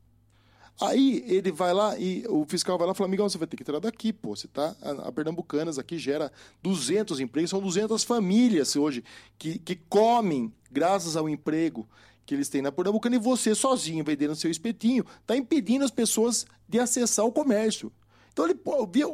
Aí 0.80 1.22
ele 1.28 1.52
vai 1.52 1.72
lá 1.72 1.98
e 1.98 2.24
o 2.28 2.44
fiscal 2.46 2.76
vai 2.78 2.86
lá 2.86 2.92
e 2.92 2.96
fala: 2.96 3.06
amigão, 3.08 3.28
você 3.28 3.38
vai 3.38 3.46
ter 3.46 3.56
que 3.56 3.62
tirar 3.64 3.78
daqui, 3.78 4.12
pô. 4.12 4.34
Você 4.34 4.48
tá. 4.48 4.74
A, 4.82 5.08
a 5.08 5.12
Pernambucanas 5.12 5.78
aqui 5.78 5.98
gera 5.98 6.32
200 6.62 7.20
empregos, 7.20 7.50
são 7.50 7.60
200 7.60 8.02
famílias 8.04 8.74
hoje 8.74 9.04
que, 9.38 9.58
que 9.58 9.76
comem 9.76 10.52
graças 10.70 11.14
ao 11.16 11.28
emprego 11.28 11.86
que 12.24 12.34
eles 12.34 12.48
têm 12.48 12.62
na 12.62 12.72
Pernambucana 12.72 13.16
e 13.16 13.18
você 13.18 13.54
sozinho 13.54 14.04
vendendo 14.04 14.36
seu 14.36 14.50
espetinho 14.50 15.04
está 15.20 15.36
impedindo 15.36 15.84
as 15.84 15.90
pessoas 15.90 16.46
de 16.68 16.78
acessar 16.78 17.24
o 17.24 17.32
comércio. 17.32 17.92
Então, 18.32 18.46
ele, 18.46 18.58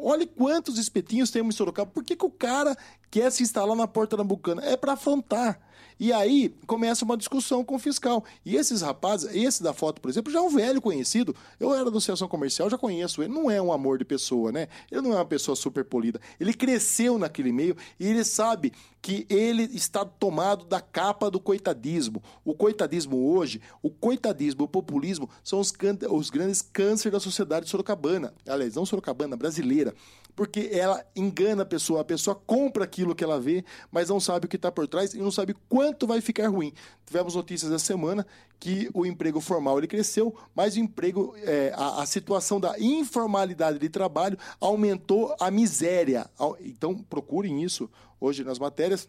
olha 0.03 0.27
quantos 0.27 0.79
espetinhos 0.79 1.31
temos 1.31 1.55
em 1.55 1.59
Sorocaba. 1.59 1.91
Por 1.91 2.05
que, 2.05 2.15
que 2.15 2.25
o 2.25 2.31
cara 2.31 2.77
quer 3.11 3.31
se 3.33 3.43
instalar 3.43 3.77
na 3.77 3.89
porta 3.89 4.17
da 4.17 4.23
Bucana? 4.23 4.65
É 4.65 4.77
para 4.77 4.93
afrontar. 4.93 5.61
E 5.99 6.13
aí 6.13 6.55
começa 6.67 7.05
uma 7.05 7.17
discussão 7.17 7.65
com 7.65 7.77
o 7.77 7.79
fiscal. 7.79 8.25
E 8.45 8.57
esses 8.57 8.83
rapazes, 8.83 9.35
esse 9.35 9.63
da 9.63 9.73
foto, 9.73 10.01
por 10.01 10.09
exemplo, 10.09 10.33
já 10.33 10.39
é 10.39 10.43
um 10.43 10.51
velho 10.51 10.81
conhecido. 10.81 11.35
Eu 11.59 11.75
era 11.75 11.85
da 11.85 11.91
Associação 11.91 12.29
Comercial, 12.29 12.71
já 12.71 12.79
conheço 12.79 13.23
ele. 13.23 13.33
Não 13.33 13.51
é 13.51 13.61
um 13.61 13.73
amor 13.73 13.99
de 13.99 14.05
pessoa, 14.05 14.53
né? 14.53 14.69
Ele 14.91 15.01
não 15.01 15.13
é 15.13 15.17
uma 15.17 15.25
pessoa 15.25 15.57
super 15.57 15.85
polida. 15.85 16.21
Ele 16.39 16.53
cresceu 16.53 17.19
naquele 17.19 17.53
meio 17.53 17.77
e 17.99 18.07
ele 18.07 18.25
sabe 18.25 18.73
que 19.01 19.27
ele 19.29 19.63
está 19.65 20.05
tomado 20.05 20.65
da 20.65 20.81
capa 20.81 21.31
do 21.31 21.41
coitadismo. 21.41 22.23
O 22.45 22.55
coitadismo 22.55 23.33
hoje, 23.33 23.61
o 23.83 23.91
coitadismo, 23.91 24.65
o 24.65 24.69
populismo 24.69 25.29
são 25.43 25.61
os, 25.61 25.73
os 26.11 26.31
grandes 26.31 26.63
cânceres 26.63 27.13
da 27.13 27.21
sociedade 27.21 27.69
sorocabana. 27.69 28.35
Aliás, 28.47 28.75
não 28.75 28.85
sorocabana, 28.85 29.37
brasileira. 29.37 29.95
Porque 30.39 30.71
ela 30.73 31.05
engana 31.17 31.65
a 31.65 31.67
pessoa, 31.67 32.01
a 32.01 32.05
pessoa 32.05 32.37
compra 32.37 32.85
aquilo 32.85 33.13
que 33.13 33.25
ela 33.25 33.41
vê, 33.41 33.65
mas 33.91 34.09
não 34.09 34.21
sabe 34.21 34.47
o 34.47 34.49
que 34.49 34.55
está 34.55 34.71
por 34.71 34.87
trás 34.87 35.13
e 35.13 35.19
não 35.19 35.33
sabe 35.33 35.53
quanto 35.69 36.07
vai 36.07 36.21
ficar 36.21 36.47
ruim. 36.47 36.73
Tivemos 37.05 37.35
notícias 37.35 37.73
essa 37.73 37.85
semana 37.85 38.25
que 38.61 38.89
o 38.95 39.05
emprego 39.05 39.41
formal 39.41 39.79
ele 39.79 39.89
cresceu, 39.89 40.33
mas 40.55 40.77
o 40.77 40.79
emprego, 40.79 41.35
é, 41.39 41.73
a, 41.75 42.03
a 42.03 42.07
situação 42.07 42.61
da 42.61 42.79
informalidade 42.79 43.81
de 43.81 43.89
trabalho 43.89 44.39
aumentou 44.61 45.35
a 45.41 45.51
miséria. 45.51 46.31
Então 46.61 46.95
procurem 46.95 47.65
isso 47.65 47.91
hoje 48.21 48.45
nas 48.45 48.61
matérias 48.61 49.09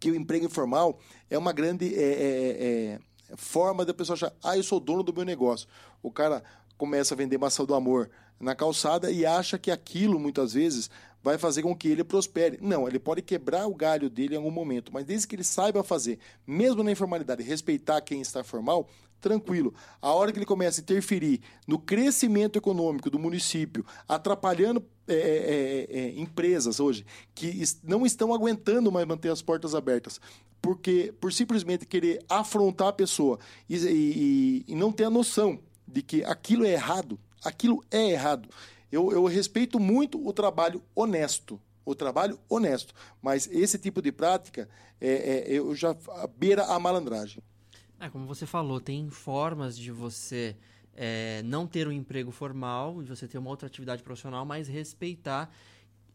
que 0.00 0.10
o 0.10 0.14
emprego 0.14 0.46
informal 0.46 0.98
é 1.28 1.36
uma 1.36 1.52
grande 1.52 1.94
é, 1.94 2.00
é, 2.00 2.56
é, 2.64 3.36
forma 3.36 3.84
da 3.84 3.92
pessoa 3.92 4.14
achar, 4.14 4.32
ah, 4.42 4.56
eu 4.56 4.62
sou 4.62 4.80
dono 4.80 5.02
do 5.02 5.12
meu 5.12 5.26
negócio. 5.26 5.68
O 6.02 6.10
cara 6.10 6.42
começa 6.78 7.12
a 7.12 7.16
vender 7.18 7.36
maçã 7.36 7.66
do 7.66 7.74
amor 7.74 8.08
na 8.40 8.54
calçada 8.54 9.10
e 9.10 9.24
acha 9.26 9.58
que 9.58 9.70
aquilo, 9.70 10.18
muitas 10.18 10.52
vezes, 10.52 10.90
vai 11.22 11.36
fazer 11.36 11.62
com 11.62 11.74
que 11.74 11.88
ele 11.88 12.04
prospere. 12.04 12.58
Não, 12.60 12.86
ele 12.86 12.98
pode 12.98 13.22
quebrar 13.22 13.66
o 13.66 13.74
galho 13.74 14.08
dele 14.08 14.34
em 14.34 14.36
algum 14.36 14.50
momento, 14.50 14.92
mas 14.92 15.04
desde 15.04 15.26
que 15.26 15.34
ele 15.36 15.44
saiba 15.44 15.82
fazer, 15.82 16.18
mesmo 16.46 16.82
na 16.82 16.92
informalidade, 16.92 17.42
respeitar 17.42 18.00
quem 18.00 18.20
está 18.20 18.44
formal, 18.44 18.88
tranquilo. 19.20 19.74
A 20.00 20.12
hora 20.12 20.30
que 20.32 20.38
ele 20.38 20.46
começa 20.46 20.80
a 20.80 20.82
interferir 20.82 21.40
no 21.66 21.76
crescimento 21.78 22.56
econômico 22.56 23.10
do 23.10 23.18
município, 23.18 23.84
atrapalhando 24.06 24.82
é, 25.08 25.86
é, 25.90 25.98
é, 25.98 26.20
empresas 26.20 26.78
hoje 26.78 27.04
que 27.34 27.62
não 27.82 28.06
estão 28.06 28.32
aguentando 28.32 28.92
mais 28.92 29.06
manter 29.06 29.30
as 29.30 29.42
portas 29.42 29.74
abertas, 29.74 30.20
porque 30.62 31.12
por 31.20 31.32
simplesmente 31.32 31.84
querer 31.84 32.24
afrontar 32.28 32.88
a 32.88 32.92
pessoa 32.92 33.38
e, 33.68 33.76
e- 33.76 34.64
e 34.68 34.74
não 34.76 34.92
ter 34.92 35.04
a 35.04 35.10
noção 35.10 35.58
de 35.86 36.00
que 36.02 36.22
aquilo 36.24 36.64
é 36.64 36.72
errado, 36.72 37.18
aquilo 37.44 37.84
é 37.90 38.10
errado. 38.10 38.48
Eu, 38.90 39.12
eu 39.12 39.24
respeito 39.26 39.78
muito 39.78 40.26
o 40.26 40.32
trabalho 40.32 40.82
honesto, 40.94 41.60
o 41.84 41.94
trabalho 41.94 42.38
honesto, 42.48 42.94
mas 43.20 43.48
esse 43.52 43.78
tipo 43.78 44.00
de 44.00 44.10
prática 44.10 44.68
é, 45.00 45.08
é, 45.08 45.44
eu 45.48 45.74
já 45.74 45.94
beira 46.36 46.64
a 46.64 46.78
malandragem. 46.78 47.42
É, 48.00 48.08
como 48.08 48.26
você 48.26 48.46
falou, 48.46 48.80
tem 48.80 49.10
formas 49.10 49.76
de 49.76 49.90
você 49.90 50.56
é, 50.94 51.42
não 51.44 51.66
ter 51.66 51.86
um 51.86 51.92
emprego 51.92 52.30
formal, 52.30 53.02
de 53.02 53.08
você 53.08 53.26
ter 53.26 53.38
uma 53.38 53.50
outra 53.50 53.66
atividade 53.66 54.02
profissional, 54.02 54.44
mas 54.44 54.68
respeitar 54.68 55.52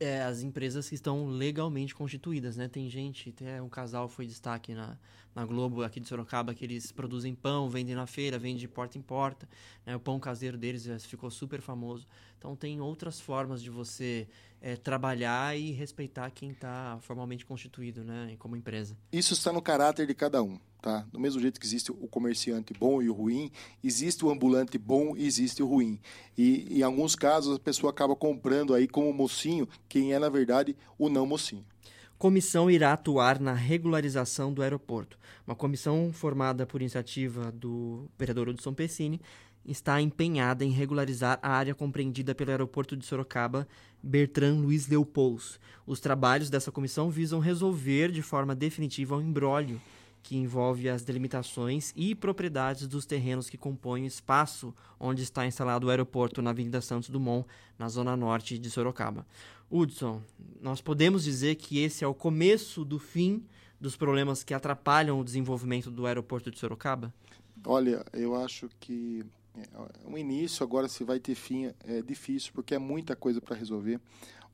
é, 0.04 0.24
as 0.24 0.41
empresas 0.41 0.88
que 0.89 0.95
estão 0.95 1.26
legalmente 1.26 1.95
constituídas, 1.95 2.58
né? 2.58 2.68
Tem 2.68 2.89
gente, 2.89 3.30
até 3.30 3.62
um 3.62 3.70
casal 3.70 4.08
foi 4.08 4.26
destaque 4.26 4.74
na, 4.74 4.97
na 5.34 5.45
Globo 5.45 5.84
aqui 5.84 5.99
de 5.99 6.08
Sorocaba, 6.08 6.54
que 6.54 6.64
eles 6.64 6.91
produzem 6.91 7.34
pão, 7.34 7.70
vendem 7.70 7.95
na 7.95 8.06
feira, 8.06 8.38
vendem 8.38 8.58
de 8.58 8.68
porta 8.68 8.97
em 8.97 9.01
porta, 9.01 9.47
né? 9.86 9.95
O 9.95 9.99
pão 9.99 10.20
caseiro 10.20 10.58
deles 10.58 10.84
já 10.84 10.99
ficou 10.99 11.32
super 11.32 11.62
famoso. 11.62 12.08
Então 12.38 12.56
tem 12.56 12.82
outras 12.82 13.20
formas 13.20 13.62
de 13.62 13.70
você 13.70 14.28
é, 14.62 14.76
trabalhar 14.76 15.58
e 15.58 15.72
respeitar 15.72 16.30
quem 16.32 16.51
está 16.51 16.97
formalmente 17.01 17.45
constituído, 17.45 18.04
né? 18.04 18.36
Como 18.38 18.56
empresa. 18.56 18.97
Isso 19.12 19.34
está 19.34 19.51
no 19.51 19.62
caráter 19.62 20.06
de 20.06 20.14
cada 20.14 20.43
um, 20.43 20.60
tá? 20.84 21.08
Do 21.14 21.18
mesmo 21.18 21.40
jeito 21.40 21.62
que 21.62 21.66
existe 21.66 21.92
o 21.92 22.08
comerciante 22.10 22.74
bom 22.78 23.02
e 23.02 23.10
o 23.10 23.14
ruim, 23.14 23.50
existe 23.82 24.26
o 24.26 24.30
ambulante 24.30 24.78
bom 24.78 25.16
e 25.16 25.26
existe 25.26 25.64
o 25.64 25.66
ruim. 25.66 25.98
E 26.38 26.68
em 26.70 26.84
alguns 26.84 27.16
casos 27.16 27.56
a 27.56 27.60
pessoa 27.60 27.90
acaba 27.90 28.16
comprando 28.18 28.74
aí 28.74 28.86
como 28.86 29.12
mocinho 29.14 29.68
quem 29.88 30.14
é 30.14 30.20
na 30.20 30.28
verdade 30.28 30.76
o 31.00 31.08
não 31.08 31.26
mocinho. 31.26 31.66
Comissão 32.18 32.70
irá 32.70 32.92
atuar 32.92 33.40
na 33.40 33.54
regularização 33.54 34.54
do 34.54 34.62
aeroporto. 34.62 35.18
Uma 35.48 35.56
comissão 35.56 36.12
formada 36.14 36.66
por 36.66 36.82
iniciativa 36.82 37.50
do 37.52 38.06
vereador 38.20 38.50
Hudson 38.50 38.74
Pessini 38.74 39.22
está 39.66 40.02
empenhada 40.02 40.66
em 40.66 40.70
regularizar 40.70 41.40
a 41.42 41.52
área 41.52 41.74
compreendida 41.74 42.36
pelo 42.36 42.52
aeroporto 42.52 42.98
de 42.98 43.06
Sorocaba 43.06 43.66
Bertrand 44.02 44.60
Luiz 44.60 44.88
Leopolds. 44.88 45.60
Os 45.88 46.02
trabalhos 46.02 46.50
dessa 46.50 46.74
comissão 46.74 47.10
visam 47.10 47.40
resolver 47.40 48.12
de 48.12 48.22
forma 48.22 48.54
definitiva 48.54 49.16
o 49.16 49.22
embrólio 49.22 49.80
que 50.24 50.38
envolve 50.38 50.90
as 50.90 51.04
delimitações 51.04 51.92
e 51.96 52.16
propriedades 52.16 52.88
dos 52.88 53.06
terrenos 53.06 53.50
que 53.50 53.58
compõem 53.58 54.06
o 54.06 54.08
espaço 54.08 54.74
onde 55.00 55.22
está 55.22 55.46
instalado 55.46 55.88
o 55.88 55.90
aeroporto 55.90 56.42
na 56.42 56.52
Avenida 56.52 56.82
Santos 56.82 57.10
Dumont, 57.10 57.46
na 57.78 57.90
zona 57.90 58.16
norte 58.16 58.58
de 58.58 58.72
Sorocaba. 58.72 59.28
Hudson, 59.70 60.22
nós 60.62 60.82
podemos 60.82 61.24
dizer 61.24 61.56
que 61.56 61.80
esse 61.80 62.04
é 62.04 62.08
o 62.08 62.14
começo 62.14 62.86
do 62.86 62.98
fim 62.98 63.44
dos 63.80 63.98
problemas 63.98 64.44
que 64.44 64.54
atrapalham 64.54 65.20
o 65.20 65.24
desenvolvimento 65.24 65.92
do 65.92 66.08
aeroporto 66.08 66.50
de 66.50 66.58
Sorocaba? 66.58 67.14
Olha, 67.66 68.06
eu 68.14 68.36
acho 68.36 68.70
que 68.80 69.24
É, 69.56 69.68
o 70.12 70.18
início, 70.18 70.64
agora 70.64 70.88
se 70.88 71.04
vai 71.04 71.20
ter 71.20 71.36
fim, 71.36 71.72
é 71.86 72.02
difícil, 72.02 72.52
porque 72.56 72.74
é 72.74 72.80
muita 72.80 73.16
coisa 73.16 73.40
para 73.40 73.56
resolver. 73.56 74.00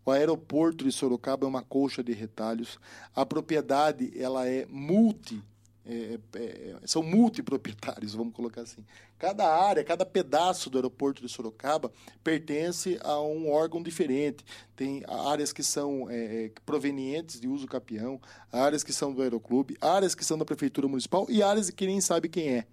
O 0.05 0.11
aeroporto 0.11 0.83
de 0.83 0.91
Sorocaba 0.91 1.45
é 1.45 1.47
uma 1.47 1.61
colcha 1.61 2.03
de 2.03 2.11
retalhos. 2.11 2.77
A 3.15 3.25
propriedade 3.25 4.11
ela 4.19 4.45
é 4.45 4.65
multi 4.69 5.41
é, 5.85 6.19
é, 6.35 6.39
é, 6.39 6.75
são 6.85 7.01
multiproprietários, 7.01 8.13
vamos 8.15 8.33
colocar 8.33 8.61
assim. 8.61 8.85
Cada 9.17 9.47
área, 9.47 9.83
cada 9.83 10.05
pedaço 10.05 10.69
do 10.69 10.77
aeroporto 10.77 11.21
de 11.21 11.29
Sorocaba 11.29 11.91
pertence 12.23 12.99
a 13.03 13.19
um 13.21 13.51
órgão 13.51 13.81
diferente. 13.81 14.45
Tem 14.75 15.03
áreas 15.07 15.51
que 15.51 15.63
são 15.63 16.09
é, 16.09 16.45
é, 16.45 16.51
provenientes 16.65 17.39
de 17.39 17.47
uso 17.47 17.67
capião, 17.67 18.19
áreas 18.51 18.83
que 18.83 18.93
são 18.93 19.13
do 19.13 19.21
aeroclube, 19.21 19.77
áreas 19.81 20.15
que 20.15 20.23
são 20.23 20.37
da 20.37 20.45
prefeitura 20.45 20.87
municipal 20.87 21.25
e 21.29 21.43
áreas 21.43 21.69
que 21.69 21.85
nem 21.85 21.99
sabe 21.99 22.29
quem 22.29 22.49
é. 22.49 22.67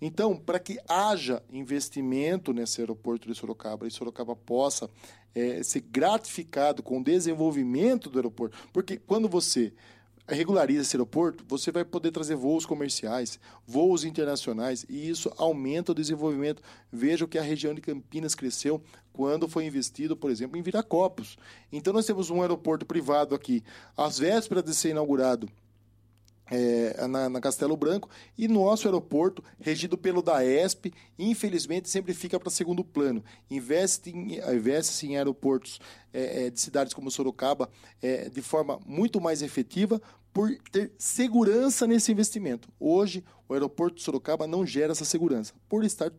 Então, 0.00 0.36
para 0.36 0.60
que 0.60 0.78
haja 0.88 1.42
investimento 1.50 2.52
nesse 2.52 2.80
aeroporto 2.80 3.26
de 3.26 3.34
Sorocaba 3.34 3.86
e 3.86 3.90
Sorocaba 3.90 4.36
possa 4.36 4.88
é, 5.34 5.62
ser 5.62 5.80
gratificado 5.80 6.82
com 6.82 7.00
o 7.00 7.04
desenvolvimento 7.04 8.08
do 8.08 8.18
aeroporto, 8.18 8.56
porque 8.72 8.96
quando 8.96 9.28
você 9.28 9.72
regulariza 10.28 10.82
esse 10.82 10.96
aeroporto, 10.96 11.44
você 11.48 11.72
vai 11.72 11.84
poder 11.84 12.10
trazer 12.10 12.36
voos 12.36 12.66
comerciais, 12.66 13.40
voos 13.66 14.04
internacionais, 14.04 14.84
e 14.88 15.08
isso 15.08 15.32
aumenta 15.36 15.92
o 15.92 15.94
desenvolvimento. 15.94 16.62
Veja 16.92 17.26
que 17.26 17.38
a 17.38 17.42
região 17.42 17.74
de 17.74 17.80
Campinas 17.80 18.34
cresceu 18.34 18.82
quando 19.12 19.48
foi 19.48 19.64
investido, 19.64 20.16
por 20.16 20.30
exemplo, 20.30 20.58
em 20.58 20.62
Viracopos. 20.62 21.36
Então, 21.72 21.92
nós 21.92 22.06
temos 22.06 22.30
um 22.30 22.42
aeroporto 22.42 22.84
privado 22.84 23.34
aqui, 23.34 23.64
às 23.96 24.18
vésperas 24.18 24.64
de 24.64 24.74
ser 24.74 24.90
inaugurado, 24.90 25.48
é, 26.50 27.06
na, 27.06 27.28
na, 27.28 27.40
Castelo 27.40 27.76
Branco 27.76 28.08
e 28.36 28.48
nosso 28.48 28.86
aeroporto, 28.86 29.42
regido 29.60 29.96
pelo 29.98 30.22
DAESP, 30.22 30.92
infelizmente 31.18 31.88
sempre 31.88 32.14
fica 32.14 32.38
para 32.38 32.50
segundo 32.50 32.84
plano. 32.84 33.22
Investe 33.50 34.10
em, 34.10 34.38
investe 34.54 35.06
em 35.06 35.16
aeroportos 35.16 35.80
é, 36.12 36.46
é, 36.46 36.50
de 36.50 36.60
cidades 36.60 36.94
como 36.94 37.10
Sorocaba 37.10 37.68
é, 38.00 38.28
de 38.28 38.42
forma 38.42 38.80
muito 38.86 39.20
mais 39.20 39.42
efetiva 39.42 40.00
por 40.32 40.50
ter 40.70 40.92
segurança 40.98 41.86
nesse 41.86 42.12
investimento. 42.12 42.68
Hoje, 42.78 43.24
o 43.48 43.54
aeroporto 43.54 43.96
de 43.96 44.02
Sorocaba 44.02 44.46
não 44.46 44.64
gera 44.64 44.92
essa 44.92 45.04
segurança, 45.04 45.54
por 45.68 45.84
estar 45.84 46.12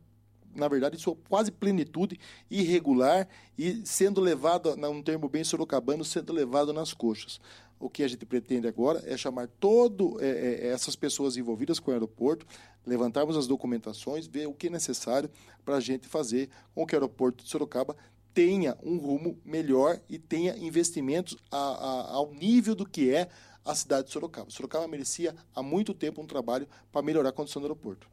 na 0.55 0.67
verdade, 0.67 0.95
em 0.95 0.99
sua 0.99 1.15
quase 1.27 1.51
plenitude, 1.51 2.19
irregular 2.49 3.27
e 3.57 3.81
sendo 3.85 4.19
levado, 4.19 4.75
num 4.75 5.01
termo 5.01 5.29
bem 5.29 5.43
sorocabano, 5.43 6.03
sendo 6.03 6.33
levado 6.33 6.73
nas 6.73 6.93
coxas. 6.93 7.39
O 7.79 7.89
que 7.89 8.03
a 8.03 8.07
gente 8.07 8.25
pretende 8.25 8.67
agora 8.67 9.01
é 9.05 9.15
chamar 9.15 9.47
todas 9.47 10.21
é, 10.21 10.27
é, 10.27 10.67
essas 10.67 10.95
pessoas 10.95 11.37
envolvidas 11.37 11.79
com 11.79 11.91
o 11.91 11.93
aeroporto, 11.93 12.45
levantarmos 12.85 13.37
as 13.37 13.47
documentações, 13.47 14.27
ver 14.27 14.47
o 14.47 14.53
que 14.53 14.67
é 14.67 14.69
necessário 14.69 15.29
para 15.63 15.77
a 15.77 15.79
gente 15.79 16.07
fazer 16.07 16.49
com 16.75 16.85
que 16.85 16.93
o 16.93 16.97
aeroporto 16.97 17.43
de 17.43 17.49
Sorocaba 17.49 17.95
tenha 18.33 18.77
um 18.83 18.97
rumo 18.97 19.39
melhor 19.45 19.99
e 20.09 20.19
tenha 20.19 20.57
investimentos 20.57 21.37
a, 21.51 21.57
a, 21.57 22.11
ao 22.15 22.33
nível 22.33 22.75
do 22.75 22.85
que 22.85 23.13
é 23.13 23.29
a 23.63 23.73
cidade 23.73 24.07
de 24.07 24.13
Sorocaba. 24.13 24.49
Sorocaba 24.49 24.87
merecia 24.87 25.35
há 25.55 25.63
muito 25.63 25.93
tempo 25.93 26.21
um 26.21 26.27
trabalho 26.27 26.67
para 26.91 27.01
melhorar 27.01 27.29
a 27.29 27.33
condição 27.33 27.61
do 27.61 27.65
aeroporto. 27.65 28.07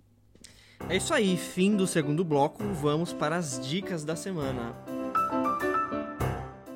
É 0.88 0.96
isso 0.96 1.12
aí, 1.12 1.36
fim 1.36 1.74
do 1.74 1.86
segundo 1.86 2.24
bloco, 2.24 2.62
vamos 2.74 3.12
para 3.12 3.36
as 3.36 3.58
dicas 3.66 4.04
da 4.04 4.14
semana. 4.14 4.76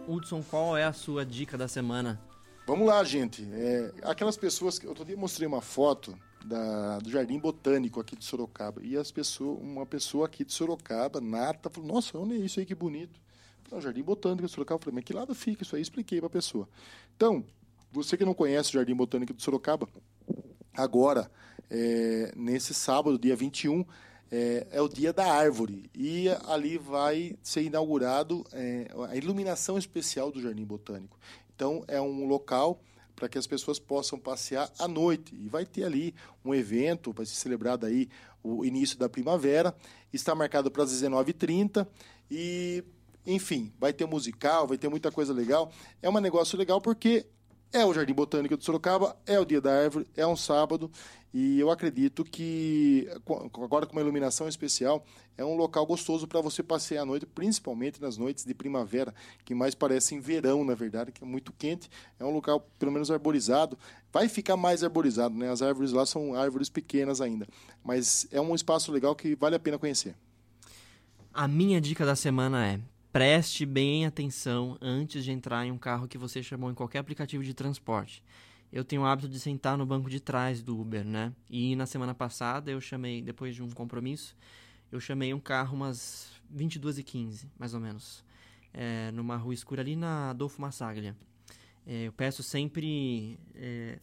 Hudson, 0.09 0.43
qual 0.43 0.77
é 0.77 0.85
a 0.85 0.93
sua 0.93 1.25
dica 1.25 1.57
da 1.57 1.69
semana? 1.69 2.30
Vamos 2.71 2.87
lá, 2.87 3.03
gente. 3.03 3.45
É, 3.53 3.93
aquelas 4.05 4.37
pessoas 4.37 4.79
que. 4.79 4.87
Outro 4.87 5.05
dia 5.05 5.17
mostrei 5.17 5.45
uma 5.45 5.61
foto 5.61 6.17
da, 6.45 7.01
do 7.01 7.11
Jardim 7.11 7.37
Botânico 7.37 7.99
aqui 7.99 8.15
de 8.15 8.25
Sorocaba. 8.25 8.81
E 8.81 8.97
as 8.97 9.11
pessoas, 9.11 9.59
uma 9.61 9.85
pessoa 9.85 10.27
aqui 10.27 10.45
de 10.45 10.53
Sorocaba, 10.53 11.21
nata, 11.21 11.69
falou: 11.69 11.95
Nossa, 11.95 12.17
é 12.17 12.35
isso 12.37 12.61
aí? 12.61 12.67
Que 12.67 12.77
bonito. 12.77 13.21
O 13.73 13.81
Jardim 13.81 14.05
Botânico 14.05 14.47
de 14.47 14.53
Sorocaba. 14.53 14.79
Eu 14.79 14.85
falei, 14.85 14.95
mas 14.95 15.05
que 15.05 15.13
lado 15.13 15.35
fica 15.35 15.65
isso 15.65 15.75
aí? 15.75 15.83
Expliquei 15.83 16.21
para 16.21 16.29
a 16.29 16.31
pessoa. 16.31 16.69
Então, 17.17 17.45
você 17.91 18.17
que 18.17 18.25
não 18.25 18.35
conhece 18.35 18.71
o 18.71 18.73
Jardim 18.75 18.95
Botânico 18.95 19.35
de 19.35 19.43
Sorocaba, 19.43 19.89
agora, 20.73 21.29
é, 21.69 22.33
nesse 22.37 22.73
sábado, 22.73 23.19
dia 23.19 23.35
21, 23.35 23.85
é, 24.31 24.69
é 24.71 24.81
o 24.81 24.89
dia 24.89 25.13
da 25.13 25.27
árvore. 25.27 25.91
E 25.93 26.29
ali 26.47 26.79
vai 26.79 27.37
ser 27.43 27.63
inaugurado 27.63 28.47
é, 28.53 28.87
a 29.09 29.17
iluminação 29.17 29.77
especial 29.77 30.31
do 30.31 30.41
Jardim 30.41 30.65
Botânico. 30.65 31.19
Então, 31.61 31.85
é 31.87 32.01
um 32.01 32.27
local 32.27 32.81
para 33.15 33.29
que 33.29 33.37
as 33.37 33.47
pessoas 33.47 33.79
possam 33.79 34.19
passear 34.19 34.73
à 34.79 34.89
noite. 34.89 35.35
E 35.35 35.47
vai 35.47 35.67
ter 35.67 35.85
ali 35.85 36.15
um 36.43 36.55
evento, 36.55 37.13
vai 37.13 37.27
ser 37.27 37.35
celebrado 37.35 37.85
aí 37.85 38.09
o 38.43 38.65
início 38.65 38.97
da 38.97 39.11
primavera. 39.11 39.77
Está 40.11 40.35
marcado 40.35 40.71
para 40.71 40.85
as 40.85 40.91
19h30 40.91 41.87
e, 42.31 42.83
enfim, 43.27 43.71
vai 43.79 43.93
ter 43.93 44.07
musical, 44.07 44.67
vai 44.67 44.79
ter 44.79 44.89
muita 44.89 45.13
coisa 45.13 45.35
legal. 45.35 45.71
É 46.01 46.09
um 46.09 46.19
negócio 46.19 46.57
legal 46.57 46.81
porque 46.81 47.27
é 47.73 47.85
o 47.85 47.95
Jardim 47.95 48.15
Botânico 48.15 48.57
de 48.57 48.65
Sorocaba, 48.65 49.17
é 49.27 49.39
o 49.39 49.45
Dia 49.45 49.61
da 49.61 49.73
Árvore, 49.73 50.07
é 50.17 50.27
um 50.27 50.37
sábado 50.37 50.91
e 51.33 51.61
eu 51.61 51.71
acredito 51.71 52.25
que 52.25 53.09
agora 53.63 53.87
com 53.87 53.93
uma 53.93 54.01
iluminação 54.01 54.49
especial 54.49 55.05
é 55.39 55.45
um 55.45 55.57
local 55.57 55.87
gostoso 55.87 56.27
para 56.27 56.41
você 56.41 56.61
passear 56.61 57.03
à 57.03 57.05
noite, 57.05 57.25
principalmente 57.25 58.01
nas 58.03 58.17
noites 58.17 58.45
de 58.45 58.53
primavera, 58.53 59.15
que 59.45 59.55
mais 59.55 59.75
parecem 59.75 60.19
verão, 60.19 60.65
na 60.65 60.75
verdade, 60.75 61.13
que 61.13 61.23
é 61.23 61.27
muito 61.27 61.53
quente. 61.53 61.89
É 62.19 62.25
um 62.25 62.31
local 62.31 62.69
pelo 62.79 62.91
menos 62.91 63.13
arborizado. 63.13 63.79
Vai 64.13 64.29
ficar 64.29 64.57
mais 64.57 64.83
arborizado, 64.83 65.37
né? 65.37 65.51
As 65.51 65.63
árvores 65.63 65.93
lá 65.93 66.05
são 66.05 66.35
árvores 66.35 66.69
pequenas 66.69 67.21
ainda, 67.21 67.47
mas 67.85 68.27
é 68.33 68.41
um 68.41 68.55
espaço 68.55 68.91
legal 68.91 69.15
que 69.15 69.37
vale 69.37 69.55
a 69.55 69.61
pena 69.61 69.79
conhecer. 69.79 70.17
A 71.33 71.47
minha 71.47 71.81
dica 71.81 72.05
da 72.05 72.17
semana 72.17 72.67
é 72.67 72.81
Preste 73.13 73.67
bem 73.67 74.07
atenção 74.07 74.79
antes 74.81 75.25
de 75.25 75.33
entrar 75.33 75.67
em 75.67 75.73
um 75.73 75.79
carro 75.79 76.07
que 76.07 76.17
você 76.17 76.45
chamou 76.45 76.71
em 76.71 76.75
qualquer 76.75 77.01
aplicativo 77.01 77.43
de 77.43 77.53
transporte. 77.53 78.23
Eu 78.73 78.85
tenho 78.85 79.03
o 79.03 79.05
hábito 79.05 79.29
de 79.29 79.41
sentar 79.41 79.77
no 79.77 79.85
banco 79.85 80.09
de 80.09 80.21
trás 80.21 80.63
do 80.63 80.81
Uber, 80.81 81.05
né? 81.05 81.33
E 81.49 81.75
na 81.75 81.87
semana 81.87 82.15
passada 82.15 82.71
eu 82.71 82.81
chamei, 82.81 83.21
depois 83.21 83.57
de 83.57 83.65
um 83.65 83.71
compromisso, 83.71 84.37
eu 84.93 85.01
chamei 85.01 85.35
um 85.35 85.41
carro 85.41 85.75
umas 85.75 86.31
22h15, 86.57 87.47
mais 87.59 87.75
ou 87.75 87.81
menos. 87.81 88.25
É, 88.73 89.11
numa 89.11 89.37
rua 89.37 89.55
escura 89.55 89.83
ali 89.83 89.97
na 89.97 90.31
Adolfo 90.31 90.63
Massaglia. 90.63 91.17
É, 91.85 92.07
eu 92.07 92.13
peço 92.13 92.45
sempre 92.45 93.41
é, 93.57 93.99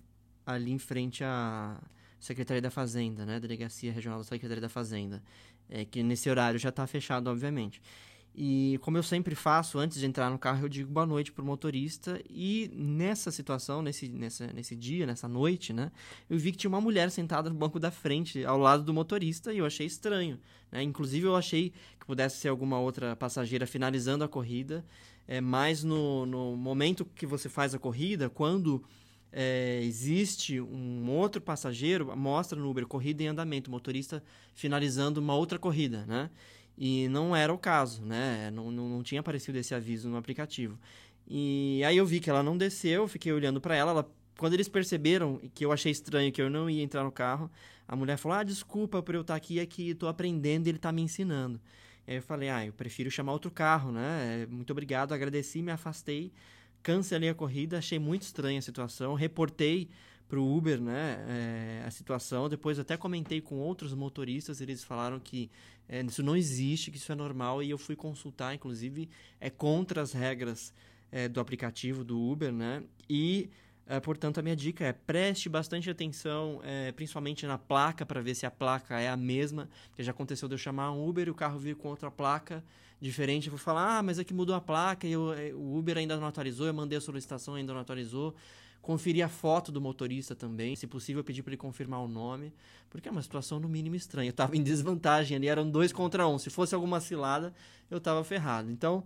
ali 0.46 0.74
em 0.74 0.80
frente 0.80 1.24
à 1.24 1.82
Secretaria 2.20 2.62
da 2.62 2.70
Fazenda, 2.70 3.26
né? 3.26 3.40
Delegacia 3.40 3.94
Regional 3.94 4.20
da 4.20 4.26
Secretaria 4.26 4.60
da 4.60 4.68
Fazenda. 4.68 5.24
É, 5.70 5.86
que 5.86 6.04
nesse 6.04 6.30
horário 6.30 6.60
já 6.60 6.70
está 6.70 6.86
fechado, 6.86 7.30
obviamente. 7.30 7.82
E 8.40 8.78
como 8.84 8.96
eu 8.96 9.02
sempre 9.02 9.34
faço, 9.34 9.80
antes 9.80 10.00
de 10.00 10.06
entrar 10.06 10.30
no 10.30 10.38
carro, 10.38 10.66
eu 10.66 10.70
digo 10.70 10.92
boa 10.92 11.08
noite 11.08 11.32
pro 11.32 11.44
motorista. 11.44 12.22
E 12.30 12.70
nessa 12.72 13.32
situação, 13.32 13.82
nesse, 13.82 14.08
nessa, 14.10 14.46
nesse 14.54 14.76
dia, 14.76 15.08
nessa 15.08 15.28
noite, 15.28 15.74
né? 15.74 15.92
Eu 16.30 16.38
vi 16.38 16.52
que 16.52 16.58
tinha 16.60 16.70
uma 16.70 16.80
mulher 16.80 17.10
sentada 17.10 17.50
no 17.50 17.56
banco 17.56 17.80
da 17.80 17.90
frente, 17.90 18.46
ao 18.46 18.60
lado 18.60 18.84
do 18.84 18.94
motorista, 18.94 19.52
e 19.52 19.58
eu 19.58 19.66
achei 19.66 19.88
estranho. 19.88 20.40
Né? 20.72 20.84
Inclusive, 20.84 21.26
eu 21.26 21.36
achei 21.36 21.74
que 22.00 22.06
pudesse 22.06 22.38
ser 22.38 22.50
alguma 22.50 22.80
outra 22.80 23.16
passageira 23.16 23.66
finalizando 23.66 24.24
a 24.24 24.28
corrida. 24.28 24.86
É, 25.28 25.42
mas 25.42 25.84
no, 25.84 26.28
no 26.28 26.56
momento 26.56 27.06
que 27.06 27.26
você 27.26 27.50
faz 27.50 27.74
a 27.74 27.80
corrida, 27.80 28.30
quando 28.30 28.84
é, 29.32 29.82
existe 29.84 30.62
um 30.62 31.10
outro 31.10 31.42
passageiro, 31.42 32.16
mostra 32.16 32.60
no 32.60 32.70
Uber 32.70 32.86
corrida 32.86 33.24
em 33.24 33.28
andamento, 33.28 33.72
motorista 33.72 34.24
finalizando 34.54 35.20
uma 35.20 35.36
outra 35.36 35.58
corrida, 35.58 36.06
né? 36.06 36.30
E 36.78 37.08
não 37.10 37.36
era 37.36 37.54
o 37.54 37.58
caso, 37.58 38.04
né? 38.06 38.52
Não, 38.52 38.72
não, 38.72 38.88
não 38.88 39.04
tinha 39.04 39.22
aparecido 39.22 39.58
esse 39.58 39.74
aviso 39.74 40.10
no 40.10 40.18
aplicativo. 40.18 40.78
E 41.28 41.82
aí 41.86 41.98
eu 41.98 42.06
vi 42.06 42.20
que 42.20 42.30
ela 42.30 42.44
não 42.44 42.58
desceu, 42.58 43.08
fiquei 43.08 43.32
olhando 43.34 43.60
para 43.60 43.76
ela, 43.76 43.92
ela 43.92 44.12
quando 44.38 44.54
eles 44.54 44.70
perceberam 44.70 45.40
que 45.54 45.66
eu 45.66 45.72
achei 45.72 45.92
estranho 45.92 46.32
que 46.32 46.42
eu 46.42 46.50
não 46.50 46.70
ia 46.70 46.84
entrar 46.84 47.04
no 47.04 47.12
carro, 47.12 47.50
a 47.88 47.96
mulher 47.96 48.18
falou: 48.18 48.38
"Ah, 48.38 48.44
desculpa 48.44 49.02
por 49.02 49.16
eu 49.16 49.22
estar 49.22 49.36
aqui, 49.36 49.60
é 49.60 49.66
que 49.66 49.90
estou 49.90 50.08
aprendendo, 50.10 50.68
ele 50.68 50.78
está 50.78 50.92
me 50.92 51.02
ensinando". 51.02 51.60
E 52.08 52.12
aí 52.12 52.18
eu 52.18 52.22
falei: 52.22 52.50
"Ah, 52.50 52.66
eu 52.66 52.74
prefiro 52.74 53.10
chamar 53.12 53.34
outro 53.34 53.52
carro, 53.52 53.92
né? 53.92 54.46
Muito 54.50 54.72
obrigado", 54.72 55.14
agradeci, 55.14 55.62
me 55.62 55.72
afastei, 55.72 56.32
cancelei 56.84 57.30
a 57.30 57.36
corrida, 57.36 57.78
achei 57.80 58.00
muito 58.00 58.22
estranha 58.24 58.60
a 58.60 58.62
situação, 58.62 59.14
reportei 59.16 59.90
para 60.28 60.40
o 60.40 60.58
Uber, 60.58 60.80
né, 60.82 61.26
é, 61.28 61.84
a 61.86 61.92
situação. 61.92 62.50
Depois 62.50 62.80
até 62.80 62.98
comentei 62.98 63.42
com 63.42 63.56
outros 63.60 63.94
motoristas, 63.94 64.60
eles 64.62 64.84
falaram 64.84 65.20
que 65.20 65.50
é, 65.88 66.02
isso 66.02 66.22
não 66.22 66.36
existe, 66.36 66.92
que 66.92 66.98
isso 66.98 67.12
é 67.12 67.16
normal 67.16 67.64
e 67.64 67.70
eu 67.70 67.78
fui 67.78 67.96
consultar, 67.96 68.54
inclusive, 68.54 69.10
é 69.40 69.50
contra 69.50 70.02
as 70.02 70.12
regras 70.12 70.74
é, 71.12 71.28
do 71.28 71.40
aplicativo 71.40 72.04
do 72.04 72.20
Uber, 72.20 72.52
né? 72.52 72.84
E 73.10 73.50
é, 73.90 74.02
portanto, 74.02 74.38
a 74.38 74.44
minha 74.44 74.56
dica 74.56 74.84
é 74.84 74.92
preste 74.92 75.48
bastante 75.48 75.90
atenção, 75.90 76.60
é, 76.64 76.92
principalmente 76.92 77.48
na 77.48 77.58
placa, 77.58 78.06
para 78.06 78.20
ver 78.22 78.36
se 78.36 78.46
a 78.46 78.52
placa 78.52 79.00
é 79.00 79.08
a 79.08 79.16
mesma. 79.16 79.70
Porque 79.90 80.04
já 80.04 80.12
aconteceu 80.12 80.50
de 80.50 80.56
eu 80.56 80.58
chamar 80.58 80.92
um 80.92 81.08
Uber 81.08 81.28
e 81.28 81.32
o 81.32 81.36
carro 81.36 81.58
vir 81.58 81.76
com 81.76 81.88
outra 81.88 82.12
placa 82.12 82.62
diferente, 83.00 83.48
eu 83.48 83.52
vou 83.52 83.60
falar, 83.60 84.00
ah, 84.00 84.04
mas 84.04 84.18
aqui 84.18 84.34
mudou 84.34 84.56
a 84.56 84.62
placa, 84.62 85.06
e 85.06 85.12
eu, 85.12 85.32
eh, 85.32 85.54
o 85.54 85.78
Uber 85.78 85.98
ainda 85.98 86.18
não 86.18 86.26
atualizou, 86.26 86.66
eu 86.66 86.74
mandei 86.74 86.98
a 86.98 87.02
solicitação, 87.02 87.54
ainda 87.54 87.72
não 87.72 87.80
atualizou. 87.80 88.36
Conferir 88.88 89.26
a 89.26 89.28
foto 89.28 89.70
do 89.70 89.82
motorista 89.82 90.34
também, 90.34 90.74
se 90.74 90.88
possível 90.88 91.22
pedir 91.22 91.44
para 91.44 91.50
ele 91.50 91.58
confirmar 91.58 92.02
o 92.02 92.08
nome, 92.08 92.54
porque 92.90 93.10
é 93.10 93.12
uma 93.12 93.22
situação 93.22 93.60
no 93.60 93.68
mínimo 93.68 93.98
estranha. 93.98 94.30
Eu 94.30 94.32
estava 94.32 94.56
em 94.56 94.64
desvantagem 94.64 95.36
ali, 95.36 95.50
eram 95.50 95.70
dois 95.70 95.92
contra 95.92 96.26
um. 96.26 96.40
Se 96.40 96.50
fosse 96.50 96.74
alguma 96.74 97.02
cilada, 97.02 97.54
eu 97.92 97.98
estava 97.98 98.24
ferrado. 98.24 98.72
Então, 98.72 99.04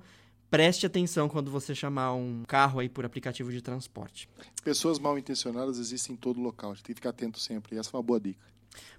preste 0.52 0.86
atenção 0.86 1.28
quando 1.28 1.50
você 1.50 1.74
chamar 1.74 2.14
um 2.14 2.44
carro 2.48 2.80
aí 2.80 2.88
por 2.88 3.06
aplicativo 3.06 3.52
de 3.52 3.60
transporte. 3.60 4.30
Pessoas 4.64 5.00
mal 5.00 5.18
intencionadas 5.18 5.80
existem 5.80 6.14
em 6.14 6.16
todo 6.16 6.40
local, 6.40 6.70
a 6.70 6.74
gente 6.76 6.84
tem 6.84 6.94
que 6.94 7.00
ficar 7.00 7.10
atento 7.10 7.40
sempre. 7.40 7.76
Essa 7.76 7.90
é 7.90 7.98
uma 7.98 8.04
boa 8.04 8.20
dica. 8.20 8.51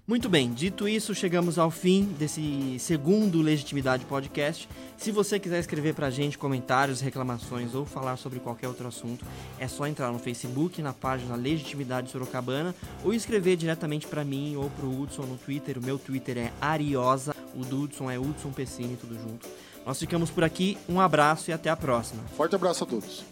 Muito 0.05 0.27
bem, 0.27 0.51
dito 0.51 0.85
isso, 0.85 1.15
chegamos 1.15 1.57
ao 1.57 1.71
fim 1.71 2.03
desse 2.19 2.77
segundo 2.77 3.41
Legitimidade 3.41 4.03
Podcast. 4.03 4.67
Se 4.97 5.11
você 5.11 5.39
quiser 5.39 5.59
escrever 5.61 5.95
pra 5.95 6.09
gente 6.09 6.37
comentários, 6.37 6.99
reclamações 6.99 7.73
ou 7.73 7.85
falar 7.85 8.17
sobre 8.17 8.41
qualquer 8.41 8.67
outro 8.67 8.85
assunto, 8.85 9.25
é 9.57 9.65
só 9.65 9.87
entrar 9.87 10.11
no 10.11 10.19
Facebook, 10.19 10.81
na 10.81 10.91
página 10.91 11.37
Legitimidade 11.37 12.11
Sorocabana, 12.11 12.75
ou 13.01 13.13
escrever 13.13 13.55
diretamente 13.55 14.05
para 14.05 14.25
mim 14.25 14.57
ou 14.57 14.69
pro 14.71 14.91
Hudson 14.91 15.21
no 15.21 15.37
Twitter. 15.37 15.77
O 15.77 15.83
meu 15.83 15.97
Twitter 15.97 16.37
é 16.37 16.51
Ariosa, 16.59 17.33
o 17.55 17.63
do 17.63 17.83
Hudson 17.83 18.11
é 18.11 18.19
Hudson 18.19 18.51
Pessini, 18.51 18.97
tudo 18.97 19.15
junto. 19.15 19.47
Nós 19.85 19.97
ficamos 19.99 20.29
por 20.29 20.43
aqui, 20.43 20.77
um 20.89 20.99
abraço 20.99 21.49
e 21.49 21.53
até 21.53 21.69
a 21.69 21.77
próxima. 21.77 22.23
Forte 22.35 22.55
abraço 22.55 22.83
a 22.83 22.87
todos. 22.87 23.23